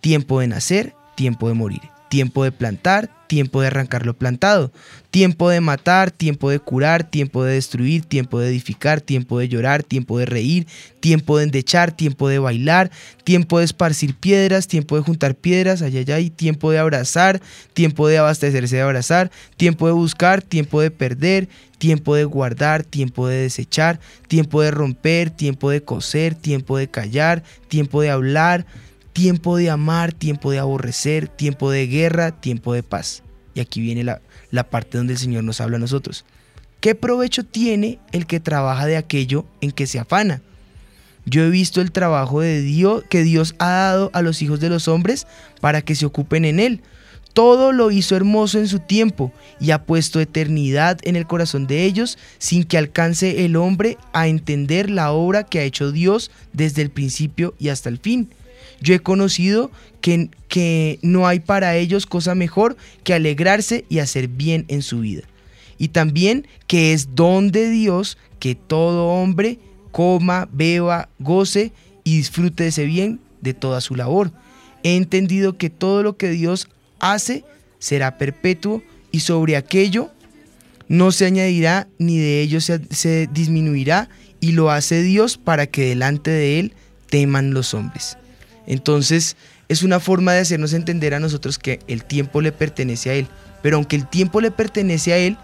Tiempo 0.00 0.40
de 0.40 0.48
nacer, 0.48 0.94
tiempo 1.14 1.48
de 1.48 1.54
morir 1.54 1.95
tiempo 2.08 2.44
de 2.44 2.52
plantar, 2.52 3.10
tiempo 3.26 3.60
de 3.60 3.66
arrancar 3.68 4.06
lo 4.06 4.14
plantado, 4.14 4.72
tiempo 5.10 5.48
de 5.50 5.60
matar, 5.60 6.10
tiempo 6.10 6.50
de 6.50 6.58
curar, 6.58 7.04
tiempo 7.04 7.44
de 7.44 7.54
destruir, 7.54 8.04
tiempo 8.04 8.38
de 8.38 8.48
edificar, 8.48 9.00
tiempo 9.00 9.38
de 9.38 9.48
llorar, 9.48 9.82
tiempo 9.82 10.18
de 10.18 10.26
reír, 10.26 10.66
tiempo 11.00 11.38
de 11.38 11.44
endechar, 11.44 11.92
tiempo 11.92 12.28
de 12.28 12.38
bailar, 12.38 12.90
tiempo 13.24 13.58
de 13.58 13.64
esparcir 13.64 14.14
piedras, 14.14 14.68
tiempo 14.68 14.96
de 14.96 15.02
juntar 15.02 15.34
piedras, 15.34 15.82
ay, 15.82 15.98
ay, 15.98 16.12
ay, 16.12 16.30
tiempo 16.30 16.70
de 16.70 16.78
abrazar, 16.78 17.40
tiempo 17.74 18.08
de 18.08 18.18
abastecerse 18.18 18.76
de 18.76 18.82
abrazar, 18.82 19.30
tiempo 19.56 19.86
de 19.86 19.92
buscar, 19.92 20.42
tiempo 20.42 20.80
de 20.80 20.90
perder, 20.90 21.48
tiempo 21.78 22.14
de 22.14 22.24
guardar, 22.24 22.84
tiempo 22.84 23.28
de 23.28 23.42
desechar, 23.42 24.00
tiempo 24.28 24.62
de 24.62 24.70
romper, 24.70 25.30
tiempo 25.30 25.70
de 25.70 25.82
coser, 25.82 26.34
tiempo 26.34 26.78
de 26.78 26.88
callar, 26.88 27.42
tiempo 27.68 28.02
de 28.02 28.10
hablar, 28.10 28.66
tiempo 29.16 29.56
de 29.56 29.70
amar, 29.70 30.12
tiempo 30.12 30.50
de 30.50 30.58
aborrecer, 30.58 31.26
tiempo 31.26 31.70
de 31.70 31.86
guerra, 31.86 32.32
tiempo 32.32 32.74
de 32.74 32.82
paz. 32.82 33.22
Y 33.54 33.60
aquí 33.60 33.80
viene 33.80 34.04
la, 34.04 34.20
la, 34.50 34.68
parte 34.68 34.98
donde 34.98 35.14
el 35.14 35.18
Señor 35.18 35.42
nos 35.42 35.62
habla 35.62 35.78
a 35.78 35.80
nosotros. 35.80 36.26
¿Qué 36.80 36.94
provecho 36.94 37.42
tiene 37.42 37.98
el 38.12 38.26
que 38.26 38.40
trabaja 38.40 38.84
de 38.84 38.98
aquello 38.98 39.46
en 39.62 39.70
que 39.72 39.86
se 39.86 39.98
afana? 39.98 40.42
Yo 41.24 41.44
he 41.44 41.48
visto 41.48 41.80
el 41.80 41.92
trabajo 41.92 42.42
de 42.42 42.60
Dios 42.60 43.04
que 43.08 43.22
Dios 43.22 43.54
ha 43.58 43.70
dado 43.70 44.10
a 44.12 44.20
los 44.20 44.42
hijos 44.42 44.60
de 44.60 44.68
los 44.68 44.86
hombres 44.86 45.26
para 45.62 45.80
que 45.80 45.94
se 45.94 46.04
ocupen 46.04 46.44
en 46.44 46.60
él. 46.60 46.82
Todo 47.32 47.72
lo 47.72 47.90
hizo 47.90 48.16
hermoso 48.16 48.58
en 48.58 48.68
su 48.68 48.80
tiempo 48.80 49.32
y 49.58 49.70
ha 49.70 49.84
puesto 49.84 50.20
eternidad 50.20 50.98
en 51.04 51.16
el 51.16 51.26
corazón 51.26 51.66
de 51.66 51.84
ellos 51.84 52.18
sin 52.36 52.64
que 52.64 52.76
alcance 52.76 53.46
el 53.46 53.56
hombre 53.56 53.96
a 54.12 54.28
entender 54.28 54.90
la 54.90 55.10
obra 55.12 55.44
que 55.44 55.60
ha 55.60 55.64
hecho 55.64 55.90
Dios 55.90 56.30
desde 56.52 56.82
el 56.82 56.90
principio 56.90 57.54
y 57.58 57.70
hasta 57.70 57.88
el 57.88 57.96
fin. 57.96 58.28
Yo 58.80 58.94
he 58.94 59.00
conocido 59.00 59.70
que, 60.00 60.30
que, 60.48 60.98
no 61.02 61.26
hay 61.26 61.40
para 61.40 61.76
ellos 61.76 62.06
cosa 62.06 62.34
mejor 62.34 62.76
que 63.04 63.14
alegrarse 63.14 63.84
y 63.88 63.98
hacer 63.98 64.28
bien 64.28 64.64
en 64.68 64.82
su 64.82 65.00
vida. 65.00 65.22
Y 65.78 65.88
también 65.88 66.46
que 66.66 66.92
es 66.92 67.14
don 67.14 67.50
de 67.50 67.70
Dios 67.70 68.18
que 68.38 68.54
todo 68.54 69.08
hombre 69.08 69.58
coma, 69.92 70.48
beba, 70.52 71.08
goce 71.18 71.72
y 72.04 72.18
disfrute 72.18 72.64
de 72.64 72.68
ese 72.68 72.84
bien 72.84 73.20
de 73.40 73.54
toda 73.54 73.80
su 73.80 73.96
labor. 73.96 74.30
He 74.82 74.96
entendido 74.96 75.56
que 75.56 75.70
todo 75.70 76.02
lo 76.02 76.16
que 76.16 76.30
Dios 76.30 76.68
hace 76.98 77.44
será 77.78 78.18
perpetuo 78.18 78.82
y 79.10 79.20
sobre 79.20 79.56
aquello 79.56 80.10
no 80.88 81.12
se 81.12 81.26
añadirá 81.26 81.88
ni 81.98 82.18
de 82.18 82.42
ello 82.42 82.60
se, 82.60 82.80
se 82.90 83.28
disminuirá 83.32 84.08
y 84.40 84.52
lo 84.52 84.70
hace 84.70 85.02
Dios 85.02 85.38
para 85.38 85.66
que 85.66 85.86
delante 85.86 86.30
de 86.30 86.60
él 86.60 86.72
teman 87.08 87.54
los 87.54 87.74
hombres. 87.74 88.16
Entonces 88.66 89.36
es 89.68 89.82
una 89.82 90.00
forma 90.00 90.32
de 90.32 90.40
hacernos 90.40 90.72
entender 90.72 91.14
a 91.14 91.20
nosotros 91.20 91.58
que 91.58 91.80
el 91.88 92.04
tiempo 92.04 92.40
le 92.40 92.52
pertenece 92.52 93.10
a 93.10 93.14
Él. 93.14 93.26
Pero 93.62 93.76
aunque 93.76 93.96
el 93.96 94.06
tiempo 94.06 94.40
le 94.40 94.50
pertenece 94.50 95.12
a 95.12 95.18
Él, 95.18 95.36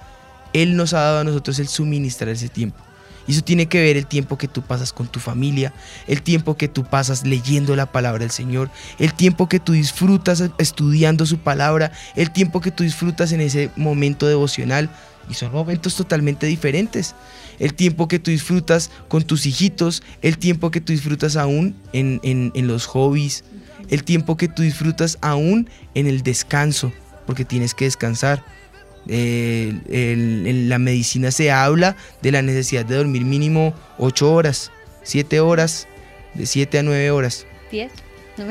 Él 0.53 0.77
nos 0.77 0.95
ha 0.95 1.01
dado 1.01 1.21
a 1.21 1.25
nosotros 1.25 1.59
el 1.59 1.69
suministrar 1.69 2.31
ese 2.31 2.49
tiempo. 2.49 2.79
Y 3.27 3.33
eso 3.33 3.43
tiene 3.43 3.67
que 3.67 3.81
ver 3.81 3.97
el 3.97 4.07
tiempo 4.07 4.37
que 4.37 4.49
tú 4.49 4.63
pasas 4.63 4.93
con 4.93 5.07
tu 5.07 5.21
familia, 5.21 5.73
el 6.09 6.23
tiempo 6.23 6.57
que 6.57 6.69
tú 6.69 6.85
pasas 6.85 7.25
leyendo 7.25 7.77
la 7.77 7.87
palabra 7.87 8.21
del 8.21 8.31
Señor, 8.31 8.71
el 8.99 9.15
tiempo 9.15 9.49
que 9.49 9.61
tú 9.61 9.73
disfrutas 9.73 10.43
estudiando 10.59 11.25
su 11.25 11.39
palabra, 11.39 11.93
el 12.17 12.33
tiempo 12.33 12.61
que 12.61 12.73
tú 12.73 12.83
disfrutas 12.83 13.33
en 13.33 13.41
ese 13.41 13.71
momento 13.77 14.27
devocional. 14.27 14.91
Y 15.29 15.35
son 15.35 15.53
momentos 15.53 15.97
totalmente 15.97 16.47
diferentes. 16.47 17.15
El 17.59 17.75
tiempo 17.75 18.09
que 18.09 18.19
tú 18.19 18.31
disfrutas 18.31 18.91
con 19.09 19.23
tus 19.23 19.47
hijitos, 19.47 20.03
el 20.21 20.39
tiempo 20.39 20.71
que 20.71 20.81
tú 20.81 20.93
disfrutas 20.93 21.37
aún 21.37 21.77
en, 21.93 22.21
en, 22.23 22.51
en 22.55 22.67
los 22.67 22.87
hobbies, 22.87 23.45
el 23.89 24.05
tiempo 24.05 24.37
que 24.37 24.49
tú 24.49 24.63
disfrutas 24.63 25.19
aún 25.21 25.69
en 25.95 26.07
el 26.07 26.23
descanso, 26.23 26.93
porque 27.27 27.45
tienes 27.45 27.75
que 27.75 27.85
descansar. 27.85 28.45
Eh, 29.09 29.75
el, 29.91 30.47
en 30.47 30.69
la 30.69 30.79
medicina 30.79 31.33
se 31.33 31.51
habla 31.51 31.97
de 32.21 32.31
la 32.31 32.41
necesidad 32.41 32.85
de 32.85 32.97
dormir 32.97 33.25
mínimo 33.25 33.75
8 33.99 34.33
horas, 34.33 34.71
7 35.03 35.41
horas, 35.41 35.89
de 36.35 36.47
7 36.47 36.79
a 36.79 36.83
9 36.83 37.11
horas. 37.11 37.47
10. 37.71 37.91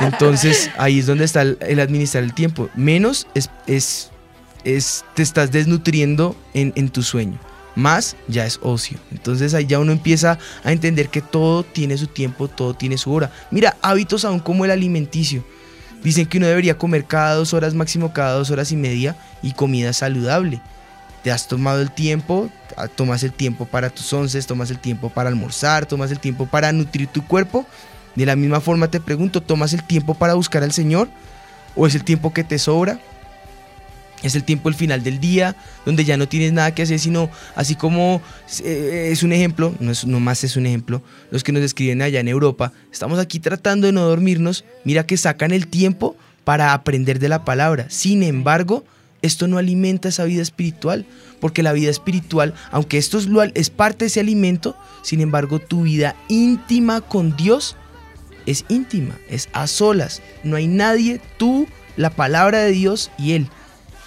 Entonces 0.00 0.70
ahí 0.78 1.00
es 1.00 1.06
donde 1.06 1.24
está 1.24 1.42
el, 1.42 1.58
el 1.60 1.80
administrar 1.80 2.24
el 2.24 2.34
tiempo. 2.34 2.70
Menos 2.74 3.26
es, 3.34 3.50
es, 3.66 4.10
te 4.62 5.22
estás 5.22 5.50
desnutriendo 5.50 6.36
en, 6.54 6.72
en 6.76 6.88
tu 6.88 7.02
sueño. 7.02 7.38
Más 7.74 8.16
ya 8.26 8.44
es 8.44 8.58
ocio. 8.62 8.98
Entonces 9.12 9.54
ahí 9.54 9.66
ya 9.66 9.78
uno 9.78 9.92
empieza 9.92 10.38
a 10.64 10.72
entender 10.72 11.08
que 11.08 11.22
todo 11.22 11.62
tiene 11.62 11.96
su 11.96 12.08
tiempo, 12.08 12.48
todo 12.48 12.74
tiene 12.74 12.98
su 12.98 13.12
hora. 13.12 13.30
Mira, 13.50 13.76
hábitos 13.82 14.24
aún 14.24 14.40
como 14.40 14.64
el 14.64 14.72
alimenticio. 14.72 15.44
Dicen 16.02 16.26
que 16.26 16.38
uno 16.38 16.46
debería 16.46 16.78
comer 16.78 17.04
cada 17.04 17.34
dos 17.34 17.54
horas, 17.54 17.74
máximo 17.74 18.12
cada 18.12 18.34
dos 18.34 18.50
horas 18.50 18.70
y 18.72 18.76
media, 18.76 19.16
y 19.42 19.52
comida 19.52 19.92
saludable. 19.92 20.60
Te 21.22 21.32
has 21.32 21.48
tomado 21.48 21.80
el 21.80 21.90
tiempo, 21.90 22.48
tomas 22.94 23.22
el 23.24 23.32
tiempo 23.32 23.66
para 23.66 23.90
tus 23.90 24.12
once, 24.12 24.40
tomas 24.42 24.70
el 24.70 24.78
tiempo 24.78 25.10
para 25.10 25.28
almorzar, 25.28 25.86
tomas 25.86 26.10
el 26.10 26.20
tiempo 26.20 26.46
para 26.46 26.72
nutrir 26.72 27.08
tu 27.08 27.26
cuerpo. 27.26 27.66
De 28.14 28.26
la 28.26 28.36
misma 28.36 28.60
forma 28.60 28.88
te 28.88 29.00
pregunto, 29.00 29.42
¿tomas 29.42 29.72
el 29.72 29.82
tiempo 29.82 30.14
para 30.14 30.34
buscar 30.34 30.62
al 30.62 30.72
Señor? 30.72 31.08
¿O 31.74 31.86
es 31.86 31.94
el 31.94 32.04
tiempo 32.04 32.32
que 32.32 32.44
te 32.44 32.58
sobra? 32.58 33.00
Es 34.22 34.34
el 34.34 34.44
tiempo 34.44 34.68
el 34.68 34.74
final 34.74 35.02
del 35.02 35.20
día, 35.20 35.56
donde 35.86 36.04
ya 36.04 36.16
no 36.16 36.28
tienes 36.28 36.52
nada 36.52 36.74
que 36.74 36.82
hacer, 36.82 36.98
sino 36.98 37.30
así 37.54 37.76
como 37.76 38.20
eh, 38.64 39.10
es 39.12 39.22
un 39.22 39.32
ejemplo, 39.32 39.74
no, 39.78 39.92
es, 39.92 40.06
no 40.06 40.18
más 40.18 40.42
es 40.44 40.56
un 40.56 40.66
ejemplo, 40.66 41.02
los 41.30 41.44
que 41.44 41.52
nos 41.52 41.62
escriben 41.62 42.02
allá 42.02 42.20
en 42.20 42.28
Europa, 42.28 42.72
estamos 42.92 43.18
aquí 43.18 43.38
tratando 43.38 43.86
de 43.86 43.92
no 43.92 44.02
dormirnos, 44.02 44.64
mira 44.84 45.06
que 45.06 45.16
sacan 45.16 45.52
el 45.52 45.68
tiempo 45.68 46.16
para 46.44 46.72
aprender 46.72 47.18
de 47.18 47.28
la 47.28 47.44
palabra. 47.44 47.86
Sin 47.90 48.22
embargo, 48.22 48.84
esto 49.22 49.46
no 49.46 49.58
alimenta 49.58 50.08
esa 50.08 50.24
vida 50.24 50.42
espiritual, 50.42 51.06
porque 51.40 51.62
la 51.62 51.72
vida 51.72 51.90
espiritual, 51.90 52.54
aunque 52.70 52.98
esto 52.98 53.18
es, 53.18 53.28
es 53.54 53.70
parte 53.70 54.04
de 54.04 54.06
ese 54.08 54.20
alimento, 54.20 54.76
sin 55.02 55.20
embargo 55.20 55.58
tu 55.58 55.82
vida 55.82 56.16
íntima 56.28 57.00
con 57.00 57.36
Dios 57.36 57.76
es 58.48 58.64
íntima, 58.68 59.14
es 59.28 59.48
a 59.52 59.66
solas. 59.66 60.22
No 60.42 60.56
hay 60.56 60.66
nadie, 60.66 61.20
tú, 61.36 61.68
la 61.96 62.10
palabra 62.10 62.60
de 62.60 62.72
Dios 62.72 63.10
y 63.18 63.32
Él. 63.32 63.48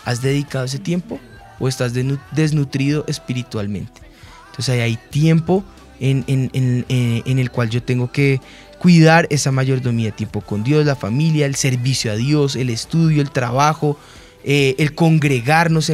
¿Has 0.05 0.21
dedicado 0.21 0.65
ese 0.65 0.79
tiempo 0.79 1.19
o 1.59 1.67
estás 1.67 1.93
desnutrido 2.31 3.05
espiritualmente? 3.07 4.01
Entonces 4.49 4.81
hay 4.81 4.97
tiempo 5.09 5.63
en, 5.99 6.25
en, 6.27 7.39
el 7.39 7.51
cual 7.51 7.69
yo 7.69 7.83
tengo 7.83 8.11
que 8.11 8.41
cuidar 8.79 9.27
esa 9.29 9.51
mayordomía 9.51 10.11
tiempo 10.11 10.41
con 10.41 10.63
Dios, 10.63 10.85
la 10.85 10.95
familia, 10.95 11.45
el 11.45 11.55
servicio 11.55 12.11
a 12.11 12.15
Dios, 12.15 12.55
el 12.55 12.69
estudio, 12.69 13.21
el 13.21 13.29
trabajo, 13.29 13.97
eh, 14.43 14.75
el 14.79 14.95
congregarnos 14.95 15.91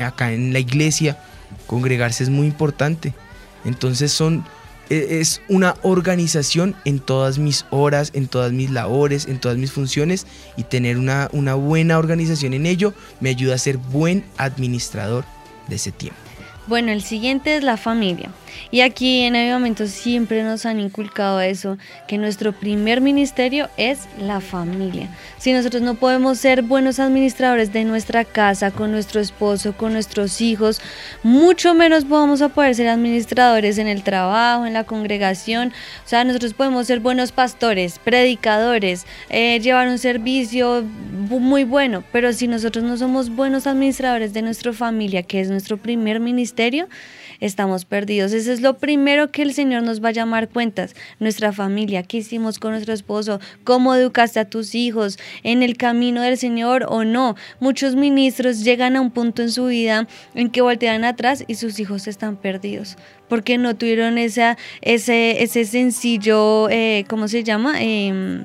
acá 0.00 0.32
en 0.32 0.52
la 0.52 0.58
iglesia. 0.58 1.18
Congregarse 1.66 2.24
es 2.24 2.30
muy 2.30 2.46
importante. 2.46 3.14
Entonces 3.64 4.10
son 4.10 4.44
es 4.92 5.40
una 5.48 5.76
organización 5.82 6.74
en 6.84 7.00
todas 7.00 7.38
mis 7.38 7.64
horas, 7.70 8.10
en 8.14 8.28
todas 8.28 8.52
mis 8.52 8.70
labores, 8.70 9.26
en 9.26 9.40
todas 9.40 9.56
mis 9.56 9.72
funciones 9.72 10.26
y 10.56 10.64
tener 10.64 10.98
una, 10.98 11.28
una 11.32 11.54
buena 11.54 11.98
organización 11.98 12.54
en 12.54 12.66
ello 12.66 12.92
me 13.20 13.30
ayuda 13.30 13.54
a 13.54 13.58
ser 13.58 13.78
buen 13.78 14.24
administrador 14.36 15.24
de 15.68 15.76
ese 15.76 15.92
tiempo. 15.92 16.21
Bueno, 16.68 16.92
el 16.92 17.02
siguiente 17.02 17.56
es 17.56 17.64
la 17.64 17.76
familia. 17.76 18.30
Y 18.70 18.80
aquí 18.80 19.22
en 19.22 19.34
Avivamiento 19.34 19.86
siempre 19.86 20.42
nos 20.42 20.64
han 20.64 20.78
inculcado 20.78 21.40
eso, 21.40 21.76
que 22.06 22.18
nuestro 22.18 22.52
primer 22.52 23.00
ministerio 23.00 23.68
es 23.76 24.08
la 24.18 24.40
familia. 24.40 25.08
Si 25.38 25.52
nosotros 25.52 25.82
no 25.82 25.94
podemos 25.94 26.38
ser 26.38 26.62
buenos 26.62 26.98
administradores 27.00 27.72
de 27.72 27.84
nuestra 27.84 28.24
casa, 28.24 28.70
con 28.70 28.92
nuestro 28.92 29.20
esposo, 29.20 29.76
con 29.76 29.92
nuestros 29.92 30.40
hijos, 30.40 30.80
mucho 31.22 31.74
menos 31.74 32.08
vamos 32.08 32.42
a 32.42 32.48
poder 32.50 32.74
ser 32.74 32.88
administradores 32.88 33.78
en 33.78 33.88
el 33.88 34.02
trabajo, 34.02 34.64
en 34.64 34.74
la 34.74 34.84
congregación. 34.84 35.72
O 36.04 36.08
sea, 36.08 36.24
nosotros 36.24 36.54
podemos 36.54 36.86
ser 36.86 37.00
buenos 37.00 37.32
pastores, 37.32 37.98
predicadores, 37.98 39.06
eh, 39.30 39.58
llevar 39.60 39.88
un 39.88 39.98
servicio 39.98 40.82
muy 40.82 41.64
bueno, 41.64 42.04
pero 42.12 42.32
si 42.32 42.46
nosotros 42.46 42.84
no 42.84 42.96
somos 42.96 43.30
buenos 43.30 43.66
administradores 43.66 44.32
de 44.32 44.42
nuestra 44.42 44.72
familia, 44.72 45.22
que 45.22 45.40
es 45.40 45.48
nuestro 45.48 45.76
primer 45.76 46.20
ministerio, 46.20 46.51
estamos 47.40 47.84
perdidos. 47.84 48.32
Eso 48.32 48.52
es 48.52 48.60
lo 48.60 48.78
primero 48.78 49.30
que 49.30 49.42
el 49.42 49.52
Señor 49.52 49.82
nos 49.82 50.02
va 50.02 50.10
a 50.10 50.12
llamar 50.12 50.48
cuentas. 50.48 50.94
Nuestra 51.18 51.52
familia, 51.52 52.02
qué 52.02 52.18
hicimos 52.18 52.58
con 52.58 52.70
nuestro 52.70 52.94
esposo, 52.94 53.40
cómo 53.64 53.94
educaste 53.94 54.40
a 54.40 54.48
tus 54.48 54.74
hijos, 54.74 55.18
en 55.42 55.62
el 55.62 55.76
camino 55.76 56.22
del 56.22 56.38
Señor 56.38 56.86
o 56.88 57.04
no. 57.04 57.36
Muchos 57.60 57.96
ministros 57.96 58.64
llegan 58.64 58.96
a 58.96 59.00
un 59.00 59.10
punto 59.10 59.42
en 59.42 59.50
su 59.50 59.66
vida 59.66 60.06
en 60.34 60.50
que 60.50 60.62
voltean 60.62 61.04
atrás 61.04 61.44
y 61.46 61.56
sus 61.56 61.78
hijos 61.80 62.06
están 62.06 62.36
perdidos 62.36 62.96
porque 63.28 63.56
no 63.56 63.74
tuvieron 63.74 64.18
ese, 64.18 64.56
ese 64.82 65.64
sencillo, 65.64 66.68
eh, 66.68 67.06
¿cómo 67.08 67.28
se 67.28 67.42
llama? 67.42 67.82
Eh, 67.82 68.42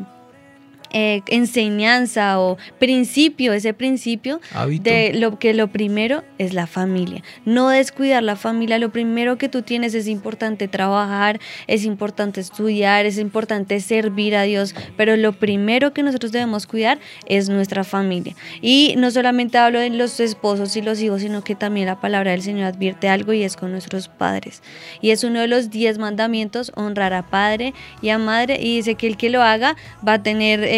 eh, 0.91 1.21
enseñanza 1.27 2.39
o 2.39 2.57
principio, 2.79 3.53
ese 3.53 3.73
principio 3.73 4.39
de 4.81 5.13
lo 5.13 5.37
que 5.39 5.53
lo 5.53 5.67
primero 5.67 6.23
es 6.37 6.53
la 6.53 6.67
familia. 6.67 7.23
No 7.45 7.69
descuidar 7.69 8.23
la 8.23 8.35
familia, 8.35 8.79
lo 8.79 8.91
primero 8.91 9.37
que 9.37 9.49
tú 9.49 9.61
tienes 9.61 9.93
es 9.93 10.07
importante 10.07 10.67
trabajar, 10.67 11.39
es 11.67 11.83
importante 11.83 12.39
estudiar, 12.39 13.05
es 13.05 13.17
importante 13.17 13.79
servir 13.79 14.35
a 14.35 14.43
Dios, 14.43 14.73
pero 14.95 15.17
lo 15.17 15.33
primero 15.33 15.93
que 15.93 16.03
nosotros 16.03 16.31
debemos 16.31 16.67
cuidar 16.67 16.99
es 17.27 17.49
nuestra 17.49 17.83
familia. 17.83 18.35
Y 18.61 18.95
no 18.97 19.11
solamente 19.11 19.57
hablo 19.57 19.79
de 19.79 19.89
los 19.89 20.19
esposos 20.19 20.75
y 20.77 20.81
los 20.81 21.01
hijos, 21.01 21.21
sino 21.21 21.43
que 21.43 21.55
también 21.55 21.87
la 21.87 21.99
palabra 21.99 22.31
del 22.31 22.41
Señor 22.41 22.65
advierte 22.65 23.09
algo 23.09 23.33
y 23.33 23.43
es 23.43 23.55
con 23.55 23.71
nuestros 23.71 24.07
padres. 24.07 24.61
Y 25.01 25.11
es 25.11 25.23
uno 25.23 25.41
de 25.41 25.47
los 25.47 25.69
diez 25.69 25.97
mandamientos, 25.97 26.71
honrar 26.75 27.13
a 27.13 27.23
padre 27.23 27.73
y 28.01 28.09
a 28.09 28.17
madre, 28.17 28.57
y 28.61 28.77
dice 28.77 28.95
que 28.95 29.07
el 29.07 29.17
que 29.17 29.29
lo 29.29 29.43
haga 29.43 29.75
va 30.07 30.13
a 30.13 30.23
tener... 30.23 30.63
Eh, 30.63 30.76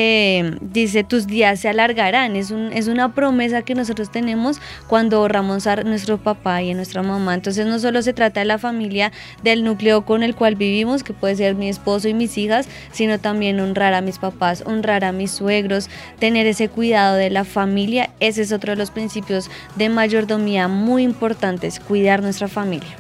dice, 0.62 1.04
tus 1.04 1.28
días 1.28 1.60
se 1.60 1.70
alargarán. 1.70 2.36
Es, 2.36 2.52
un, 2.52 2.72
es 2.74 2.88
una 2.88 3.14
promesa 3.14 3.62
que 3.62 3.76
nosotros 3.76 4.12
tenemos 4.12 4.60
cuando 4.88 5.22
honramos 5.22 5.68
a 5.68 5.78
nuestro 5.84 6.18
papá 6.18 6.62
y 6.62 6.72
a 6.72 6.76
nuestra 6.76 7.04
mamá. 7.04 7.34
Entonces 7.34 7.66
no 7.66 7.80
solo 7.80 8.02
se 8.02 8.14
trata 8.14 8.40
de 8.40 8.46
la 8.46 8.58
familia, 8.58 9.12
del 9.44 9.64
núcleo 9.64 10.06
con 10.06 10.24
el 10.24 10.36
cual 10.36 10.56
vivimos, 10.56 11.04
que 11.04 11.14
puede 11.14 11.36
ser 11.36 11.56
mi 11.56 11.70
esposo 11.70 12.08
y 12.08 12.14
mis 12.14 12.38
hijas, 12.38 12.68
sino 12.92 13.20
también 13.20 13.60
honrar 13.60 13.94
a 13.94 14.02
mis 14.02 14.20
papás, 14.20 14.64
honrar 14.66 15.04
a 15.04 15.12
mis 15.12 15.32
suegros, 15.32 15.90
tener 16.20 16.48
ese 16.48 16.70
cuidado 16.70 17.16
de 17.16 17.30
la 17.30 17.46
familia. 17.46 18.10
Ese 18.20 18.42
es 18.42 18.52
otro 18.52 18.74
de 18.74 18.78
los 18.78 18.92
principios 18.92 19.50
de 19.76 19.90
mayordomía 19.90 20.68
muy 20.68 21.04
importantes, 21.04 21.80
cuidar 21.80 22.22
nuestra 22.22 22.48
familia. 22.48 22.96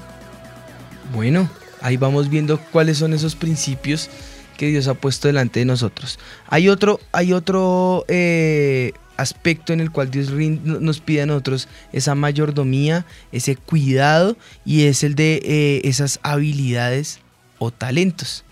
Bueno, 1.13 1.49
ahí 1.81 1.97
vamos 1.97 2.29
viendo 2.29 2.59
cuáles 2.71 2.97
son 2.97 3.13
esos 3.13 3.35
principios 3.35 4.09
que 4.59 4.67
Dios 4.67 4.89
ha 4.89 4.93
puesto 4.93 5.29
delante 5.29 5.61
de 5.61 5.65
nosotros. 5.65 6.19
Hay 6.47 6.67
otro, 6.67 6.99
hay 7.13 7.31
otro 7.31 8.03
eh, 8.09 8.91
aspecto 9.15 9.71
en 9.71 9.79
el 9.79 9.89
cual 9.89 10.11
Dios 10.11 10.31
nos 10.31 10.99
pide 10.99 11.21
a 11.21 11.25
nosotros 11.25 11.69
esa 11.93 12.13
mayordomía, 12.13 13.05
ese 13.31 13.55
cuidado, 13.55 14.35
y 14.65 14.83
es 14.83 15.03
el 15.05 15.15
de 15.15 15.41
eh, 15.45 15.81
esas 15.85 16.19
habilidades 16.23 17.21
o 17.57 17.71
talentos. 17.71 18.43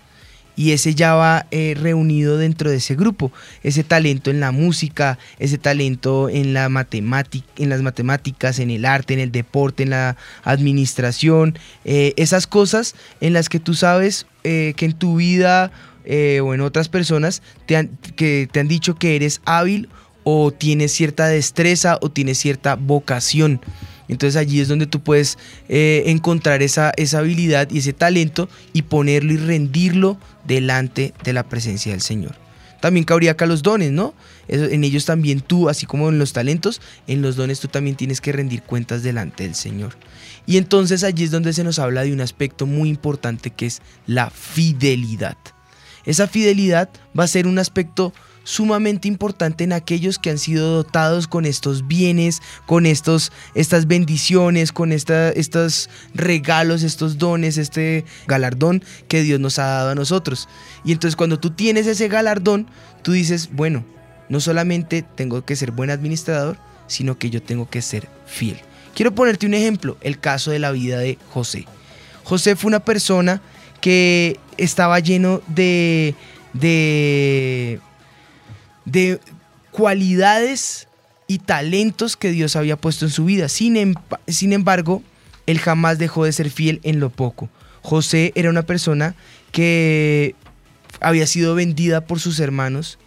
Y 0.56 0.72
ese 0.72 0.94
ya 0.94 1.14
va 1.14 1.46
eh, 1.50 1.76
reunido 1.78 2.38
dentro 2.38 2.70
de 2.70 2.78
ese 2.78 2.96
grupo. 2.96 3.30
Ese 3.62 3.84
talento 3.84 4.30
en 4.30 4.40
la 4.40 4.50
música, 4.50 5.18
ese 5.38 5.58
talento 5.58 6.30
en, 6.30 6.54
la 6.54 6.64
en 6.64 7.68
las 7.68 7.82
matemáticas, 7.82 8.58
en 8.58 8.70
el 8.70 8.86
arte, 8.86 9.12
en 9.12 9.20
el 9.20 9.30
deporte, 9.30 9.82
en 9.82 9.90
la 9.90 10.16
administración. 10.42 11.58
esas 11.84 12.46
cosas 12.46 12.94
en 13.20 13.34
las 13.34 13.50
que 13.50 13.60
tú 13.60 13.74
sabes 13.74 14.26
que 14.42 14.74
en 14.80 14.94
tu 14.94 15.16
vida 15.16 15.70
eh, 16.10 16.40
o 16.40 16.54
en 16.54 16.62
otras 16.62 16.88
personas 16.88 17.42
que 17.66 18.48
te 18.50 18.60
han 18.60 18.68
dicho 18.68 18.96
que 18.96 19.14
eres 19.14 19.42
hábil 19.44 19.88
o 20.24 20.50
tienes 20.50 20.90
cierta 20.92 21.26
destreza 21.26 21.98
o 22.00 22.10
tienes 22.10 22.38
cierta 22.38 22.76
vocación. 22.76 23.60
Entonces 24.08 24.36
allí 24.36 24.60
es 24.60 24.68
donde 24.68 24.86
tú 24.86 25.00
puedes 25.00 25.36
eh, 25.68 26.04
encontrar 26.06 26.62
esa, 26.62 26.92
esa 26.96 27.18
habilidad 27.18 27.70
y 27.70 27.78
ese 27.78 27.92
talento 27.92 28.48
y 28.72 28.82
ponerlo 28.82 29.34
y 29.34 29.36
rendirlo 29.36 30.18
delante 30.46 31.12
de 31.24 31.32
la 31.34 31.46
presencia 31.46 31.92
del 31.92 32.00
Señor. 32.00 32.34
También 32.80 33.04
cabría 33.04 33.32
acá 33.32 33.44
los 33.44 33.62
dones, 33.62 33.90
¿no? 33.90 34.14
En 34.46 34.84
ellos 34.84 35.04
también 35.04 35.40
tú, 35.40 35.68
así 35.68 35.84
como 35.84 36.08
en 36.08 36.18
los 36.18 36.32
talentos, 36.32 36.80
en 37.06 37.20
los 37.20 37.36
dones 37.36 37.60
tú 37.60 37.68
también 37.68 37.96
tienes 37.96 38.22
que 38.22 38.32
rendir 38.32 38.62
cuentas 38.62 39.02
delante 39.02 39.42
del 39.42 39.54
Señor. 39.54 39.96
Y 40.46 40.56
entonces 40.56 41.04
allí 41.04 41.24
es 41.24 41.30
donde 41.30 41.52
se 41.52 41.64
nos 41.64 41.78
habla 41.78 42.04
de 42.04 42.14
un 42.14 42.22
aspecto 42.22 42.64
muy 42.64 42.88
importante 42.88 43.50
que 43.50 43.66
es 43.66 43.82
la 44.06 44.30
fidelidad. 44.30 45.36
Esa 46.04 46.26
fidelidad 46.26 46.88
va 47.18 47.24
a 47.24 47.28
ser 47.28 47.46
un 47.46 47.58
aspecto 47.58 48.12
sumamente 48.48 49.08
importante 49.08 49.64
en 49.64 49.74
aquellos 49.74 50.18
que 50.18 50.30
han 50.30 50.38
sido 50.38 50.76
dotados 50.76 51.28
con 51.28 51.44
estos 51.44 51.86
bienes, 51.86 52.40
con 52.64 52.86
estos, 52.86 53.30
estas 53.54 53.86
bendiciones, 53.86 54.72
con 54.72 54.90
estos 54.90 55.90
regalos, 56.14 56.82
estos 56.82 57.18
dones, 57.18 57.58
este 57.58 58.06
galardón 58.26 58.82
que 59.06 59.22
Dios 59.22 59.38
nos 59.38 59.58
ha 59.58 59.66
dado 59.66 59.90
a 59.90 59.94
nosotros. 59.94 60.48
Y 60.82 60.92
entonces 60.92 61.14
cuando 61.14 61.38
tú 61.38 61.50
tienes 61.50 61.86
ese 61.86 62.08
galardón, 62.08 62.68
tú 63.02 63.12
dices, 63.12 63.50
bueno, 63.52 63.84
no 64.30 64.40
solamente 64.40 65.02
tengo 65.02 65.44
que 65.44 65.54
ser 65.54 65.70
buen 65.70 65.90
administrador, 65.90 66.56
sino 66.86 67.18
que 67.18 67.28
yo 67.28 67.42
tengo 67.42 67.68
que 67.68 67.82
ser 67.82 68.08
fiel. 68.26 68.58
Quiero 68.94 69.14
ponerte 69.14 69.46
un 69.46 69.54
ejemplo, 69.54 69.98
el 70.00 70.18
caso 70.18 70.50
de 70.50 70.58
la 70.58 70.70
vida 70.70 70.98
de 70.98 71.18
José. 71.30 71.66
José 72.24 72.56
fue 72.56 72.68
una 72.68 72.80
persona 72.80 73.42
que 73.80 74.38
estaba 74.56 74.98
lleno 75.00 75.40
de, 75.46 76.14
de, 76.52 77.80
de 78.84 79.20
cualidades 79.70 80.88
y 81.26 81.38
talentos 81.38 82.16
que 82.16 82.30
Dios 82.30 82.56
había 82.56 82.76
puesto 82.76 83.04
en 83.04 83.10
su 83.10 83.24
vida. 83.24 83.48
Sin, 83.48 83.94
sin 84.26 84.52
embargo, 84.52 85.02
él 85.46 85.58
jamás 85.58 85.98
dejó 85.98 86.24
de 86.24 86.32
ser 86.32 86.50
fiel 86.50 86.80
en 86.82 87.00
lo 87.00 87.10
poco. 87.10 87.48
José 87.82 88.32
era 88.34 88.50
una 88.50 88.62
persona 88.62 89.14
que 89.52 90.34
había 91.00 91.26
sido 91.26 91.54
vendida 91.54 92.02
por 92.02 92.20
sus 92.20 92.40
hermanos, 92.40 92.98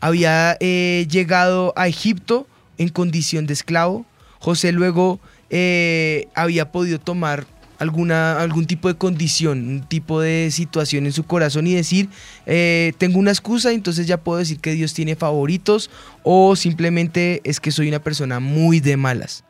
había 0.00 0.56
eh, 0.60 1.06
llegado 1.10 1.72
a 1.76 1.88
Egipto 1.88 2.46
en 2.78 2.88
condición 2.88 3.46
de 3.46 3.54
esclavo. 3.54 4.06
José 4.38 4.72
luego 4.72 5.20
eh, 5.50 6.28
había 6.34 6.70
podido 6.70 7.00
tomar 7.00 7.46
alguna, 7.78 8.40
algún 8.40 8.66
tipo 8.66 8.88
de 8.88 8.94
condición, 8.96 9.68
un 9.68 9.82
tipo 9.82 10.20
de 10.20 10.50
situación 10.50 11.06
en 11.06 11.12
su 11.12 11.24
corazón 11.24 11.66
y 11.66 11.74
decir, 11.74 12.08
eh, 12.46 12.92
tengo 12.98 13.18
una 13.18 13.30
excusa, 13.30 13.72
entonces 13.72 14.06
ya 14.06 14.18
puedo 14.18 14.38
decir 14.38 14.60
que 14.60 14.72
Dios 14.72 14.94
tiene 14.94 15.16
favoritos 15.16 15.90
o 16.22 16.56
simplemente 16.56 17.40
es 17.44 17.60
que 17.60 17.72
soy 17.72 17.88
una 17.88 18.02
persona 18.02 18.40
muy 18.40 18.80
de 18.80 18.96
malas. 18.96 19.44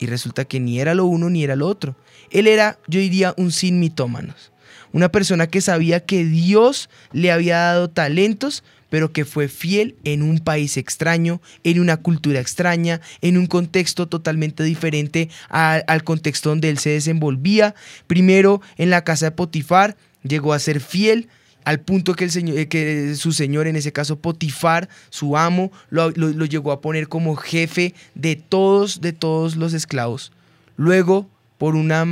Y 0.00 0.06
resulta 0.06 0.44
que 0.44 0.60
ni 0.60 0.80
era 0.80 0.94
lo 0.94 1.06
uno 1.06 1.28
ni 1.28 1.42
era 1.42 1.56
lo 1.56 1.66
otro. 1.66 1.96
Él 2.30 2.46
era, 2.46 2.78
yo 2.86 3.00
diría, 3.00 3.34
un 3.36 3.50
sin 3.50 3.80
mitómanos. 3.80 4.52
Una 4.92 5.10
persona 5.10 5.48
que 5.48 5.60
sabía 5.60 6.00
que 6.00 6.24
Dios 6.24 6.88
le 7.12 7.32
había 7.32 7.58
dado 7.58 7.90
talentos, 7.90 8.62
pero 8.90 9.12
que 9.12 9.24
fue 9.24 9.48
fiel 9.48 9.96
en 10.04 10.22
un 10.22 10.38
país 10.38 10.76
extraño, 10.76 11.40
en 11.64 11.80
una 11.80 11.98
cultura 11.98 12.40
extraña, 12.40 13.00
en 13.20 13.36
un 13.36 13.46
contexto 13.46 14.08
totalmente 14.08 14.62
diferente 14.64 15.28
al 15.48 16.04
contexto 16.04 16.50
donde 16.50 16.68
él 16.70 16.78
se 16.78 16.90
desenvolvía. 16.90 17.74
Primero 18.06 18.60
en 18.76 18.90
la 18.90 19.04
casa 19.04 19.26
de 19.26 19.32
Potifar, 19.32 19.96
llegó 20.22 20.52
a 20.52 20.58
ser 20.58 20.80
fiel 20.80 21.28
al 21.64 21.80
punto 21.80 22.14
que, 22.14 22.24
eh, 22.32 23.14
su 23.16 23.32
señor, 23.32 23.66
en 23.66 23.76
ese 23.76 23.92
caso 23.92 24.18
Potifar, 24.18 24.88
su 25.10 25.36
amo, 25.36 25.70
lo, 25.90 26.10
lo 26.10 26.44
llegó 26.46 26.72
a 26.72 26.80
poner 26.80 27.08
como 27.08 27.36
jefe 27.36 27.94
de 28.14 28.36
todos, 28.36 29.02
de 29.02 29.12
todos 29.12 29.56
los 29.56 29.74
esclavos. 29.74 30.32
Luego, 30.76 31.28
por 31.58 31.74
una 31.74 32.06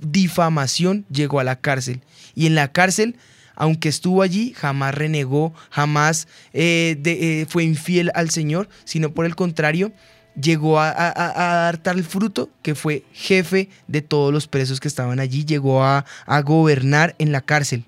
difamación, 0.00 1.04
llegó 1.08 1.38
a 1.38 1.44
la 1.44 1.60
cárcel. 1.60 2.00
Y 2.34 2.46
en 2.46 2.56
la 2.56 2.72
cárcel 2.72 3.16
aunque 3.56 3.88
estuvo 3.88 4.22
allí, 4.22 4.52
jamás 4.54 4.94
renegó, 4.94 5.52
jamás 5.70 6.28
eh, 6.52 7.00
eh, 7.04 7.46
fue 7.48 7.64
infiel 7.64 8.12
al 8.14 8.30
Señor, 8.30 8.68
sino 8.84 9.12
por 9.12 9.24
el 9.24 9.34
contrario, 9.34 9.92
llegó 10.40 10.78
a, 10.78 10.92
dar 10.92 11.78
tal 11.78 12.04
fruto 12.04 12.50
que 12.62 12.74
fue 12.74 13.04
jefe 13.12 13.70
de 13.88 14.02
todos 14.02 14.32
los 14.32 14.46
presos 14.46 14.78
que 14.78 14.88
estaban 14.88 15.18
allí, 15.18 15.44
llegó 15.44 15.82
a, 15.82 16.04
gobernar 16.44 17.16
en 17.18 17.32
la 17.32 17.40
cárcel, 17.40 17.84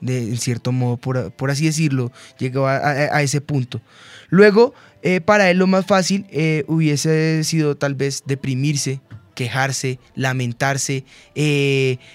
de, 0.00 0.18
en 0.18 0.36
cierto 0.36 0.72
modo, 0.72 0.96
por, 0.96 1.50
así 1.50 1.64
decirlo, 1.64 2.10
llegó 2.38 2.66
a, 2.66 3.22
ese 3.22 3.40
punto. 3.40 3.80
Luego, 4.28 4.74
eh, 5.02 5.20
para 5.20 5.48
él 5.50 5.58
lo 5.58 5.68
más 5.68 5.86
fácil 5.86 6.26
hubiese 6.66 7.44
sido 7.44 7.76
tal 7.76 7.94
vez 7.94 8.24
deprimirse, 8.26 9.00
quejarse, 9.36 10.00
lamentarse, 10.16 11.04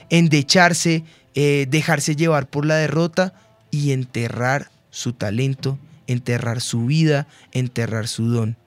endecharse, 0.09 1.05
eh, 1.39 1.67
dejarse 1.69 2.15
llevar 2.15 2.49
por 2.49 2.65
la 2.65 2.77
derrota 2.77 3.31
y 3.69 3.91
enterrar 3.91 4.71
su 4.89 5.13
talento, 5.13 5.77
enterrar 6.07 6.61
su 6.61 6.87
vida, 6.87 7.27
enterrar 7.51 8.07
su 8.07 8.27
don. 8.27 8.57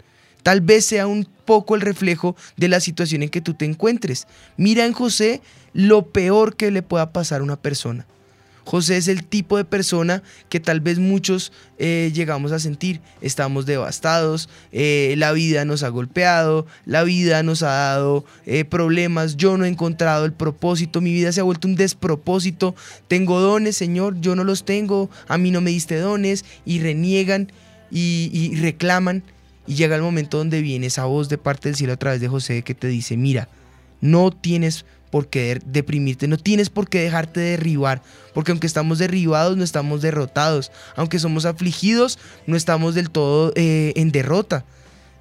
Tal 0.45 0.61
vez 0.61 0.85
sea 0.85 1.09
un 1.09 1.25
poco 1.25 1.75
el 1.75 1.81
reflejo 1.81 2.37
de 2.57 2.69
la 2.69 2.79
situación 2.79 3.25
en 3.25 3.29
que 3.29 3.41
tú 3.41 3.55
te 3.55 3.65
encuentres. 3.65 4.29
Mira 4.57 4.87
en 4.87 4.93
José 4.93 5.43
lo 5.73 6.13
peor 6.13 6.55
que 6.55 6.71
le 6.71 6.83
pueda 6.83 7.13
pasar 7.13 7.41
a 7.41 7.43
una 7.43 7.57
persona. 7.61 8.07
José 8.65 8.97
es 8.97 9.09
el 9.09 9.25
tipo 9.25 9.57
de 9.57 9.65
persona 9.65 10.23
que 10.49 10.61
tal 10.61 10.81
vez 10.81 10.99
muchos 10.99 11.53
eh, 11.79 12.11
llegamos 12.15 12.53
a 12.53 12.59
sentir. 12.59 13.01
Estamos 13.21 13.67
devastados, 13.67 14.49
eh, 14.73 15.15
la 15.17 15.33
vida 15.33 15.65
nos 15.65 15.83
ha 15.83 15.89
golpeado, 15.89 16.67
la 16.85 17.03
vida 17.03 17.43
nos 17.43 17.63
ha 17.63 17.71
dado 17.71 18.25
eh, 18.47 18.65
problemas, 18.65 19.37
yo 19.37 19.57
no 19.57 19.65
he 19.65 19.69
encontrado 19.69 20.25
el 20.25 20.33
propósito, 20.33 21.01
mi 21.01 21.13
vida 21.13 21.33
se 21.33 21.41
ha 21.41 21.45
vuelto 21.45 21.69
un 21.69 21.77
despropósito, 21.77 22.75
tengo 23.09 23.41
dones, 23.41 23.77
Señor, 23.77 24.21
yo 24.21 24.37
no 24.37 24.45
los 24.45 24.65
tengo, 24.65 25.11
a 25.29 25.39
mí 25.39 25.51
no 25.51 25.61
me 25.61 25.71
diste 25.71 25.97
dones. 25.97 26.45
Y 26.65 26.81
reniegan 26.81 27.53
y, 27.91 28.31
y 28.33 28.57
reclaman. 28.57 29.23
Y 29.67 29.75
llega 29.75 29.97
el 29.97 30.03
momento 30.03 30.39
donde 30.39 30.63
viene 30.63 30.87
esa 30.87 31.05
voz 31.05 31.29
de 31.29 31.39
parte 31.39 31.69
del 31.69 31.77
cielo 31.77 31.93
a 31.93 31.97
través 31.97 32.21
de 32.21 32.29
José 32.29 32.63
que 32.63 32.75
te 32.75 32.89
dice, 32.89 33.17
mira, 33.17 33.49
no 34.01 34.31
tienes 34.31 34.85
por 35.11 35.29
qué 35.29 35.61
deprimirte, 35.65 36.29
no 36.29 36.37
tienes 36.37 36.71
por 36.71 36.89
qué 36.89 37.01
dejarte 37.01 37.41
derribar, 37.41 38.03
porque 38.33 38.53
aunque 38.53 38.67
estamos 38.67 38.99
derribados, 38.99 39.57
no 39.57 39.65
estamos 39.65 40.03
derrotados, 40.03 40.71
aunque 40.97 41.19
somos 41.19 41.45
afligidos, 41.45 42.19
no 42.47 42.57
estamos 42.57 42.95
del 42.95 43.11
todo 43.11 43.53
eh, 43.57 43.93
en 43.97 44.13
derrota. 44.13 44.65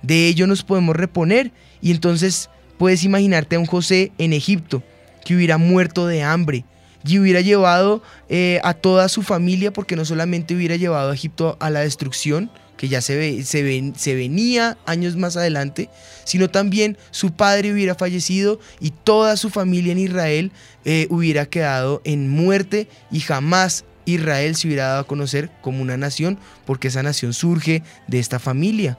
De 0.02 0.28
ello 0.28 0.48
nos 0.48 0.64
podemos 0.64 0.96
reponer 0.96 1.52
y 1.82 1.92
entonces 1.92 2.50
puedes 2.78 3.04
imaginarte 3.04 3.56
a 3.56 3.60
un 3.60 3.66
José 3.66 4.12
en 4.18 4.34
Egipto 4.34 4.84
que 5.26 5.36
hubiera 5.36 5.58
muerto 5.58 6.08
de 6.08 6.24
hambre 6.24 6.66
y 7.06 7.20
hubiera 7.20 7.42
llevado 7.42 8.02
eh, 8.30 8.60
a 8.64 8.74
toda 8.74 9.10
su 9.10 9.24
familia, 9.24 9.72
porque 9.72 9.96
no 9.96 10.06
solamente 10.06 10.56
hubiera 10.56 10.76
llevado 10.76 11.12
a 11.12 11.14
Egipto 11.14 11.58
a 11.60 11.70
la 11.70 11.82
destrucción, 11.82 12.52
que 12.80 12.88
ya 12.88 13.02
se, 13.02 13.18
ve, 13.18 13.44
se, 13.44 13.94
se 13.98 14.16
venía 14.16 14.78
años 14.86 15.18
más 15.18 15.36
adelante, 15.36 15.90
sino 16.24 16.50
también 16.50 16.98
su 17.12 17.34
padre 17.34 17.74
hubiera 17.74 17.94
fallecido 17.94 18.62
y 18.80 18.92
toda 18.92 19.36
su 19.36 19.50
familia 19.50 19.92
en 19.92 19.98
Israel 19.98 20.54
eh, 20.86 21.06
hubiera 21.10 21.46
quedado 21.46 22.02
en 22.06 22.30
muerte 22.30 22.88
y 23.12 23.20
jamás 23.20 23.84
Israel 24.06 24.56
se 24.56 24.68
hubiera 24.68 24.88
dado 24.88 25.02
a 25.02 25.08
conocer 25.08 25.52
como 25.62 25.82
una 25.82 25.98
nación, 25.98 26.40
porque 26.66 26.88
esa 26.88 27.04
nación 27.04 27.34
surge 27.34 27.84
de 28.08 28.20
esta 28.20 28.40
familia. 28.40 28.98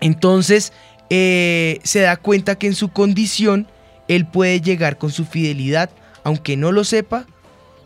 Entonces 0.00 0.72
eh, 1.10 1.78
se 1.84 2.00
da 2.00 2.16
cuenta 2.16 2.54
que 2.54 2.68
en 2.68 2.74
su 2.74 2.88
condición 2.88 3.68
él 4.08 4.26
puede 4.26 4.62
llegar 4.62 4.96
con 4.96 5.10
su 5.10 5.26
fidelidad, 5.26 5.90
aunque 6.24 6.56
no 6.56 6.72
lo 6.72 6.84
sepa, 6.84 7.26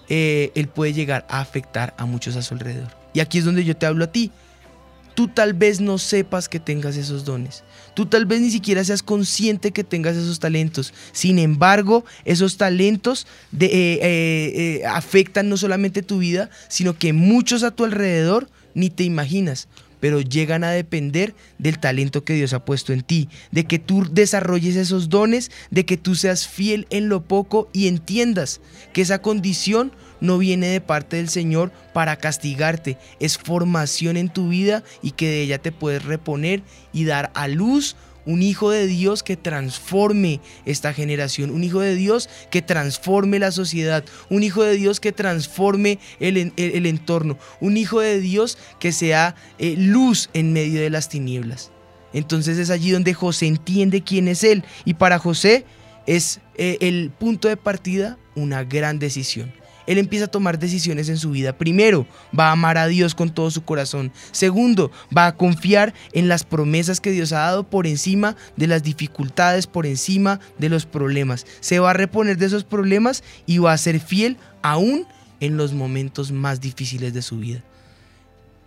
eh, 0.08 0.52
él 0.54 0.68
puede 0.68 0.92
llegar 0.92 1.26
a 1.28 1.40
afectar 1.40 1.92
a 1.96 2.06
muchos 2.06 2.36
a 2.36 2.42
su 2.42 2.54
alrededor. 2.54 3.00
Y 3.12 3.18
aquí 3.18 3.38
es 3.38 3.44
donde 3.44 3.64
yo 3.64 3.76
te 3.76 3.86
hablo 3.86 4.04
a 4.04 4.12
ti. 4.12 4.30
Tú 5.14 5.28
tal 5.28 5.54
vez 5.54 5.80
no 5.80 5.98
sepas 5.98 6.48
que 6.48 6.60
tengas 6.60 6.96
esos 6.96 7.24
dones. 7.24 7.64
Tú 7.94 8.06
tal 8.06 8.26
vez 8.26 8.40
ni 8.40 8.50
siquiera 8.50 8.84
seas 8.84 9.02
consciente 9.02 9.72
que 9.72 9.84
tengas 9.84 10.16
esos 10.16 10.40
talentos. 10.40 10.94
Sin 11.12 11.38
embargo, 11.38 12.04
esos 12.24 12.56
talentos 12.56 13.26
eh, 13.58 13.66
eh, 13.70 14.80
eh, 14.82 14.86
afectan 14.86 15.48
no 15.48 15.56
solamente 15.56 16.02
tu 16.02 16.18
vida, 16.18 16.50
sino 16.68 16.96
que 16.96 17.12
muchos 17.12 17.62
a 17.62 17.70
tu 17.70 17.84
alrededor 17.84 18.48
ni 18.74 18.90
te 18.90 19.04
imaginas 19.04 19.68
pero 20.00 20.20
llegan 20.20 20.64
a 20.64 20.70
depender 20.70 21.34
del 21.58 21.78
talento 21.78 22.24
que 22.24 22.32
Dios 22.32 22.52
ha 22.54 22.64
puesto 22.64 22.92
en 22.92 23.02
ti, 23.02 23.28
de 23.52 23.64
que 23.64 23.78
tú 23.78 24.06
desarrolles 24.10 24.74
esos 24.76 25.10
dones, 25.10 25.50
de 25.70 25.84
que 25.84 25.96
tú 25.96 26.14
seas 26.14 26.48
fiel 26.48 26.86
en 26.90 27.08
lo 27.08 27.22
poco 27.22 27.68
y 27.72 27.86
entiendas 27.86 28.60
que 28.92 29.02
esa 29.02 29.22
condición 29.22 29.92
no 30.20 30.38
viene 30.38 30.68
de 30.68 30.80
parte 30.80 31.16
del 31.16 31.28
Señor 31.28 31.72
para 31.92 32.16
castigarte, 32.16 32.96
es 33.18 33.38
formación 33.38 34.16
en 34.16 34.28
tu 34.28 34.48
vida 34.48 34.82
y 35.02 35.12
que 35.12 35.28
de 35.28 35.42
ella 35.42 35.58
te 35.58 35.72
puedes 35.72 36.04
reponer 36.04 36.62
y 36.92 37.04
dar 37.04 37.30
a 37.34 37.48
luz 37.48 37.96
un 38.26 38.42
hijo 38.42 38.70
de 38.70 38.86
Dios 38.86 39.22
que 39.22 39.36
transforme 39.36 40.40
esta 40.66 40.92
generación, 40.92 41.50
un 41.50 41.64
hijo 41.64 41.80
de 41.80 41.94
Dios 41.94 42.28
que 42.50 42.62
transforme 42.62 43.38
la 43.38 43.50
sociedad, 43.50 44.04
un 44.28 44.42
hijo 44.42 44.62
de 44.62 44.76
Dios 44.76 45.00
que 45.00 45.12
transforme 45.12 45.98
el, 46.20 46.36
entorno, 46.86 47.38
un 47.60 47.76
hijo 47.76 48.00
de 48.00 48.20
Dios 48.20 48.58
que 48.78 48.92
sea 48.92 49.34
eh, 49.58 49.74
luz 49.76 50.30
en 50.32 50.52
medio 50.52 50.80
de 50.80 50.90
las 50.90 51.08
tinieblas. 51.08 51.70
Entonces 52.12 52.58
es 52.58 52.70
allí 52.70 52.90
donde 52.90 53.14
José 53.14 53.46
entiende 53.46 54.02
quién 54.02 54.28
es 54.28 54.42
Él. 54.42 54.64
Y 54.84 54.94
para 54.94 55.18
José 55.18 55.64
es 56.06 56.40
eh, 56.56 56.76
el 56.80 57.10
punto 57.10 57.48
de 57.48 57.56
partida 57.56 58.18
una 58.34 58.64
gran 58.64 58.98
decisión 58.98 59.59
él 59.90 59.98
empieza 59.98 60.26
a 60.26 60.30
tomar 60.30 60.60
decisiones 60.60 61.08
en 61.08 61.16
su 61.16 61.32
vida. 61.32 61.58
Primero, 61.58 62.06
va 62.38 62.50
a 62.50 62.52
amar 62.52 62.78
a 62.78 62.86
Dios 62.86 63.16
con 63.16 63.30
todo 63.30 63.50
su 63.50 63.64
corazón. 63.64 64.12
Segundo, 64.30 64.92
va 65.16 65.26
a 65.26 65.36
confiar 65.36 65.94
en 66.12 66.28
las 66.28 66.44
promesas 66.44 67.00
que 67.00 67.10
Dios 67.10 67.32
ha 67.32 67.40
dado 67.40 67.64
por 67.64 67.88
encima 67.88 68.36
de 68.56 68.68
las 68.68 68.84
dificultades, 68.84 69.66
por 69.66 69.86
encima 69.86 70.38
de 70.58 70.68
los 70.68 70.86
problemas. 70.86 71.44
Se 71.58 71.80
va 71.80 71.90
a 71.90 71.94
reponer 71.94 72.38
de 72.38 72.46
esos 72.46 72.62
problemas 72.62 73.24
y 73.46 73.58
va 73.58 73.72
a 73.72 73.78
ser 73.78 73.98
fiel 73.98 74.36
aún 74.62 75.08
en 75.40 75.56
los 75.56 75.72
momentos 75.72 76.30
más 76.30 76.60
difíciles 76.60 77.12
de 77.12 77.22
su 77.22 77.38
vida. 77.38 77.64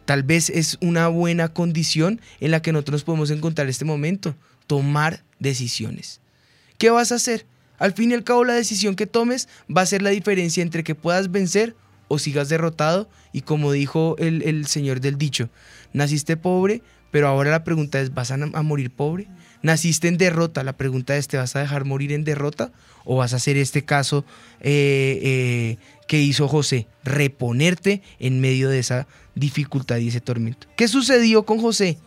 Tal 0.04 0.24
vez 0.24 0.50
es 0.50 0.78
una 0.82 1.08
buena 1.08 1.48
condición 1.48 2.20
en 2.42 2.52
la 2.52 2.62
que 2.62 2.74
nosotros 2.74 3.06
podemos 3.06 3.32
encontrar 3.32 3.70
este 3.70 3.86
momento, 3.86 4.36
tomar 4.68 5.24
decisiones. 5.40 6.20
¿Qué 6.78 6.90
vas 6.90 7.14
a 7.14 7.16
hacer? 7.16 7.46
Al 7.84 7.92
fin 7.92 8.12
y 8.12 8.14
al 8.14 8.24
cabo 8.24 8.46
la 8.46 8.54
decisión 8.54 8.96
que 8.96 9.08
tomes 9.08 9.50
va 9.70 9.82
a 9.82 9.86
ser 9.86 10.02
la 10.02 10.12
diferencia 10.12 10.64
entre 10.64 10.86
que 10.86 10.96
puedas 10.96 11.30
vencer 11.32 11.76
o 12.08 12.18
sigas 12.18 12.48
derrotado 12.48 13.10
y 13.34 13.42
como 13.42 13.74
dijo 13.74 14.16
el, 14.20 14.66
señor 14.68 15.02
del 15.02 15.18
dicho, 15.18 15.50
naciste 15.92 16.38
pobre, 16.38 16.82
pero 17.12 17.28
ahora 17.28 17.52
la 17.52 17.66
pregunta 17.66 18.00
es, 18.00 18.14
¿vas 18.14 18.32
a, 18.32 18.38
morir 18.38 18.90
pobre? 18.90 19.28
¿Naciste 19.64 20.08
en 20.08 20.16
derrota? 20.16 20.64
La 20.64 20.78
pregunta 20.78 21.18
es, 21.18 21.28
¿te 21.28 21.36
vas 21.36 21.58
a 21.58 21.60
dejar 21.60 21.84
morir 21.84 22.14
en 22.14 22.24
derrota? 22.24 22.72
¿O 23.04 23.18
vas 23.18 23.34
a 23.34 23.36
hacer 23.36 23.58
este 23.58 23.84
caso 23.84 24.24
eh, 24.62 25.20
eh, 25.22 25.78
que 26.08 26.22
hizo 26.22 26.48
José? 26.48 26.88
Reponerte 27.04 28.02
en 28.18 28.40
medio 28.40 28.70
de 28.70 28.80
esa 28.80 29.08
dificultad 29.36 29.98
y 29.98 30.08
ese 30.08 30.22
tormento. 30.22 30.68
¿Qué 30.78 30.88
sucedió 30.88 31.44
con 31.44 31.60
José? 31.60 31.98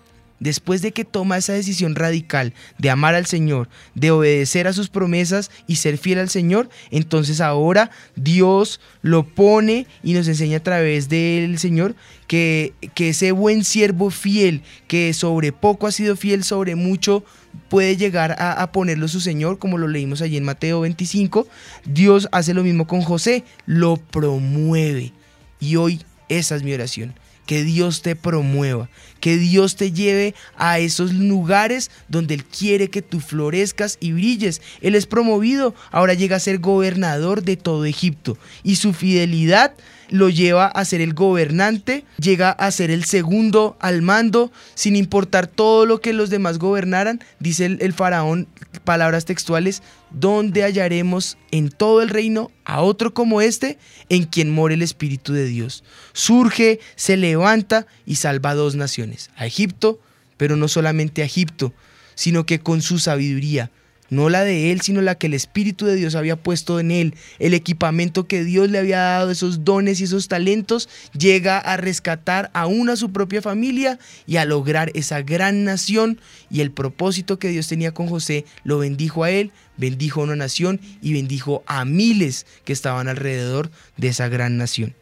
Después 0.40 0.82
de 0.82 0.92
que 0.92 1.04
toma 1.04 1.38
esa 1.38 1.52
decisión 1.52 1.94
radical 1.94 2.52
de 2.78 2.90
amar 2.90 3.14
al 3.14 3.26
Señor, 3.26 3.68
de 3.94 4.10
obedecer 4.10 4.66
a 4.66 4.72
sus 4.72 4.88
promesas 4.88 5.50
y 5.66 5.76
ser 5.76 5.98
fiel 5.98 6.18
al 6.18 6.28
Señor, 6.28 6.68
entonces 6.90 7.40
ahora 7.40 7.90
Dios 8.14 8.80
lo 9.02 9.24
pone 9.24 9.86
y 10.02 10.12
nos 10.12 10.28
enseña 10.28 10.58
a 10.58 10.62
través 10.62 11.08
del 11.08 11.58
Señor 11.58 11.94
que, 12.26 12.74
que 12.94 13.10
ese 13.10 13.32
buen 13.32 13.64
siervo 13.64 14.10
fiel, 14.10 14.62
que 14.88 15.12
sobre 15.14 15.52
poco 15.52 15.86
ha 15.86 15.92
sido 15.92 16.16
fiel, 16.16 16.44
sobre 16.44 16.74
mucho 16.74 17.24
puede 17.68 17.96
llegar 17.96 18.36
a, 18.38 18.52
a, 18.52 18.72
ponerlo 18.72 19.08
su 19.08 19.20
Señor, 19.20 19.58
como 19.58 19.78
lo 19.78 19.88
leímos 19.88 20.20
allí 20.20 20.36
en 20.36 20.44
Mateo 20.44 20.80
25. 20.80 21.46
Dios 21.86 22.28
hace 22.32 22.52
lo 22.52 22.62
mismo 22.62 22.86
con 22.86 23.00
José, 23.02 23.44
lo 23.64 23.96
promueve. 23.96 25.12
Y 25.58 25.76
hoy 25.76 26.02
esa 26.28 26.56
es 26.56 26.62
mi 26.62 26.74
oración 26.74 27.14
que 27.46 27.64
Dios 27.64 28.02
te 28.02 28.16
promueva, 28.16 28.90
que 29.20 29.38
Dios 29.38 29.76
te 29.76 29.92
lleve 29.92 30.34
a 30.56 30.78
esos 30.78 31.14
lugares 31.14 31.90
donde 32.08 32.34
Él 32.34 32.44
quiere 32.44 32.90
que 32.90 33.02
tú 33.02 33.20
florezcas 33.20 33.96
y 34.00 34.12
brilles. 34.12 34.60
Él 34.80 34.94
es 34.94 35.06
promovido, 35.06 35.74
ahora 35.90 36.14
llega 36.14 36.36
a 36.36 36.40
ser 36.40 36.58
gobernador 36.58 37.42
de 37.42 37.56
todo 37.56 37.84
Egipto 37.84 38.36
y 38.62 38.76
su 38.76 38.92
fidelidad 38.92 39.74
lo 40.08 40.28
lleva 40.28 40.66
a 40.66 40.84
ser 40.84 41.00
el 41.00 41.14
gobernante, 41.14 42.04
llega 42.18 42.50
a 42.50 42.70
ser 42.70 42.90
el 42.90 43.04
segundo 43.04 43.76
al 43.80 44.02
mando, 44.02 44.52
sin 44.74 44.96
importar 44.96 45.46
todo 45.46 45.86
lo 45.86 46.00
que 46.00 46.12
los 46.12 46.30
demás 46.30 46.58
gobernaran, 46.58 47.20
dice 47.40 47.66
el, 47.66 47.78
el 47.80 47.92
faraón, 47.92 48.46
palabras 48.84 49.24
textuales, 49.24 49.82
donde 50.16 50.62
hallaremos 50.62 51.36
en 51.50 51.68
todo 51.68 52.00
el 52.00 52.08
reino 52.08 52.50
a 52.64 52.80
otro 52.80 53.12
como 53.12 53.42
este, 53.42 53.78
en 54.08 54.24
quien 54.24 54.50
more 54.50 54.74
el 54.74 54.80
Espíritu 54.80 55.34
de 55.34 55.44
Dios. 55.44 55.84
Surge, 56.14 56.80
se 56.96 57.18
levanta 57.18 57.86
y 58.06 58.16
salva 58.16 58.50
a 58.50 58.54
dos 58.54 58.76
naciones, 58.76 59.30
a 59.36 59.44
Egipto, 59.44 60.00
pero 60.38 60.56
no 60.56 60.68
solamente 60.68 61.20
a 61.20 61.26
Egipto, 61.26 61.74
sino 62.14 62.46
que 62.46 62.60
con 62.60 62.80
su 62.80 62.98
sabiduría, 62.98 63.70
no 64.10 64.28
la 64.28 64.44
de 64.44 64.72
él, 64.72 64.80
sino 64.80 65.02
la 65.02 65.16
que 65.16 65.26
el 65.26 65.34
Espíritu 65.34 65.86
de 65.86 65.96
Dios 65.96 66.14
había 66.14 66.36
puesto 66.36 66.80
en 66.80 66.90
él, 66.90 67.14
el 67.38 67.54
equipamiento 67.54 68.26
que 68.26 68.44
Dios 68.44 68.70
le 68.70 68.78
había 68.78 68.98
dado, 68.98 69.30
esos 69.30 69.64
dones 69.64 70.00
y 70.00 70.04
esos 70.04 70.28
talentos, 70.28 70.88
llega 71.16 71.58
a 71.58 71.76
rescatar 71.76 72.50
aún 72.54 72.88
a 72.90 72.96
su 72.96 73.12
propia 73.12 73.42
familia 73.42 73.98
y 74.26 74.36
a 74.36 74.44
lograr 74.44 74.90
esa 74.94 75.22
gran 75.22 75.64
nación 75.64 76.20
y 76.50 76.60
el 76.60 76.70
propósito 76.70 77.38
que 77.38 77.48
Dios 77.48 77.68
tenía 77.68 77.92
con 77.92 78.08
José, 78.08 78.44
lo 78.64 78.78
bendijo 78.78 79.24
a 79.24 79.30
él, 79.30 79.52
bendijo 79.76 80.20
a 80.20 80.24
una 80.24 80.36
nación 80.36 80.80
y 81.02 81.12
bendijo 81.12 81.62
a 81.66 81.84
miles 81.84 82.46
que 82.64 82.72
estaban 82.72 83.08
alrededor 83.08 83.70
de 83.96 84.08
esa 84.08 84.28
gran 84.28 84.56
nación. 84.56 84.94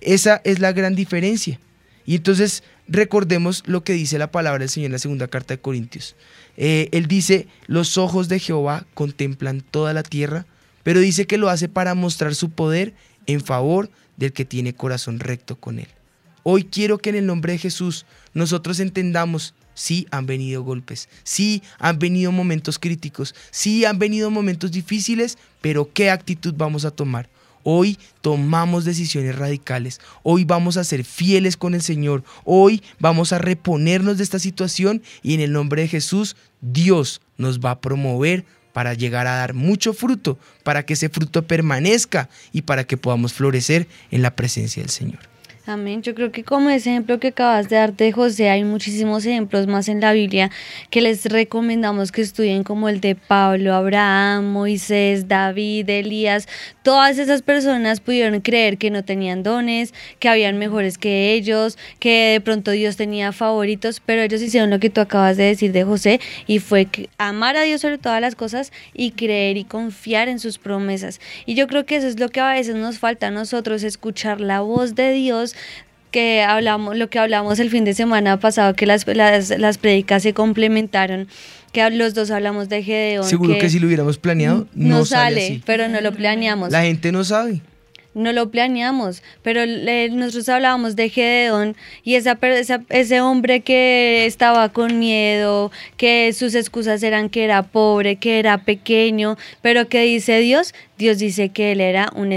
Esa 0.00 0.40
es 0.44 0.58
la 0.58 0.72
gran 0.72 0.94
diferencia. 0.94 1.58
Y 2.06 2.16
entonces 2.16 2.62
recordemos 2.88 3.62
lo 3.66 3.84
que 3.84 3.92
dice 3.92 4.18
la 4.18 4.30
palabra 4.30 4.60
del 4.60 4.68
Señor 4.68 4.86
en 4.86 4.92
la 4.92 4.98
segunda 4.98 5.28
carta 5.28 5.54
de 5.54 5.60
Corintios. 5.60 6.16
Eh, 6.56 6.88
él 6.92 7.06
dice, 7.06 7.48
los 7.66 7.98
ojos 7.98 8.28
de 8.28 8.38
Jehová 8.38 8.86
contemplan 8.94 9.60
toda 9.60 9.92
la 9.92 10.02
tierra, 10.02 10.46
pero 10.82 11.00
dice 11.00 11.26
que 11.26 11.38
lo 11.38 11.48
hace 11.48 11.68
para 11.68 11.94
mostrar 11.94 12.34
su 12.34 12.50
poder 12.50 12.94
en 13.26 13.40
favor 13.40 13.90
del 14.16 14.32
que 14.32 14.44
tiene 14.44 14.74
corazón 14.74 15.18
recto 15.18 15.56
con 15.56 15.78
él. 15.78 15.88
Hoy 16.42 16.64
quiero 16.64 16.98
que 16.98 17.10
en 17.10 17.16
el 17.16 17.26
nombre 17.26 17.52
de 17.52 17.58
Jesús 17.58 18.04
nosotros 18.34 18.78
entendamos, 18.78 19.54
sí 19.72 20.06
han 20.10 20.26
venido 20.26 20.62
golpes, 20.62 21.08
sí 21.24 21.62
han 21.78 21.98
venido 21.98 22.32
momentos 22.32 22.78
críticos, 22.78 23.34
sí 23.50 23.84
han 23.84 23.98
venido 23.98 24.30
momentos 24.30 24.70
difíciles, 24.70 25.38
pero 25.60 25.90
¿qué 25.92 26.10
actitud 26.10 26.54
vamos 26.56 26.84
a 26.84 26.90
tomar? 26.90 27.28
Hoy 27.64 27.98
tomamos 28.20 28.84
decisiones 28.84 29.36
radicales. 29.36 30.00
Hoy 30.22 30.44
vamos 30.44 30.76
a 30.76 30.84
ser 30.84 31.02
fieles 31.04 31.56
con 31.56 31.74
el 31.74 31.82
Señor. 31.82 32.22
Hoy 32.44 32.82
vamos 33.00 33.32
a 33.32 33.38
reponernos 33.38 34.18
de 34.18 34.24
esta 34.24 34.38
situación 34.38 35.02
y 35.22 35.34
en 35.34 35.40
el 35.40 35.52
nombre 35.52 35.82
de 35.82 35.88
Jesús, 35.88 36.36
Dios 36.60 37.20
nos 37.36 37.58
va 37.58 37.72
a 37.72 37.80
promover 37.80 38.44
para 38.72 38.94
llegar 38.94 39.26
a 39.26 39.36
dar 39.36 39.54
mucho 39.54 39.94
fruto, 39.94 40.38
para 40.62 40.84
que 40.84 40.94
ese 40.94 41.08
fruto 41.08 41.46
permanezca 41.46 42.28
y 42.52 42.62
para 42.62 42.84
que 42.84 42.96
podamos 42.96 43.32
florecer 43.32 43.88
en 44.10 44.22
la 44.22 44.36
presencia 44.36 44.82
del 44.82 44.90
Señor. 44.90 45.33
Amén. 45.66 46.02
Yo 46.02 46.14
creo 46.14 46.30
que 46.30 46.44
como 46.44 46.68
ese 46.68 46.90
ejemplo 46.90 47.18
que 47.18 47.28
acabas 47.28 47.70
de 47.70 47.76
darte, 47.76 48.12
José, 48.12 48.50
hay 48.50 48.64
muchísimos 48.64 49.24
ejemplos 49.24 49.66
más 49.66 49.88
en 49.88 49.98
la 49.98 50.12
Biblia 50.12 50.50
que 50.90 51.00
les 51.00 51.24
recomendamos 51.24 52.12
que 52.12 52.20
estudien, 52.20 52.64
como 52.64 52.90
el 52.90 53.00
de 53.00 53.14
Pablo, 53.14 53.72
Abraham, 53.72 54.52
Moisés, 54.52 55.26
David, 55.26 55.88
Elías. 55.88 56.48
Todas 56.82 57.16
esas 57.16 57.40
personas 57.40 58.00
pudieron 58.00 58.42
creer 58.42 58.76
que 58.76 58.90
no 58.90 59.04
tenían 59.04 59.42
dones, 59.42 59.94
que 60.18 60.28
habían 60.28 60.58
mejores 60.58 60.98
que 60.98 61.32
ellos, 61.32 61.78
que 61.98 62.32
de 62.32 62.42
pronto 62.42 62.72
Dios 62.72 62.98
tenía 62.98 63.32
favoritos, 63.32 64.02
pero 64.04 64.20
ellos 64.20 64.42
hicieron 64.42 64.68
lo 64.68 64.80
que 64.80 64.90
tú 64.90 65.00
acabas 65.00 65.38
de 65.38 65.44
decir 65.44 65.72
de 65.72 65.84
José 65.84 66.20
y 66.46 66.58
fue 66.58 66.88
amar 67.16 67.56
a 67.56 67.62
Dios 67.62 67.80
sobre 67.80 67.96
todas 67.96 68.20
las 68.20 68.34
cosas 68.34 68.70
y 68.92 69.12
creer 69.12 69.56
y 69.56 69.64
confiar 69.64 70.28
en 70.28 70.40
sus 70.40 70.58
promesas. 70.58 71.22
Y 71.46 71.54
yo 71.54 71.68
creo 71.68 71.86
que 71.86 71.96
eso 71.96 72.06
es 72.06 72.20
lo 72.20 72.28
que 72.28 72.40
a 72.40 72.52
veces 72.52 72.76
nos 72.76 72.98
falta 72.98 73.28
a 73.28 73.30
nosotros, 73.30 73.82
escuchar 73.82 74.42
la 74.42 74.60
voz 74.60 74.94
de 74.94 75.12
Dios 75.12 75.53
que 76.10 76.42
hablamos, 76.42 76.96
lo 76.96 77.10
que 77.10 77.18
hablamos 77.18 77.58
el 77.58 77.70
fin 77.70 77.84
de 77.84 77.92
semana 77.94 78.38
pasado, 78.38 78.74
que 78.74 78.86
las, 78.86 79.06
las, 79.06 79.50
las 79.50 79.78
predicas 79.78 80.22
se 80.22 80.32
complementaron 80.32 81.28
que 81.72 81.90
los 81.90 82.14
dos 82.14 82.30
hablamos 82.30 82.68
de 82.68 82.82
Gedeón. 82.84 83.24
Seguro 83.24 83.58
que, 83.58 83.68
si 83.68 83.80
lo 83.80 83.88
hubiéramos 83.88 84.16
planeado, 84.16 84.68
no, 84.74 84.98
no 84.98 85.04
sale, 85.04 85.34
sale 85.34 85.44
así. 85.44 85.62
pero 85.66 85.88
no 85.88 86.00
lo 86.00 86.12
planeamos. 86.12 86.70
La 86.70 86.82
gente 86.82 87.10
no 87.10 87.24
sabe. 87.24 87.60
No 88.14 88.32
lo 88.32 88.50
planeamos, 88.50 89.22
pero 89.42 89.66
nosotros 89.66 90.48
hablábamos 90.48 90.94
de 90.94 91.08
Gedeón 91.08 91.76
y 92.04 92.14
ese 92.14 93.20
hombre 93.20 93.60
que 93.60 94.24
estaba 94.26 94.68
con 94.68 95.00
miedo, 95.00 95.72
que 95.96 96.32
sus 96.32 96.54
excusas 96.54 97.02
eran 97.02 97.28
que 97.28 97.44
era 97.44 97.64
pobre, 97.64 98.16
que 98.16 98.38
era 98.38 98.58
pequeño, 98.58 99.36
pero 99.62 99.88
que 99.88 100.02
dice 100.02 100.38
Dios, 100.38 100.74
Dios 100.96 101.18
dice 101.18 101.48
que 101.48 101.72
él 101.72 101.80
era 101.80 102.10
un, 102.14 102.32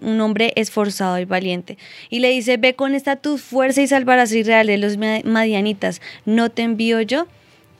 un, 0.00 0.20
hombre 0.20 0.52
esforzado 0.54 1.18
y 1.18 1.24
valiente. 1.24 1.76
Y 2.08 2.20
le 2.20 2.30
dice, 2.30 2.56
ve 2.56 2.74
con 2.74 2.94
esta 2.94 3.16
tu 3.16 3.38
fuerza 3.38 3.82
y 3.82 3.88
salvarás 3.88 4.32
a 4.32 4.38
Israel 4.38 4.68
de 4.68 4.78
los 4.78 4.96
madianitas. 4.96 6.00
¿No 6.24 6.50
te 6.50 6.62
envío 6.62 7.00
yo? 7.00 7.26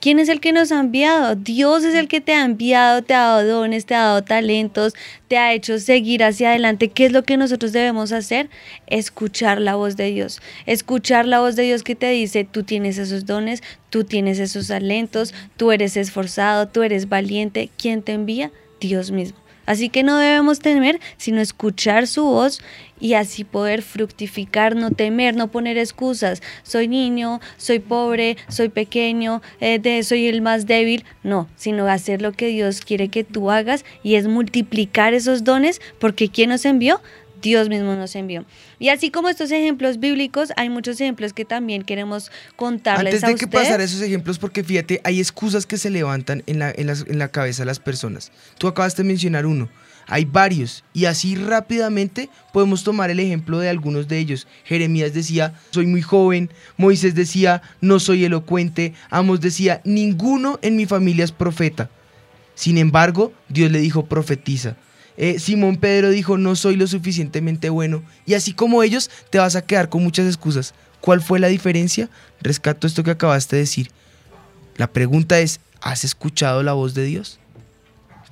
¿Quién 0.02 0.18
es 0.18 0.28
el 0.28 0.40
que 0.40 0.50
nos 0.50 0.72
ha 0.72 0.80
enviado? 0.80 1.36
Dios 1.36 1.84
es 1.84 1.94
el 1.94 2.08
que 2.08 2.20
te 2.20 2.34
ha 2.34 2.44
enviado, 2.44 3.02
te 3.02 3.14
ha 3.14 3.20
dado 3.20 3.46
dones, 3.46 3.86
te 3.86 3.94
ha 3.94 4.00
dado 4.00 4.24
talentos, 4.24 4.94
te 5.28 5.38
ha 5.38 5.54
hecho 5.54 5.78
seguir 5.78 6.24
hacia 6.24 6.48
adelante. 6.48 6.88
¿Qué 6.88 7.06
es 7.06 7.12
lo 7.12 7.22
que 7.22 7.36
nosotros 7.36 7.70
debemos 7.70 8.10
hacer? 8.10 8.50
Escuchar 8.88 9.60
la 9.60 9.76
voz 9.76 9.96
de 9.96 10.10
Dios. 10.10 10.42
Escuchar 10.66 11.26
la 11.26 11.38
voz 11.38 11.54
de 11.54 11.62
Dios 11.62 11.84
que 11.84 11.94
te 11.94 12.10
dice, 12.10 12.42
tú 12.42 12.64
tienes 12.64 12.98
esos 12.98 13.26
dones, 13.26 13.62
tú 13.90 14.02
tienes 14.02 14.40
esos 14.40 14.66
talentos, 14.66 15.34
tú 15.56 15.70
eres 15.70 15.96
esforzado, 15.96 16.66
tú 16.66 16.82
eres 16.82 17.08
valiente. 17.08 17.70
¿Quién 17.76 18.02
te 18.02 18.10
envía? 18.10 18.50
Dios 18.80 19.12
mismo. 19.12 19.38
Así 19.66 19.88
que 19.88 20.02
no 20.02 20.18
debemos 20.18 20.58
temer, 20.58 21.00
sino 21.16 21.40
escuchar 21.40 22.06
su 22.06 22.24
voz 22.24 22.60
y 23.02 23.14
así 23.14 23.42
poder 23.42 23.82
fructificar, 23.82 24.76
no 24.76 24.92
temer, 24.92 25.34
no 25.34 25.48
poner 25.50 25.76
excusas. 25.76 26.40
Soy 26.62 26.86
niño, 26.86 27.40
soy 27.56 27.80
pobre, 27.80 28.36
soy 28.48 28.68
pequeño, 28.68 29.42
eh, 29.60 29.80
de, 29.80 30.04
soy 30.04 30.28
el 30.28 30.40
más 30.40 30.66
débil. 30.66 31.04
No, 31.24 31.48
sino 31.56 31.86
hacer 31.88 32.22
lo 32.22 32.32
que 32.32 32.46
Dios 32.46 32.80
quiere 32.80 33.08
que 33.08 33.24
tú 33.24 33.50
hagas 33.50 33.84
y 34.04 34.14
es 34.14 34.28
multiplicar 34.28 35.14
esos 35.14 35.42
dones 35.42 35.80
porque 35.98 36.28
¿quién 36.28 36.50
nos 36.50 36.64
envió? 36.64 37.00
Dios 37.42 37.68
mismo 37.68 37.94
nos 37.94 38.14
envió. 38.16 38.44
Y 38.78 38.88
así 38.88 39.10
como 39.10 39.28
estos 39.28 39.50
ejemplos 39.50 39.98
bíblicos, 39.98 40.52
hay 40.56 40.70
muchos 40.70 41.00
ejemplos 41.00 41.32
que 41.32 41.44
también 41.44 41.82
queremos 41.82 42.30
contarles 42.56 43.22
Antes 43.22 43.40
de 43.40 43.46
que 43.46 43.46
pasar 43.46 43.80
esos 43.80 44.00
ejemplos, 44.00 44.38
porque 44.38 44.64
fíjate, 44.64 45.00
hay 45.04 45.18
excusas 45.18 45.66
que 45.66 45.76
se 45.76 45.90
levantan 45.90 46.42
en 46.46 46.58
la, 46.58 46.70
en, 46.70 46.86
las, 46.86 47.04
en 47.06 47.18
la 47.18 47.28
cabeza 47.28 47.62
de 47.62 47.66
las 47.66 47.80
personas. 47.80 48.32
Tú 48.58 48.68
acabas 48.68 48.96
de 48.96 49.04
mencionar 49.04 49.44
uno. 49.44 49.68
Hay 50.06 50.24
varios 50.24 50.84
y 50.92 51.04
así 51.04 51.36
rápidamente 51.36 52.28
podemos 52.52 52.82
tomar 52.82 53.10
el 53.10 53.20
ejemplo 53.20 53.58
de 53.58 53.68
algunos 53.68 54.08
de 54.08 54.18
ellos. 54.18 54.46
Jeremías 54.64 55.14
decía, 55.14 55.54
soy 55.70 55.86
muy 55.86 56.02
joven, 56.02 56.50
Moisés 56.76 57.14
decía, 57.14 57.62
no 57.80 58.00
soy 58.00 58.24
elocuente, 58.24 58.94
Amos 59.10 59.40
decía, 59.40 59.80
ninguno 59.84 60.58
en 60.62 60.76
mi 60.76 60.86
familia 60.86 61.24
es 61.24 61.32
profeta. 61.32 61.88
Sin 62.54 62.78
embargo, 62.78 63.32
Dios 63.48 63.70
le 63.70 63.78
dijo, 63.78 64.06
profetiza. 64.06 64.76
Eh, 65.22 65.38
Simón 65.38 65.76
Pedro 65.76 66.10
dijo, 66.10 66.36
no 66.36 66.56
soy 66.56 66.74
lo 66.74 66.84
suficientemente 66.88 67.70
bueno. 67.70 68.02
Y 68.26 68.34
así 68.34 68.54
como 68.54 68.82
ellos, 68.82 69.08
te 69.30 69.38
vas 69.38 69.54
a 69.54 69.62
quedar 69.62 69.88
con 69.88 70.02
muchas 70.02 70.26
excusas. 70.26 70.74
¿Cuál 71.00 71.22
fue 71.22 71.38
la 71.38 71.46
diferencia? 71.46 72.10
Rescato 72.40 72.88
esto 72.88 73.04
que 73.04 73.12
acabaste 73.12 73.54
de 73.54 73.62
decir. 73.62 73.92
La 74.76 74.88
pregunta 74.88 75.38
es, 75.38 75.60
¿has 75.80 76.02
escuchado 76.02 76.64
la 76.64 76.72
voz 76.72 76.94
de 76.94 77.04
Dios? 77.04 77.38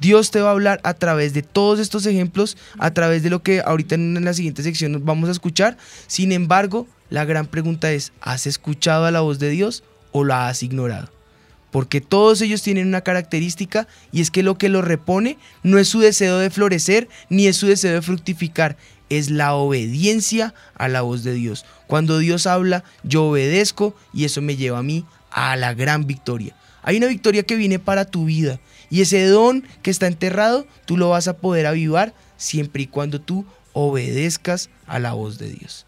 Dios 0.01 0.33
te 0.33 0.41
va 0.41 0.49
a 0.49 0.51
hablar 0.51 0.81
a 0.83 0.95
través 0.95 1.33
de 1.33 1.43
todos 1.43 1.79
estos 1.79 2.07
ejemplos, 2.07 2.57
a 2.77 2.91
través 2.91 3.23
de 3.23 3.31
lo 3.31 3.41
que 3.45 3.61
ahorita 3.61 3.95
en 3.95 4.25
la 4.25 4.35
siguiente 4.35 4.65
sección 4.65 5.01
vamos 5.05 5.29
a 5.29 5.33
escuchar. 5.33 5.77
Sin 6.09 6.33
embargo, 6.33 6.89
la 7.09 7.25
gran 7.25 7.47
pregunta 7.47 7.93
es, 7.93 8.11
¿has 8.21 8.49
escuchado 8.49 9.05
a 9.05 9.13
la 9.13 9.21
voz 9.21 9.39
de 9.39 9.51
Dios 9.51 9.85
o 10.11 10.25
la 10.25 10.49
has 10.49 10.65
ignorado? 10.65 11.20
Porque 11.71 12.01
todos 12.01 12.41
ellos 12.41 12.63
tienen 12.63 12.89
una 12.89 13.03
característica 13.03 13.87
y 14.13 14.21
es 14.21 14.31
que 14.31 14.43
lo 14.43 14.59
que 14.59 14.69
los 14.69 14.85
repone 14.85 15.39
no 15.63 15.79
es 15.79 15.89
su 15.89 16.01
deseo 16.01 16.39
de 16.39 16.51
florecer 16.51 17.09
ni 17.29 17.47
es 17.47 17.57
su 17.57 17.67
deseo 17.67 17.95
de 17.95 18.03
fructificar, 18.03 18.77
es 19.09 19.31
la 19.31 19.55
obediencia 19.55 20.55
a 20.75 20.89
la 20.89 21.03
voz 21.03 21.25
de 21.25 21.35
Dios. 21.35 21.65
Cuando 21.87 22.19
Dios 22.19 22.47
habla, 22.47 22.85
yo 23.03 23.25
obedezco 23.25 23.95
y 24.13 24.25
eso 24.25 24.43
me 24.43 24.57
lleva 24.57 24.79
a 24.79 24.85
mí 24.85 25.05
a 25.31 25.57
la 25.57 25.75
gran 25.75 26.07
victoria. 26.07 26.55
Hay 26.83 26.97
una 26.97 27.09
victoria 27.09 27.43
que 27.43 27.57
viene 27.57 27.79
para 27.79 28.05
tu 28.05 28.25
vida 28.25 28.61
y 28.89 29.03
ese 29.03 29.25
don 29.27 29.65
que 29.83 29.91
está 29.91 30.07
enterrado, 30.07 30.67
tú 30.87 30.97
lo 30.97 31.11
vas 31.11 31.29
a 31.29 31.37
poder 31.37 31.67
avivar 31.67 32.15
siempre 32.37 32.83
y 32.83 32.87
cuando 32.87 33.21
tú 33.21 33.45
obedezcas 33.73 34.71
a 34.87 34.99
la 34.99 35.13
voz 35.13 35.39
de 35.39 35.51
Dios. 35.51 35.87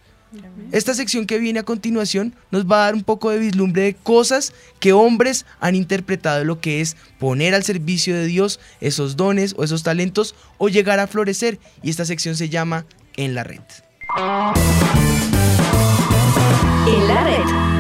Esta 0.70 0.94
sección 0.94 1.26
que 1.26 1.38
viene 1.38 1.60
a 1.60 1.64
continuación 1.64 2.34
nos 2.50 2.64
va 2.64 2.76
a 2.76 2.84
dar 2.86 2.94
un 2.94 3.04
poco 3.04 3.30
de 3.30 3.38
vislumbre 3.38 3.82
de 3.82 3.94
cosas 3.94 4.54
que 4.80 4.92
hombres 4.92 5.44
han 5.60 5.74
interpretado 5.74 6.44
lo 6.44 6.60
que 6.60 6.80
es 6.80 6.96
poner 7.18 7.54
al 7.54 7.64
servicio 7.64 8.14
de 8.14 8.26
Dios 8.26 8.58
esos 8.80 9.16
dones 9.16 9.54
o 9.58 9.64
esos 9.64 9.82
talentos 9.82 10.34
o 10.58 10.68
llegar 10.68 11.00
a 11.00 11.06
florecer. 11.06 11.58
Y 11.82 11.90
esta 11.90 12.04
sección 12.04 12.36
se 12.36 12.48
llama 12.48 12.86
En 13.16 13.34
la 13.34 13.44
red. 13.44 13.60
En 16.86 17.08
la 17.08 17.24
red. 17.24 17.71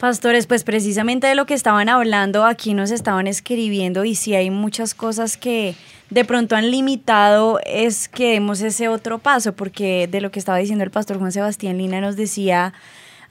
Pastores, 0.00 0.46
pues 0.46 0.64
precisamente 0.64 1.26
de 1.26 1.34
lo 1.34 1.44
que 1.44 1.52
estaban 1.52 1.90
hablando, 1.90 2.46
aquí 2.46 2.72
nos 2.72 2.90
estaban 2.90 3.26
escribiendo 3.26 4.06
y 4.06 4.14
si 4.14 4.34
hay 4.34 4.48
muchas 4.50 4.94
cosas 4.94 5.36
que 5.36 5.74
de 6.08 6.24
pronto 6.24 6.56
han 6.56 6.70
limitado 6.70 7.60
es 7.66 8.08
que 8.08 8.32
demos 8.32 8.62
ese 8.62 8.88
otro 8.88 9.18
paso, 9.18 9.52
porque 9.52 10.08
de 10.10 10.22
lo 10.22 10.30
que 10.30 10.38
estaba 10.38 10.56
diciendo 10.56 10.84
el 10.84 10.90
pastor 10.90 11.18
Juan 11.18 11.32
Sebastián 11.32 11.76
Lina 11.76 12.00
nos 12.00 12.16
decía 12.16 12.72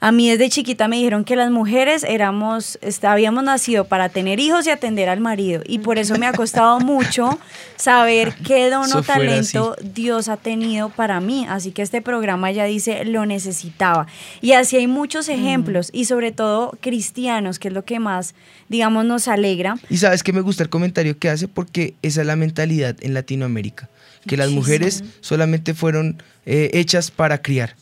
a 0.02 0.12
mí 0.12 0.30
desde 0.30 0.48
chiquita 0.48 0.88
me 0.88 0.96
dijeron 0.96 1.24
que 1.24 1.36
las 1.36 1.50
mujeres 1.50 2.04
éramos, 2.04 2.78
habíamos 3.02 3.44
nacido 3.44 3.84
para 3.84 4.08
tener 4.08 4.40
hijos 4.40 4.66
y 4.66 4.70
atender 4.70 5.10
al 5.10 5.20
marido. 5.20 5.62
Y 5.66 5.80
por 5.80 5.98
eso 5.98 6.16
me 6.16 6.26
ha 6.26 6.32
costado 6.32 6.80
mucho 6.80 7.38
saber 7.76 8.34
qué 8.46 8.70
don 8.70 8.90
o 8.92 9.02
talento 9.02 9.76
Dios 9.82 10.28
ha 10.28 10.38
tenido 10.38 10.88
para 10.88 11.20
mí. 11.20 11.46
Así 11.50 11.70
que 11.72 11.82
este 11.82 12.00
programa 12.00 12.50
ya 12.50 12.64
dice 12.64 13.04
lo 13.04 13.26
necesitaba. 13.26 14.06
Y 14.40 14.52
así 14.52 14.78
hay 14.78 14.86
muchos 14.86 15.28
mm. 15.28 15.32
ejemplos 15.32 15.90
y 15.92 16.06
sobre 16.06 16.32
todo 16.32 16.78
cristianos, 16.80 17.58
que 17.58 17.68
es 17.68 17.74
lo 17.74 17.84
que 17.84 18.00
más, 18.00 18.34
digamos, 18.70 19.04
nos 19.04 19.28
alegra. 19.28 19.76
Y 19.90 19.98
sabes 19.98 20.22
que 20.22 20.32
me 20.32 20.40
gusta 20.40 20.62
el 20.62 20.70
comentario 20.70 21.18
que 21.18 21.28
hace 21.28 21.46
porque 21.46 21.92
esa 22.00 22.22
es 22.22 22.26
la 22.26 22.36
mentalidad 22.36 22.96
en 23.00 23.12
Latinoamérica, 23.12 23.90
que 24.26 24.38
las 24.38 24.48
mujeres 24.48 25.04
solamente 25.20 25.74
fueron 25.74 26.22
eh, 26.46 26.70
hechas 26.72 27.10
para 27.10 27.42
criar 27.42 27.76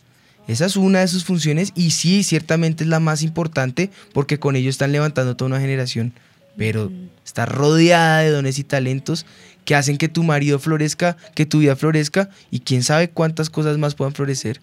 esa 0.49 0.65
es 0.67 0.77
una 0.77 1.01
de 1.01 1.09
sus 1.09 1.25
funciones 1.25 1.73
y 1.75 1.91
sí, 1.91 2.25
ciertamente 2.25 2.83
es 2.83 2.91
la 2.91 3.01
más 3.01 3.23
importante 3.23 3.91
porque 4.13 4.39
con 4.39 4.57
ello 4.57 4.71
están 4.71 4.93
levantando 4.93 5.37
toda 5.37 5.51
una 5.51 5.61
generación. 5.61 6.13
Pero 6.57 6.91
está 7.25 7.47
rodeada 7.47 8.21
de 8.21 8.31
dones 8.31 8.59
y 8.59 8.65
talentos 8.65 9.27
que 9.65 9.77
hacen 9.77 9.99
que 9.99 10.09
tu 10.09 10.25
marido 10.25 10.59
florezca, 10.59 11.17
que 11.37 11.47
tu 11.47 11.59
vida 11.61 11.77
florezca 11.77 12.31
y 12.51 12.61
quién 12.61 12.83
sabe 12.83 13.11
cuántas 13.11 13.51
cosas 13.51 13.79
más 13.79 13.95
puedan 13.95 14.15
florecer 14.15 14.61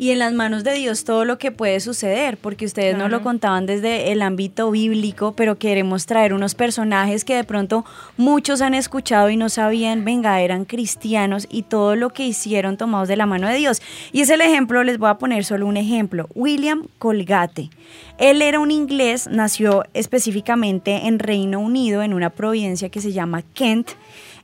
y 0.00 0.12
en 0.12 0.18
las 0.18 0.32
manos 0.32 0.64
de 0.64 0.72
Dios 0.72 1.04
todo 1.04 1.26
lo 1.26 1.36
que 1.36 1.52
puede 1.52 1.78
suceder, 1.78 2.38
porque 2.38 2.64
ustedes 2.64 2.96
no 2.96 3.10
lo 3.10 3.22
contaban 3.22 3.66
desde 3.66 4.12
el 4.12 4.22
ámbito 4.22 4.70
bíblico, 4.70 5.34
pero 5.36 5.58
queremos 5.58 6.06
traer 6.06 6.32
unos 6.32 6.54
personajes 6.54 7.22
que 7.22 7.36
de 7.36 7.44
pronto 7.44 7.84
muchos 8.16 8.62
han 8.62 8.72
escuchado 8.72 9.28
y 9.28 9.36
no 9.36 9.50
sabían, 9.50 10.06
venga, 10.06 10.40
eran 10.40 10.64
cristianos 10.64 11.46
y 11.50 11.64
todo 11.64 11.96
lo 11.96 12.14
que 12.14 12.26
hicieron 12.26 12.78
tomados 12.78 13.08
de 13.08 13.16
la 13.16 13.26
mano 13.26 13.46
de 13.46 13.56
Dios. 13.56 13.82
Y 14.10 14.22
es 14.22 14.30
el 14.30 14.40
ejemplo, 14.40 14.82
les 14.84 14.96
voy 14.96 15.10
a 15.10 15.18
poner 15.18 15.44
solo 15.44 15.66
un 15.66 15.76
ejemplo, 15.76 16.30
William 16.34 16.86
Colgate. 16.96 17.68
Él 18.16 18.40
era 18.40 18.58
un 18.58 18.70
inglés, 18.70 19.28
nació 19.30 19.84
específicamente 19.92 21.08
en 21.08 21.18
Reino 21.18 21.60
Unido, 21.60 22.02
en 22.02 22.14
una 22.14 22.30
provincia 22.30 22.88
que 22.88 23.02
se 23.02 23.12
llama 23.12 23.42
Kent. 23.52 23.90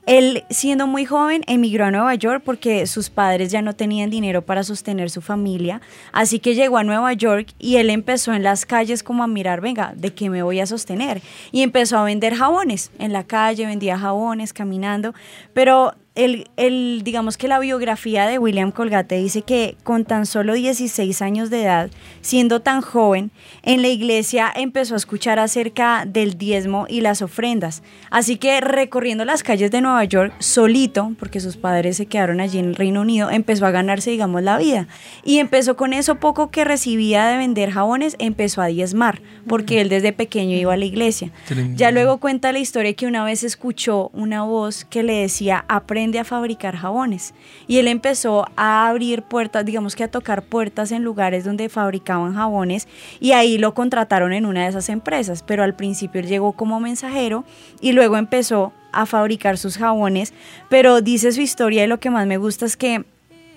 Él, 0.07 0.45
siendo 0.49 0.87
muy 0.87 1.05
joven, 1.05 1.43
emigró 1.47 1.85
a 1.85 1.91
Nueva 1.91 2.15
York 2.15 2.41
porque 2.45 2.87
sus 2.87 3.09
padres 3.09 3.51
ya 3.51 3.61
no 3.61 3.75
tenían 3.75 4.09
dinero 4.09 4.41
para 4.41 4.63
sostener 4.63 5.09
su 5.09 5.21
familia. 5.21 5.81
Así 6.13 6.39
que 6.39 6.55
llegó 6.55 6.77
a 6.77 6.83
Nueva 6.85 7.11
York 7.11 7.49
y 7.59 7.75
él 7.75 7.89
empezó 7.89 8.33
en 8.33 8.41
las 8.41 8.65
calles 8.65 9.03
como 9.03 9.23
a 9.23 9.27
mirar, 9.27 9.59
venga, 9.59 9.93
¿de 9.97 10.13
qué 10.13 10.29
me 10.29 10.43
voy 10.43 10.61
a 10.61 10.65
sostener? 10.65 11.21
Y 11.51 11.61
empezó 11.61 11.97
a 11.97 12.05
vender 12.05 12.35
jabones. 12.35 12.89
En 12.99 13.11
la 13.11 13.25
calle 13.25 13.65
vendía 13.65 13.99
jabones 13.99 14.53
caminando. 14.53 15.13
Pero 15.53 15.93
el, 16.17 17.03
digamos 17.03 17.37
que 17.37 17.47
la 17.47 17.59
biografía 17.59 18.25
de 18.25 18.39
William 18.39 18.71
Colgate 18.71 19.17
dice 19.17 19.43
que 19.43 19.77
con 19.83 20.03
tan 20.03 20.25
solo 20.25 20.55
16 20.55 21.21
años 21.21 21.51
de 21.51 21.63
edad, 21.63 21.91
siendo 22.21 22.61
tan 22.61 22.81
joven, 22.81 23.29
en 23.61 23.83
la 23.83 23.89
iglesia 23.89 24.51
empezó 24.55 24.95
a 24.95 24.97
escuchar 24.97 25.37
acerca 25.37 26.05
del 26.07 26.37
diezmo 26.37 26.87
y 26.89 27.01
las 27.01 27.21
ofrendas. 27.21 27.83
Así 28.09 28.37
que 28.37 28.59
recorriendo 28.61 29.25
las 29.25 29.43
calles 29.43 29.69
de 29.69 29.81
Nueva 29.81 30.03
York 30.05 30.33
solito, 30.39 31.13
porque 31.19 31.39
sus 31.39 31.55
padres 31.55 31.97
se 31.97 32.07
quedaron 32.07 32.39
allí 32.39 32.57
en 32.57 32.65
el 32.65 32.75
Reino 32.75 33.01
Unido, 33.01 33.29
empezó 33.29 33.67
a 33.67 33.71
ganarse, 33.71 34.09
digamos, 34.09 34.41
la 34.41 34.57
vida. 34.57 34.87
Y 35.23 35.37
empezó 35.37 35.77
con 35.77 35.93
eso 35.93 36.15
poco 36.15 36.49
que 36.49 36.65
recibía 36.65 37.27
de 37.27 37.37
vender 37.37 37.69
jabones, 37.69 38.15
empezó 38.17 38.61
a 38.63 38.67
diezmar, 38.67 39.21
porque 39.47 39.81
él 39.81 39.89
desde 39.89 40.13
pequeño 40.13 40.57
iba 40.57 40.73
a 40.73 40.77
la 40.77 40.85
iglesia. 40.85 41.31
Ya 41.75 41.91
luego 41.91 42.17
cuenta 42.17 42.51
la 42.51 42.59
historia 42.59 42.93
que 42.93 43.05
una 43.05 43.23
vez 43.23 43.43
escuchó 43.43 44.09
una 44.13 44.43
voz 44.43 44.83
que 44.83 45.03
le 45.03 45.13
decía, 45.13 45.63
aprende 45.67 46.06
a 46.15 46.23
fabricar 46.23 46.75
jabones. 46.75 47.33
Y 47.67 47.79
él 47.79 47.87
empezó 47.87 48.45
a 48.55 48.87
abrir 48.87 49.23
puertas, 49.23 49.65
digamos 49.65 49.95
que 49.95 50.03
a 50.03 50.11
tocar 50.11 50.43
puertas 50.43 50.91
en 50.91 51.03
lugares 51.03 51.43
donde 51.43 51.69
fabricaban 51.69 52.35
jabones 52.35 52.87
y 53.19 53.33
ahí 53.33 53.57
lo 53.57 53.73
contrataron 53.73 54.33
en 54.33 54.45
una 54.45 54.63
de 54.63 54.69
esas 54.69 54.89
empresas. 54.89 55.43
Pero 55.43 55.63
al 55.63 55.75
principio 55.75 56.21
él 56.21 56.27
llegó 56.27 56.53
como 56.53 56.79
mensajero 56.79 57.43
y 57.81 57.91
luego 57.91 58.17
empezó 58.17 58.73
a 58.91 59.05
fabricar 59.05 59.57
sus 59.57 59.77
jabones. 59.77 60.33
Pero 60.69 61.01
dice 61.01 61.31
su 61.31 61.41
historia 61.41 61.83
y 61.83 61.87
lo 61.87 61.99
que 61.99 62.09
más 62.09 62.25
me 62.27 62.37
gusta 62.37 62.65
es 62.65 62.77
que 62.77 63.05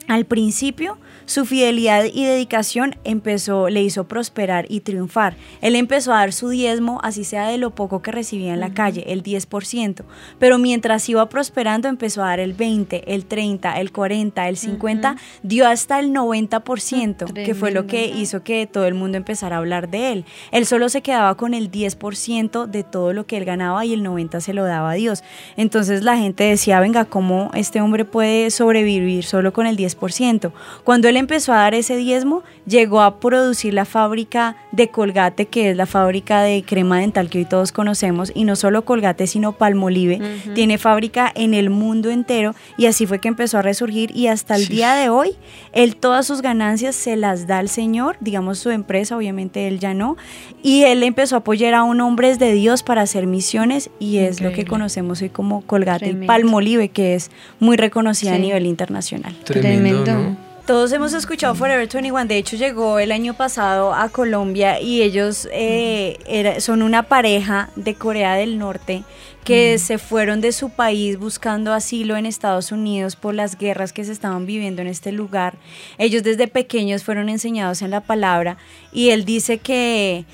al 0.08 0.24
principio 0.24 0.98
su 1.26 1.44
fidelidad 1.44 2.04
y 2.12 2.24
dedicación 2.24 2.96
empezó, 3.04 3.68
le 3.68 3.82
hizo 3.82 4.04
prosperar 4.04 4.66
y 4.68 4.80
triunfar. 4.80 5.36
Él 5.60 5.76
empezó 5.76 6.12
a 6.12 6.18
dar 6.18 6.32
su 6.32 6.48
diezmo, 6.48 7.00
así 7.02 7.24
sea 7.24 7.48
de 7.48 7.58
lo 7.58 7.70
poco 7.70 8.02
que 8.02 8.12
recibía 8.12 8.54
en 8.54 8.60
la 8.60 8.74
calle, 8.74 9.04
el 9.12 9.22
10%. 9.22 10.04
Pero 10.38 10.58
mientras 10.58 11.08
iba 11.08 11.28
prosperando, 11.28 11.88
empezó 11.88 12.22
a 12.22 12.28
dar 12.28 12.40
el 12.40 12.52
20, 12.52 13.14
el 13.14 13.26
30, 13.26 13.80
el 13.80 13.92
40, 13.92 14.48
el 14.48 14.56
50, 14.56 15.16
dio 15.42 15.68
hasta 15.68 15.98
el 16.00 16.12
90%, 16.12 17.32
que 17.32 17.54
fue 17.54 17.70
lo 17.70 17.86
que 17.86 18.06
hizo 18.06 18.42
que 18.42 18.66
todo 18.66 18.86
el 18.86 18.94
mundo 18.94 19.16
empezara 19.16 19.56
a 19.56 19.58
hablar 19.58 19.90
de 19.90 20.12
él. 20.12 20.24
Él 20.52 20.66
solo 20.66 20.88
se 20.88 21.02
quedaba 21.02 21.36
con 21.36 21.54
el 21.54 21.70
10% 21.70 22.66
de 22.66 22.82
todo 22.84 23.12
lo 23.12 23.26
que 23.26 23.36
él 23.36 23.44
ganaba 23.44 23.84
y 23.84 23.92
el 23.92 24.04
90% 24.04 24.40
se 24.40 24.54
lo 24.54 24.64
daba 24.64 24.92
a 24.92 24.94
Dios. 24.94 25.22
Entonces 25.56 26.02
la 26.02 26.16
gente 26.16 26.44
decía, 26.44 26.80
venga, 26.80 27.04
¿cómo 27.04 27.50
este 27.54 27.80
hombre 27.80 28.04
puede 28.04 28.50
sobrevivir 28.50 29.24
solo 29.24 29.52
con 29.52 29.66
el 29.66 29.76
10%? 29.76 30.52
Cuando 30.84 31.08
él 31.10 31.16
empezó 31.16 31.52
a 31.52 31.56
dar 31.56 31.74
ese 31.74 31.96
diezmo, 31.96 32.42
llegó 32.66 33.02
a 33.02 33.20
producir 33.20 33.74
la 33.74 33.84
fábrica 33.84 34.56
de 34.72 34.88
Colgate, 34.88 35.46
que 35.46 35.70
es 35.70 35.76
la 35.76 35.86
fábrica 35.86 36.42
de 36.42 36.62
crema 36.62 37.00
dental 37.00 37.28
que 37.28 37.38
hoy 37.38 37.44
todos 37.44 37.72
conocemos, 37.72 38.32
y 38.34 38.44
no 38.44 38.56
solo 38.56 38.84
Colgate, 38.84 39.26
sino 39.26 39.52
Palmolive. 39.52 40.20
Tiene 40.54 40.78
fábrica 40.78 41.30
en 41.34 41.54
el 41.54 41.70
mundo 41.70 42.10
entero 42.10 42.54
y 42.76 42.86
así 42.86 43.06
fue 43.06 43.18
que 43.18 43.28
empezó 43.28 43.58
a 43.58 43.62
resurgir 43.62 44.16
y 44.16 44.28
hasta 44.28 44.56
el 44.56 44.68
día 44.68 44.94
de 44.94 45.08
hoy, 45.08 45.36
él 45.72 45.96
todas 45.96 46.26
sus 46.26 46.42
ganancias 46.42 46.94
se 46.94 47.16
las 47.16 47.46
da 47.46 47.58
al 47.58 47.68
Señor, 47.68 48.16
digamos 48.20 48.58
su 48.58 48.70
empresa, 48.70 49.16
obviamente 49.16 49.68
él 49.68 49.78
ya 49.78 49.94
no, 49.94 50.16
y 50.62 50.84
él 50.84 51.02
empezó 51.02 51.36
a 51.36 51.38
apoyar 51.40 51.74
a 51.74 51.82
un 51.82 52.00
hombre 52.00 52.36
de 52.36 52.52
Dios 52.52 52.82
para 52.82 53.02
hacer 53.02 53.26
misiones 53.26 53.90
y 53.98 54.18
es 54.18 54.40
lo 54.40 54.52
que 54.52 54.64
conocemos 54.64 55.22
hoy 55.22 55.30
como 55.30 55.62
Colgate 55.62 56.10
y 56.10 56.26
Palmolive, 56.26 56.88
que 56.88 57.14
es 57.14 57.30
muy 57.58 57.76
reconocida 57.76 58.34
a 58.34 58.38
nivel 58.38 58.66
internacional. 58.66 59.34
Tremendo. 59.44 60.36
Todos 60.70 60.92
hemos 60.92 61.12
escuchado 61.14 61.56
Forever 61.56 61.88
21, 61.88 62.26
de 62.26 62.36
hecho 62.36 62.54
llegó 62.54 63.00
el 63.00 63.10
año 63.10 63.34
pasado 63.34 63.92
a 63.92 64.08
Colombia 64.08 64.80
y 64.80 65.02
ellos 65.02 65.48
eh, 65.50 66.58
son 66.60 66.82
una 66.82 67.02
pareja 67.02 67.70
de 67.74 67.96
Corea 67.96 68.34
del 68.34 68.56
Norte 68.56 69.02
que 69.42 69.80
se 69.80 69.98
fueron 69.98 70.40
de 70.40 70.52
su 70.52 70.70
país 70.70 71.18
buscando 71.18 71.72
asilo 71.72 72.16
en 72.16 72.24
Estados 72.24 72.70
Unidos 72.70 73.16
por 73.16 73.34
las 73.34 73.58
guerras 73.58 73.92
que 73.92 74.04
se 74.04 74.12
estaban 74.12 74.46
viviendo 74.46 74.80
en 74.80 74.86
este 74.86 75.10
lugar. 75.10 75.54
Ellos 75.98 76.22
desde 76.22 76.46
pequeños 76.46 77.02
fueron 77.02 77.28
enseñados 77.28 77.82
en 77.82 77.90
la 77.90 78.02
palabra 78.02 78.56
y 78.92 79.10
él 79.10 79.24
dice 79.24 79.58
que 79.58 80.24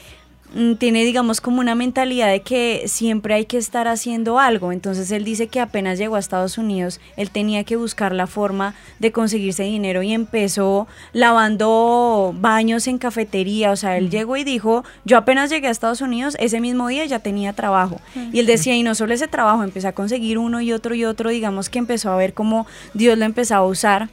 tiene, 0.79 1.05
digamos, 1.05 1.41
como 1.41 1.61
una 1.61 1.75
mentalidad 1.75 2.31
de 2.31 2.41
que 2.41 2.85
siempre 2.87 3.35
hay 3.35 3.45
que 3.45 3.59
estar 3.59 3.89
haciendo 3.89 4.39
algo. 4.39 4.73
Entonces 4.73 5.11
él 5.11 5.25
dice 5.25 5.49
que 5.49 5.61
apenas 5.61 5.99
llegó 5.99 6.17
a 6.17 6.19
Estados 6.19 6.57
Unidos, 6.59 7.01
él 7.17 7.31
tenía 7.31 7.65
que 7.65 7.77
buscar 7.77 8.13
la 8.13 8.27
forma 8.27 8.75
de 8.99 9.13
conseguirse 9.13 9.65
dinero 9.65 10.03
y 10.03 10.13
empezó 10.13 10.87
lavando 11.13 12.35
baños 12.39 12.87
en 12.87 12.99
cafetería. 12.99 13.71
O 13.71 13.77
sea, 13.77 13.99
él 13.99 14.11
llegó 14.11 14.37
y 14.37 14.45
dijo, 14.45 14.85
yo 15.05 15.19
apenas 15.19 15.51
llegué 15.51 15.69
a 15.69 15.71
Estados 15.71 16.01
Unidos, 16.01 16.37
ese 16.41 16.61
mismo 16.61 16.89
día 16.89 17.05
ya 17.05 17.19
tenía 17.19 17.53
trabajo. 17.53 18.01
Y 18.33 18.41
él 18.41 18.47
decía, 18.47 18.75
y 18.75 18.83
no 18.83 18.95
solo 18.95 19.15
ese 19.15 19.29
trabajo, 19.29 19.63
empecé 19.63 19.89
a 19.89 19.93
conseguir 19.93 20.39
uno 20.39 20.61
y 20.61 20.73
otro 20.73 20.95
y 20.95 21.05
otro, 21.05 21.31
digamos 21.31 21.69
que 21.69 21.79
empezó 21.79 22.11
a 22.11 22.17
ver 22.17 22.33
cómo 22.33 22.67
Dios 22.95 23.19
lo 23.19 23.25
empezaba 23.25 23.65
a 23.65 23.69
usar 23.69 24.09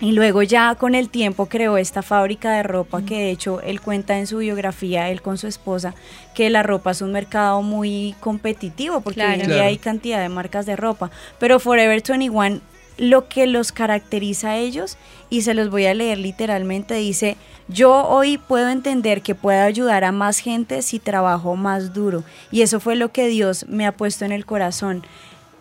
Y 0.00 0.12
luego 0.12 0.42
ya 0.42 0.74
con 0.76 0.94
el 0.94 1.10
tiempo 1.10 1.46
creó 1.46 1.76
esta 1.76 2.02
fábrica 2.02 2.52
de 2.52 2.62
ropa 2.62 3.02
que 3.02 3.16
de 3.16 3.30
hecho 3.30 3.60
él 3.60 3.82
cuenta 3.82 4.18
en 4.18 4.26
su 4.26 4.38
biografía, 4.38 5.10
él 5.10 5.20
con 5.20 5.36
su 5.36 5.46
esposa, 5.46 5.94
que 6.34 6.48
la 6.48 6.62
ropa 6.62 6.92
es 6.92 7.02
un 7.02 7.12
mercado 7.12 7.60
muy 7.60 8.14
competitivo 8.20 9.02
porque 9.02 9.22
hoy 9.22 9.40
en 9.40 9.48
día 9.48 9.64
hay 9.64 9.76
cantidad 9.76 10.20
de 10.22 10.30
marcas 10.30 10.64
de 10.64 10.76
ropa. 10.76 11.10
Pero 11.38 11.60
Forever 11.60 12.02
21 12.02 12.60
lo 13.00 13.28
que 13.28 13.46
los 13.46 13.72
caracteriza 13.72 14.50
a 14.50 14.56
ellos 14.58 14.98
y 15.30 15.42
se 15.42 15.54
los 15.54 15.70
voy 15.70 15.86
a 15.86 15.94
leer 15.94 16.18
literalmente 16.18 16.94
dice 16.94 17.38
yo 17.66 18.06
hoy 18.06 18.36
puedo 18.36 18.68
entender 18.68 19.22
que 19.22 19.34
puedo 19.34 19.62
ayudar 19.62 20.04
a 20.04 20.12
más 20.12 20.38
gente 20.38 20.82
si 20.82 20.98
trabajo 20.98 21.56
más 21.56 21.94
duro 21.94 22.24
y 22.50 22.60
eso 22.60 22.78
fue 22.78 22.96
lo 22.96 23.10
que 23.10 23.28
Dios 23.28 23.64
me 23.68 23.86
ha 23.86 23.92
puesto 23.92 24.26
en 24.26 24.32
el 24.32 24.44
corazón 24.44 25.02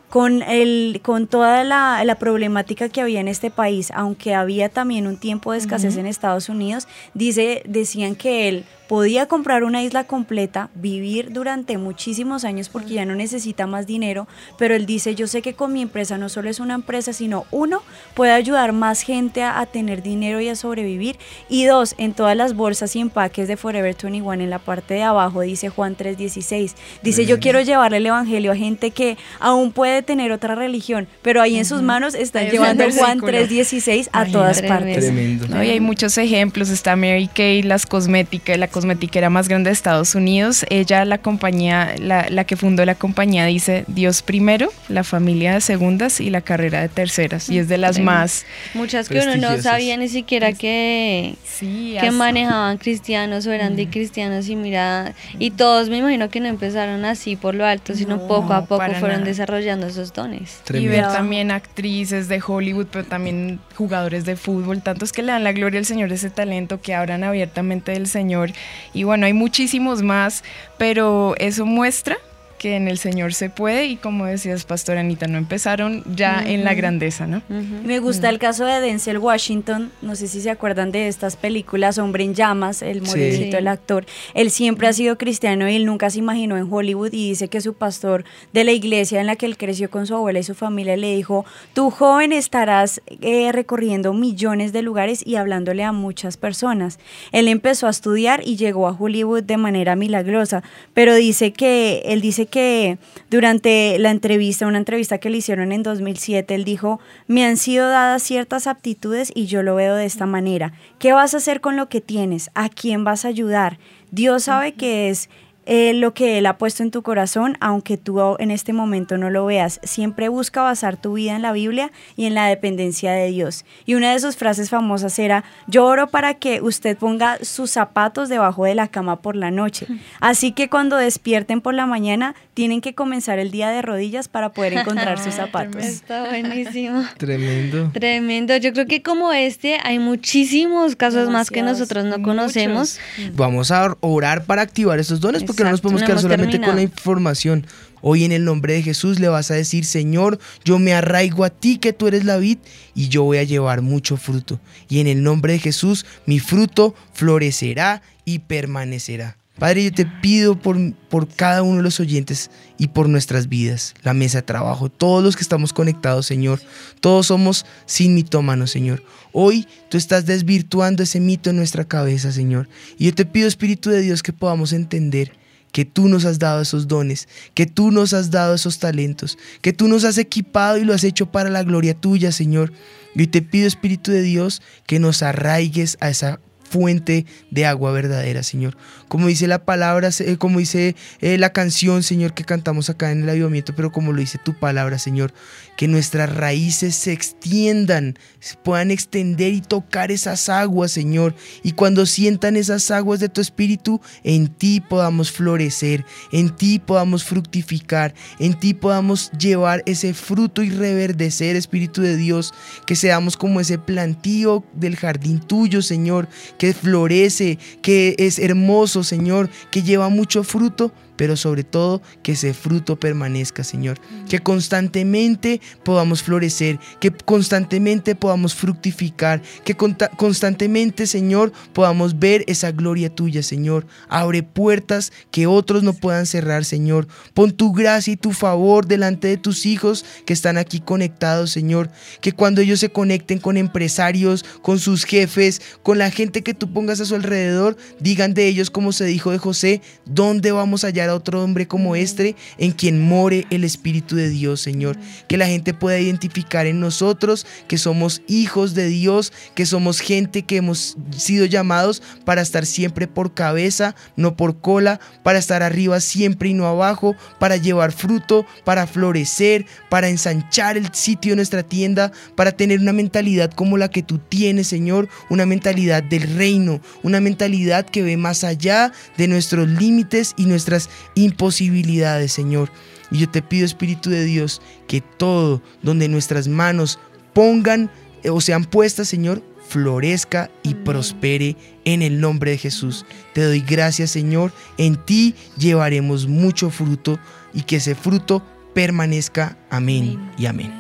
con, 0.10 0.42
el, 0.42 1.02
con 1.04 1.28
toda 1.28 1.64
la, 1.64 2.18
problemática 2.20 2.90
que 2.90 3.02
había 3.02 3.20
en 3.20 3.28
este 3.28 3.52
país, 3.52 3.92
aunque 3.94 4.34
había 4.34 4.70
también 4.70 5.08
un 5.08 5.18
tiempo 5.18 5.52
de 5.52 5.60
escasez 5.60 5.96
en 5.98 6.08
Estados 6.08 6.50
Unidos, 6.50 6.88
dice, 7.14 7.62
decían 7.66 8.16
que 8.16 8.50
él 8.50 8.66
podía 8.90 9.28
comprar 9.28 9.64
una 9.64 9.84
isla 9.84 10.06
completa, 10.06 10.72
vivir 10.74 11.32
durante 11.32 11.78
muchísimos 11.78 12.44
años 12.44 12.70
porque 12.70 12.96
ya 12.96 13.06
no 13.06 13.14
necesita 13.14 13.68
más 13.68 13.86
dinero, 13.86 14.28
pero 14.58 14.74
él 14.74 14.88
dice, 14.88 15.14
yo 15.14 15.28
sé 15.28 15.44
que 15.44 15.54
con 15.54 15.72
mi 15.72 15.84
empresa 15.84 16.18
no 16.18 16.28
solo 16.28 16.50
es 16.50 16.60
una 16.60 16.74
empresa, 16.74 17.14
sino 17.14 17.46
uno, 17.52 17.84
puede 18.16 18.32
ayudar 18.32 18.74
más 18.74 19.04
gente 19.04 19.44
a, 19.44 19.64
tener 19.68 20.02
dinero 20.02 20.42
y 20.42 20.50
a 20.50 20.56
sobrevivir, 20.56 21.18
y 21.50 21.66
dos, 21.66 21.94
en 22.00 22.14
todas 22.14 22.36
las 22.36 22.56
bolsas 22.56 22.96
y 22.96 23.00
empaques 23.00 23.48
de 23.48 23.58
Forever 23.58 23.96
21 24.02 24.34
en 24.34 24.50
la 24.50 24.58
parte 24.58 24.96
de 24.96 25.04
abajo 25.04 25.42
dice 25.42 25.70
Juan 25.70 25.96
3:16, 25.96 26.74
dice, 27.04 27.28
yo 27.28 27.40
quiero 27.40 27.62
llevarle 27.62 27.98
el 27.98 28.08
Evangelio 28.08 28.52
a 28.52 28.56
gente 28.56 28.90
que 28.90 29.20
aún 29.40 29.72
puede 29.72 29.99
tener 30.02 30.32
otra 30.32 30.56
religión, 30.56 31.08
pero 31.22 31.42
ahí 31.42 31.58
en 31.58 31.66
sus 31.66 31.82
manos 31.82 32.16
están 32.16 32.50
llevando 32.50 32.86
Juan 32.92 33.20
3:16 33.20 34.10
a 34.12 34.26
todas 34.26 34.62
partes. 34.62 35.06
Tremendo. 35.06 35.64
y 35.64 35.70
hay 35.70 35.80
muchos 35.80 36.18
ejemplos, 36.18 36.70
está 36.70 36.96
Mary 36.96 37.30
Kay, 37.34 37.64
las 37.64 37.86
cosméticas, 37.86 38.58
la 38.58 38.68
cosmetiquera 38.68 39.30
más 39.30 39.48
grande 39.48 39.70
de 39.70 39.74
Estados 39.74 40.16
Unidos. 40.16 40.66
Ella, 40.70 41.06
la 41.06 41.20
compañía, 41.20 41.96
la, 42.00 42.30
la, 42.30 42.44
que 42.44 42.56
fundó 42.56 42.86
la 42.86 42.96
compañía, 42.96 43.46
dice 43.46 43.86
Dios 43.88 44.22
primero, 44.22 44.72
la 44.88 45.04
familia 45.04 45.54
de 45.54 45.62
segundas 45.62 46.20
y 46.20 46.30
la 46.30 46.42
carrera 46.42 46.82
de 46.82 46.90
terceras. 46.90 47.50
Y 47.50 47.60
es 47.60 47.68
de 47.68 47.78
las 47.78 48.00
más. 48.00 48.46
Muchas 48.74 49.10
que 49.10 49.20
uno 49.20 49.36
no 49.38 49.62
sabía 49.62 49.98
ni 49.98 50.08
siquiera 50.08 50.54
que, 50.54 51.36
que 51.60 52.12
manejaban 52.12 52.78
cristianos 52.78 53.46
o 53.48 53.52
eran 53.52 53.76
de 53.76 53.86
mm. 53.86 53.90
cristianos 53.90 54.50
y 54.50 54.56
mira, 54.56 55.14
y 55.38 55.52
todos 55.52 55.90
me 55.90 55.98
imagino 55.98 56.30
que 56.30 56.40
no 56.40 56.48
empezaron 56.48 57.06
así 57.06 57.36
por 57.36 57.56
lo 57.56 57.66
alto, 57.66 57.96
sino 57.96 58.28
poco 58.28 58.54
a 58.54 58.66
poco 58.66 58.86
fueron 59.00 59.24
desarrollando 59.24 59.89
esos 59.90 60.14
dones. 60.14 60.62
Y 60.74 60.88
ver 60.88 61.08
también 61.08 61.52
actrices 61.52 62.28
de 62.28 62.42
Hollywood, 62.46 62.88
pero 62.92 63.06
también 63.06 63.60
jugadores 63.76 64.26
de 64.26 64.36
fútbol, 64.36 64.82
tantos 64.82 65.12
que 65.12 65.22
le 65.22 65.32
dan 65.32 65.44
la 65.44 65.52
gloria 65.52 65.80
al 65.80 65.86
Señor 65.86 66.12
ese 66.12 66.30
talento, 66.30 66.82
que 66.82 66.96
hablan 66.96 67.24
abiertamente 67.24 67.92
del 67.92 68.08
Señor 68.08 68.52
y 68.94 69.04
bueno, 69.04 69.26
hay 69.26 69.34
muchísimos 69.34 70.02
más, 70.02 70.44
pero 70.78 71.36
eso 71.38 71.66
muestra 71.66 72.18
que 72.60 72.76
en 72.76 72.88
el 72.88 73.00
Señor 73.00 73.34
se 73.34 73.50
puede 73.50 73.86
y 73.86 73.96
como 73.96 74.26
decías, 74.26 74.66
Pastor 74.66 74.98
Anita, 74.98 75.28
no 75.28 75.40
empezaron 75.40 76.04
ya 76.16 76.44
en 76.46 76.64
la 76.64 76.76
grandeza, 76.76 77.26
¿no? 77.26 77.42
Me 77.50 78.00
gusta 78.00 78.30
el 78.30 78.38
caso 78.38 78.66
de 78.66 78.80
Denzel 78.82 79.18
Washington, 79.18 79.92
no 80.04 80.16
sé 80.16 80.28
si 80.28 80.42
se 80.42 80.52
acuerdan 80.52 80.92
de 80.92 81.08
estas 81.08 81.36
películas, 81.36 81.98
Hombre 81.98 82.24
en 82.26 82.36
Llamas, 82.36 82.82
el 82.82 83.02
morenito, 83.02 83.58
el 83.58 83.68
actor, 83.68 84.06
él 84.36 84.52
siempre 84.52 84.88
ha 84.88 84.94
sido 84.94 85.18
cristiano 85.18 85.68
y 85.68 85.76
él 85.76 85.86
nunca 85.86 86.10
se 86.10 86.20
imaginó 86.20 86.58
en 86.58 86.72
Hollywood 86.72 87.14
y 87.14 87.30
dice 87.30 87.48
que 87.48 87.62
su 87.62 87.74
pastor 87.74 88.26
de 88.54 88.64
la 88.64 88.74
iglesia 88.74 89.22
en 89.22 89.28
la 89.28 89.36
que 89.36 89.46
él 89.46 89.58
creció 89.58 89.90
con 89.90 90.06
su 90.06 90.14
abuela 90.14 90.40
y 90.40 90.44
su 90.44 90.54
familia 90.54 90.98
le 90.98 91.16
dijo, 91.16 91.46
tú 91.74 91.90
joven 91.90 92.34
estarás 92.34 93.02
eh, 93.22 93.52
recorriendo 93.54 94.14
millones 94.14 94.74
de 94.74 94.82
lugares 94.82 95.26
y 95.26 95.38
hablándole 95.38 95.84
a 95.84 95.94
muchas 95.94 96.36
personas. 96.36 97.00
Él 97.32 97.48
empezó 97.48 97.88
a 97.88 97.92
estudiar 97.92 98.42
y 98.46 98.58
llegó 98.58 98.88
a 98.88 98.92
Hollywood 98.92 99.44
de 99.44 99.58
manera 99.58 99.96
milagrosa, 99.96 100.62
pero 100.94 101.16
dice 101.16 101.54
que, 101.54 102.04
él 102.06 102.20
dice 102.20 102.49
que 102.50 102.98
durante 103.30 103.98
la 104.00 104.12
entrevista, 104.12 104.68
una 104.68 104.78
entrevista 104.78 105.18
que 105.18 105.30
le 105.30 105.38
hicieron 105.38 105.72
en 105.72 105.84
2007, 105.84 106.54
él 106.56 106.64
dijo, 106.64 107.00
me 107.28 107.46
han 107.46 107.58
sido 107.58 107.88
dadas 107.88 108.24
ciertas 108.24 108.68
aptitudes 108.68 109.32
y 109.34 109.46
yo 109.46 109.64
lo 109.64 109.76
veo 109.76 109.96
de 109.96 110.06
esta 110.06 110.26
manera. 110.26 110.74
¿Qué 111.00 111.14
vas 111.14 111.34
a 111.34 111.38
hacer 111.38 111.62
con 111.62 111.78
lo 111.78 111.90
que 111.90 112.02
tienes? 112.02 112.50
¿A 112.54 112.70
quién 112.70 113.04
vas 113.04 113.26
a 113.26 113.30
ayudar? 113.30 113.80
Dios 114.12 114.44
sabe 114.44 114.74
que 114.74 115.10
es 115.10 115.30
eh, 115.72 115.94
lo 115.94 116.16
que 116.16 116.40
Él 116.40 116.48
ha 116.48 116.58
puesto 116.58 116.82
en 116.82 116.90
tu 116.90 117.04
corazón, 117.04 117.56
aunque 117.60 117.96
tú 117.96 118.20
en 118.40 118.50
este 118.50 118.74
momento 118.74 119.20
no 119.20 119.30
lo 119.30 119.46
veas. 119.46 119.80
Siempre 119.84 120.28
busca 120.28 120.64
basar 120.64 120.98
tu 120.98 121.14
vida 121.14 121.36
en 121.36 121.44
la 121.44 121.52
Biblia 121.52 121.92
y 122.16 122.26
en 122.26 122.34
la 122.34 122.48
dependencia 122.48 123.12
de 123.12 123.28
Dios. 123.30 123.66
Y 123.86 123.94
una 123.94 124.12
de 124.12 124.20
sus 124.20 124.36
frases 124.36 124.72
famosas 124.72 125.20
era, 125.20 125.44
yo 125.68 125.86
oro 125.86 126.08
para 126.08 126.34
que 126.34 126.60
usted 126.60 126.98
ponga 126.98 127.38
sus 127.44 127.70
zapatos 127.70 128.30
debajo 128.30 128.66
de 128.66 128.74
la 128.74 128.88
cama 128.88 129.22
por 129.22 129.36
la 129.36 129.52
noche. 129.52 129.86
Así 130.20 130.54
que 130.54 130.70
cuando 130.70 130.98
despierten 130.98 131.62
por 131.62 131.76
la 131.76 131.86
mañana, 131.86 132.34
tienen 132.56 132.82
que 132.82 132.96
comenzar 132.96 133.38
el 133.38 133.52
día 133.52 133.70
de 133.70 133.84
rodillas 133.84 134.28
para 134.28 134.52
poder 134.52 134.74
encontrar 134.74 135.20
sus 135.24 135.36
zapatos. 135.36 135.86
Está 135.86 136.30
buenísimo. 136.30 137.04
Tremendo. 137.20 137.92
Tremendo. 137.94 138.58
Yo 138.58 138.74
creo 138.74 138.88
que 138.88 139.04
como 139.04 139.34
este 139.34 139.78
hay 139.84 140.00
muchísimos 140.00 140.96
casos 140.96 141.30
más 141.30 141.52
que 141.52 141.62
nosotros 141.62 142.06
no 142.06 142.24
conocemos. 142.24 143.00
Vamos 143.36 143.70
a 143.70 143.96
orar 144.00 144.46
para 144.46 144.64
activar 144.64 144.98
esos 144.98 145.20
dones 145.20 145.44
porque 145.44 145.59
que 145.60 145.66
no 145.66 145.72
nos 145.72 145.82
podemos 145.82 146.04
quedar 146.04 146.22
solamente 146.22 146.62
con 146.62 146.76
la 146.76 146.82
información. 146.82 147.68
Hoy 148.02 148.24
en 148.24 148.32
el 148.32 148.46
nombre 148.46 148.74
de 148.74 148.82
Jesús 148.82 149.20
le 149.20 149.28
vas 149.28 149.52
a 149.52 149.56
decir, 149.56 149.84
Señor, 149.84 150.40
yo 150.64 150.80
me 150.80 150.94
arraigo 150.94 151.44
a 151.44 151.50
ti 151.50 151.78
que 151.78 151.92
tú 151.92 152.08
eres 152.08 152.24
la 152.24 152.38
vid 152.38 152.60
y 152.96 153.10
yo 153.10 153.24
voy 153.24 153.40
a 153.40 153.44
llevar 153.44 153.82
mucho 153.82 154.16
fruto. 154.16 154.60
Y 154.88 155.02
en 155.02 155.08
el 155.08 155.22
nombre 155.22 155.54
de 155.54 155.60
Jesús 155.60 156.06
mi 156.26 156.40
fruto 156.40 156.96
florecerá 157.14 158.02
y 158.24 158.40
permanecerá. 158.40 159.36
Padre, 159.58 159.84
yo 159.84 159.92
te 159.92 160.06
pido 160.06 160.58
por, 160.58 160.78
por 161.10 161.28
cada 161.28 161.64
uno 161.64 161.78
de 161.78 161.84
los 161.84 162.00
oyentes 162.00 162.50
y 162.78 162.88
por 162.88 163.10
nuestras 163.10 163.50
vidas, 163.50 163.94
la 164.04 164.14
mesa 164.14 164.38
de 164.38 164.44
trabajo, 164.44 164.88
todos 164.88 165.22
los 165.22 165.36
que 165.36 165.42
estamos 165.42 165.74
conectados, 165.74 166.26
Señor, 166.26 166.62
todos 167.02 167.28
somos 167.28 167.66
sin 167.86 168.16
mitómanos, 168.16 168.72
Señor. 168.72 169.04
Hoy 169.34 169.68
tú 169.90 169.98
estás 169.98 170.26
desvirtuando 170.26 171.04
ese 171.04 171.20
mito 171.20 171.50
en 171.50 171.58
nuestra 171.58 171.84
cabeza, 171.84 172.32
Señor. 172.32 172.70
Y 172.98 173.08
yo 173.08 173.14
te 173.14 173.26
pido, 173.26 173.50
Espíritu 173.50 173.90
de 173.90 174.00
Dios, 174.00 174.24
que 174.24 174.32
podamos 174.32 174.72
entender 174.72 175.34
que 175.72 175.86
tú 175.86 176.08
nos 176.08 176.26
has 176.26 176.40
dado 176.40 176.62
esos 176.62 176.88
dones, 176.88 177.28
que 177.54 177.66
tú 177.66 177.92
nos 177.92 178.14
has 178.14 178.32
dado 178.32 178.56
esos 178.56 178.80
talentos, 178.80 179.38
que 179.62 179.74
tú 179.74 179.88
nos 179.88 180.04
has 180.04 180.18
equipado 180.18 180.78
y 180.78 180.84
lo 180.84 180.94
has 180.94 181.04
hecho 181.04 181.28
para 181.28 181.50
la 181.50 181.64
gloria 181.64 181.94
tuya, 181.94 182.32
Señor. 182.32 182.74
Y 183.16 183.28
te 183.28 183.42
pido, 183.42 183.68
Espíritu 183.68 184.12
de 184.12 184.22
Dios, 184.22 184.62
que 184.86 185.00
nos 185.00 185.24
arraigues 185.24 185.98
a 186.00 186.10
esa 186.10 186.40
fuente 186.70 187.26
de 187.52 187.66
agua 187.66 187.92
verdadera, 187.92 188.44
Señor. 188.44 188.78
Como 189.10 189.28
dice 189.28 189.48
la 189.48 189.66
palabra, 189.66 190.10
eh, 190.20 190.38
como 190.38 190.60
dice 190.60 190.96
eh, 191.20 191.38
la 191.38 191.52
canción, 191.52 192.04
Señor, 192.04 192.34
que 192.34 192.46
cantamos 192.46 192.90
acá 192.90 193.12
en 193.12 193.24
el 193.24 193.30
avivamiento, 193.30 193.76
pero 193.76 193.92
como 193.92 194.14
lo 194.14 194.20
dice 194.20 194.38
tu 194.38 194.54
palabra, 194.54 194.98
Señor, 195.00 195.34
que 195.76 195.88
nuestras 195.88 196.34
raíces 196.34 196.96
se 196.96 197.12
extiendan, 197.12 198.18
se 198.40 198.56
puedan 198.56 198.92
extender 198.92 199.54
y 199.54 199.62
tocar 199.62 200.12
esas 200.12 200.48
aguas, 200.48 200.92
Señor. 200.92 201.36
Y 201.64 201.74
cuando 201.74 202.06
sientan 202.06 202.56
esas 202.56 202.92
aguas 202.92 203.20
de 203.20 203.30
tu 203.30 203.42
espíritu, 203.42 204.00
en 204.24 204.48
ti 204.48 204.80
podamos 204.80 205.32
florecer, 205.32 206.06
en 206.32 206.56
ti 206.56 206.80
podamos 206.80 207.24
fructificar, 207.24 208.14
en 208.40 208.54
ti 208.54 208.74
podamos 208.74 209.32
llevar 209.32 209.84
ese 209.86 210.14
fruto 210.14 210.64
y 210.64 210.70
reverdecer, 210.70 211.56
Espíritu 211.56 212.02
de 212.02 212.16
Dios, 212.16 212.54
que 212.86 212.96
seamos 212.96 213.38
como 213.38 213.60
ese 213.60 213.78
plantío 213.78 214.64
del 214.74 214.96
jardín 214.96 215.40
tuyo, 215.40 215.82
Señor, 215.82 216.28
que 216.58 216.74
florece, 216.74 217.58
que 217.82 218.16
es 218.20 218.40
hermoso, 218.40 218.99
Señor, 219.04 219.50
que 219.72 219.84
lleva 219.84 220.10
mucho 220.10 220.44
fruto, 220.44 220.92
pero 221.20 221.36
sobre 221.36 221.66
todo 221.66 222.02
que 222.24 222.32
ese 222.32 222.54
fruto 222.54 222.98
permanezca, 222.98 223.66
Señor. 223.66 224.00
Que 224.30 224.40
constantemente 224.40 225.60
podamos 225.84 226.24
florecer, 226.24 226.80
que 227.02 227.12
constantemente 227.12 228.16
podamos 228.16 228.56
fructificar, 228.56 229.42
que 229.66 229.76
constantemente, 229.76 231.08
Señor, 231.08 231.52
podamos 231.74 232.20
ver 232.20 232.46
esa 232.48 232.72
gloria 232.72 233.14
tuya, 233.14 233.44
Señor. 233.44 233.86
Abre 234.08 234.44
puertas 234.44 235.12
que 235.30 235.46
otros 235.46 235.84
no 235.84 235.92
puedan 235.92 236.26
cerrar, 236.26 236.64
Señor. 236.64 237.06
Pon 237.34 237.52
tu 237.52 237.74
gracia 237.74 238.14
y 238.14 238.16
tu 238.16 238.32
favor 238.32 238.88
delante 238.88 239.28
de 239.28 239.36
tus 239.36 239.66
hijos 239.66 240.06
que 240.26 240.32
están 240.32 240.58
aquí 240.58 240.80
conectados, 240.80 241.52
Señor. 241.52 241.92
Que 242.22 242.32
cuando 242.32 242.62
ellos 242.62 242.80
se 242.80 242.94
conecten 242.94 243.40
con 243.40 243.58
empresarios, 243.58 244.46
con 244.62 244.80
sus 244.80 245.04
jefes, 245.04 245.62
con 245.84 245.98
la 245.98 246.12
gente 246.12 246.44
que 246.44 246.54
tú 246.54 246.72
pongas 246.72 247.02
a 247.02 247.06
su 247.06 247.16
alrededor, 247.16 247.76
digan 248.00 248.34
de 248.34 248.48
ellos 248.48 248.72
como 248.72 248.94
se 248.94 249.04
dijo 249.04 249.32
de 249.32 249.38
José, 249.38 249.82
¿dónde 250.06 250.54
vamos 250.54 250.86
a 250.86 250.88
hallar 250.88 251.09
a 251.10 251.16
otro 251.16 251.44
hombre 251.44 251.68
como 251.68 251.96
este 251.96 252.36
en 252.58 252.72
quien 252.72 253.02
more 253.02 253.46
el 253.50 253.64
Espíritu 253.64 254.16
de 254.16 254.30
Dios, 254.30 254.62
Señor. 254.62 254.98
Que 255.28 255.38
la 255.38 255.48
gente 255.48 255.74
pueda 255.74 256.00
identificar 256.00 256.66
en 256.66 256.80
nosotros 256.80 257.46
que 257.68 257.78
somos 257.78 258.22
hijos 258.28 258.74
de 258.74 258.88
Dios, 258.88 259.34
que 259.56 259.66
somos 259.66 260.00
gente 260.00 260.44
que 260.44 260.58
hemos 260.58 260.98
sido 261.16 261.46
llamados 261.46 262.02
para 262.26 262.42
estar 262.42 262.66
siempre 262.66 263.08
por 263.08 263.34
cabeza, 263.34 263.96
no 264.16 264.36
por 264.36 264.60
cola, 264.62 265.00
para 265.24 265.40
estar 265.40 265.64
arriba 265.64 266.00
siempre 266.00 266.50
y 266.50 266.54
no 266.54 266.66
abajo, 266.66 267.16
para 267.40 267.58
llevar 267.58 267.92
fruto, 267.92 268.46
para 268.64 268.88
florecer, 268.88 269.66
para 269.90 270.10
ensanchar 270.10 270.78
el 270.78 270.94
sitio 270.94 271.32
de 271.32 271.38
nuestra 271.38 271.64
tienda, 271.64 272.12
para 272.36 272.52
tener 272.52 272.80
una 272.80 272.94
mentalidad 272.94 273.52
como 273.52 273.78
la 273.78 273.90
que 273.90 274.04
tú 274.04 274.18
tienes, 274.18 274.68
Señor, 274.68 275.10
una 275.30 275.46
mentalidad 275.46 276.04
del 276.04 276.36
reino, 276.36 276.82
una 277.04 277.20
mentalidad 277.20 277.86
que 277.86 278.04
ve 278.04 278.18
más 278.18 278.44
allá 278.44 278.92
de 279.18 279.28
nuestros 279.28 279.68
límites 279.68 280.34
y 280.38 280.46
nuestras 280.46 280.90
imposibilidades, 281.16 282.32
Señor. 282.32 282.72
Y 283.12 283.20
yo 283.20 283.30
te 283.30 283.42
pido, 283.42 283.66
Espíritu 283.66 284.10
de 284.10 284.24
Dios, 284.24 284.62
que 284.88 285.02
todo 285.02 285.62
donde 285.82 286.08
nuestras 286.08 286.48
manos 286.48 287.00
pongan 287.34 287.90
eh, 288.24 288.30
o 288.30 288.42
sean 288.42 288.66
puestas, 288.66 289.08
Señor, 289.08 289.42
florezca 289.68 290.50
y 290.64 290.74
prospere 290.74 291.56
en 291.86 292.02
el 292.02 292.20
nombre 292.20 292.52
de 292.52 292.58
Jesús. 292.58 293.06
Te 293.34 293.44
doy 293.44 293.62
gracias, 293.62 294.12
Señor. 294.12 294.52
En 294.78 294.96
ti 294.96 295.36
llevaremos 295.58 296.28
mucho 296.28 296.70
fruto 296.70 297.20
y 297.54 297.62
que 297.64 297.78
ese 297.78 297.96
fruto 297.96 298.44
permanezca. 298.74 299.58
Amén, 299.70 300.32
y 300.38 300.46
amén. 300.48 300.74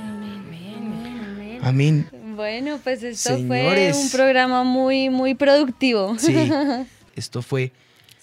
Amén. 1.62 2.10
Bueno, 2.36 2.80
pues 2.84 3.04
esto 3.04 3.38
fue 3.48 3.92
un 3.94 4.10
programa 4.12 4.64
muy, 4.64 5.10
muy 5.10 5.36
productivo. 5.36 6.18
Sí, 6.18 6.36
esto 7.16 7.42
fue 7.42 7.72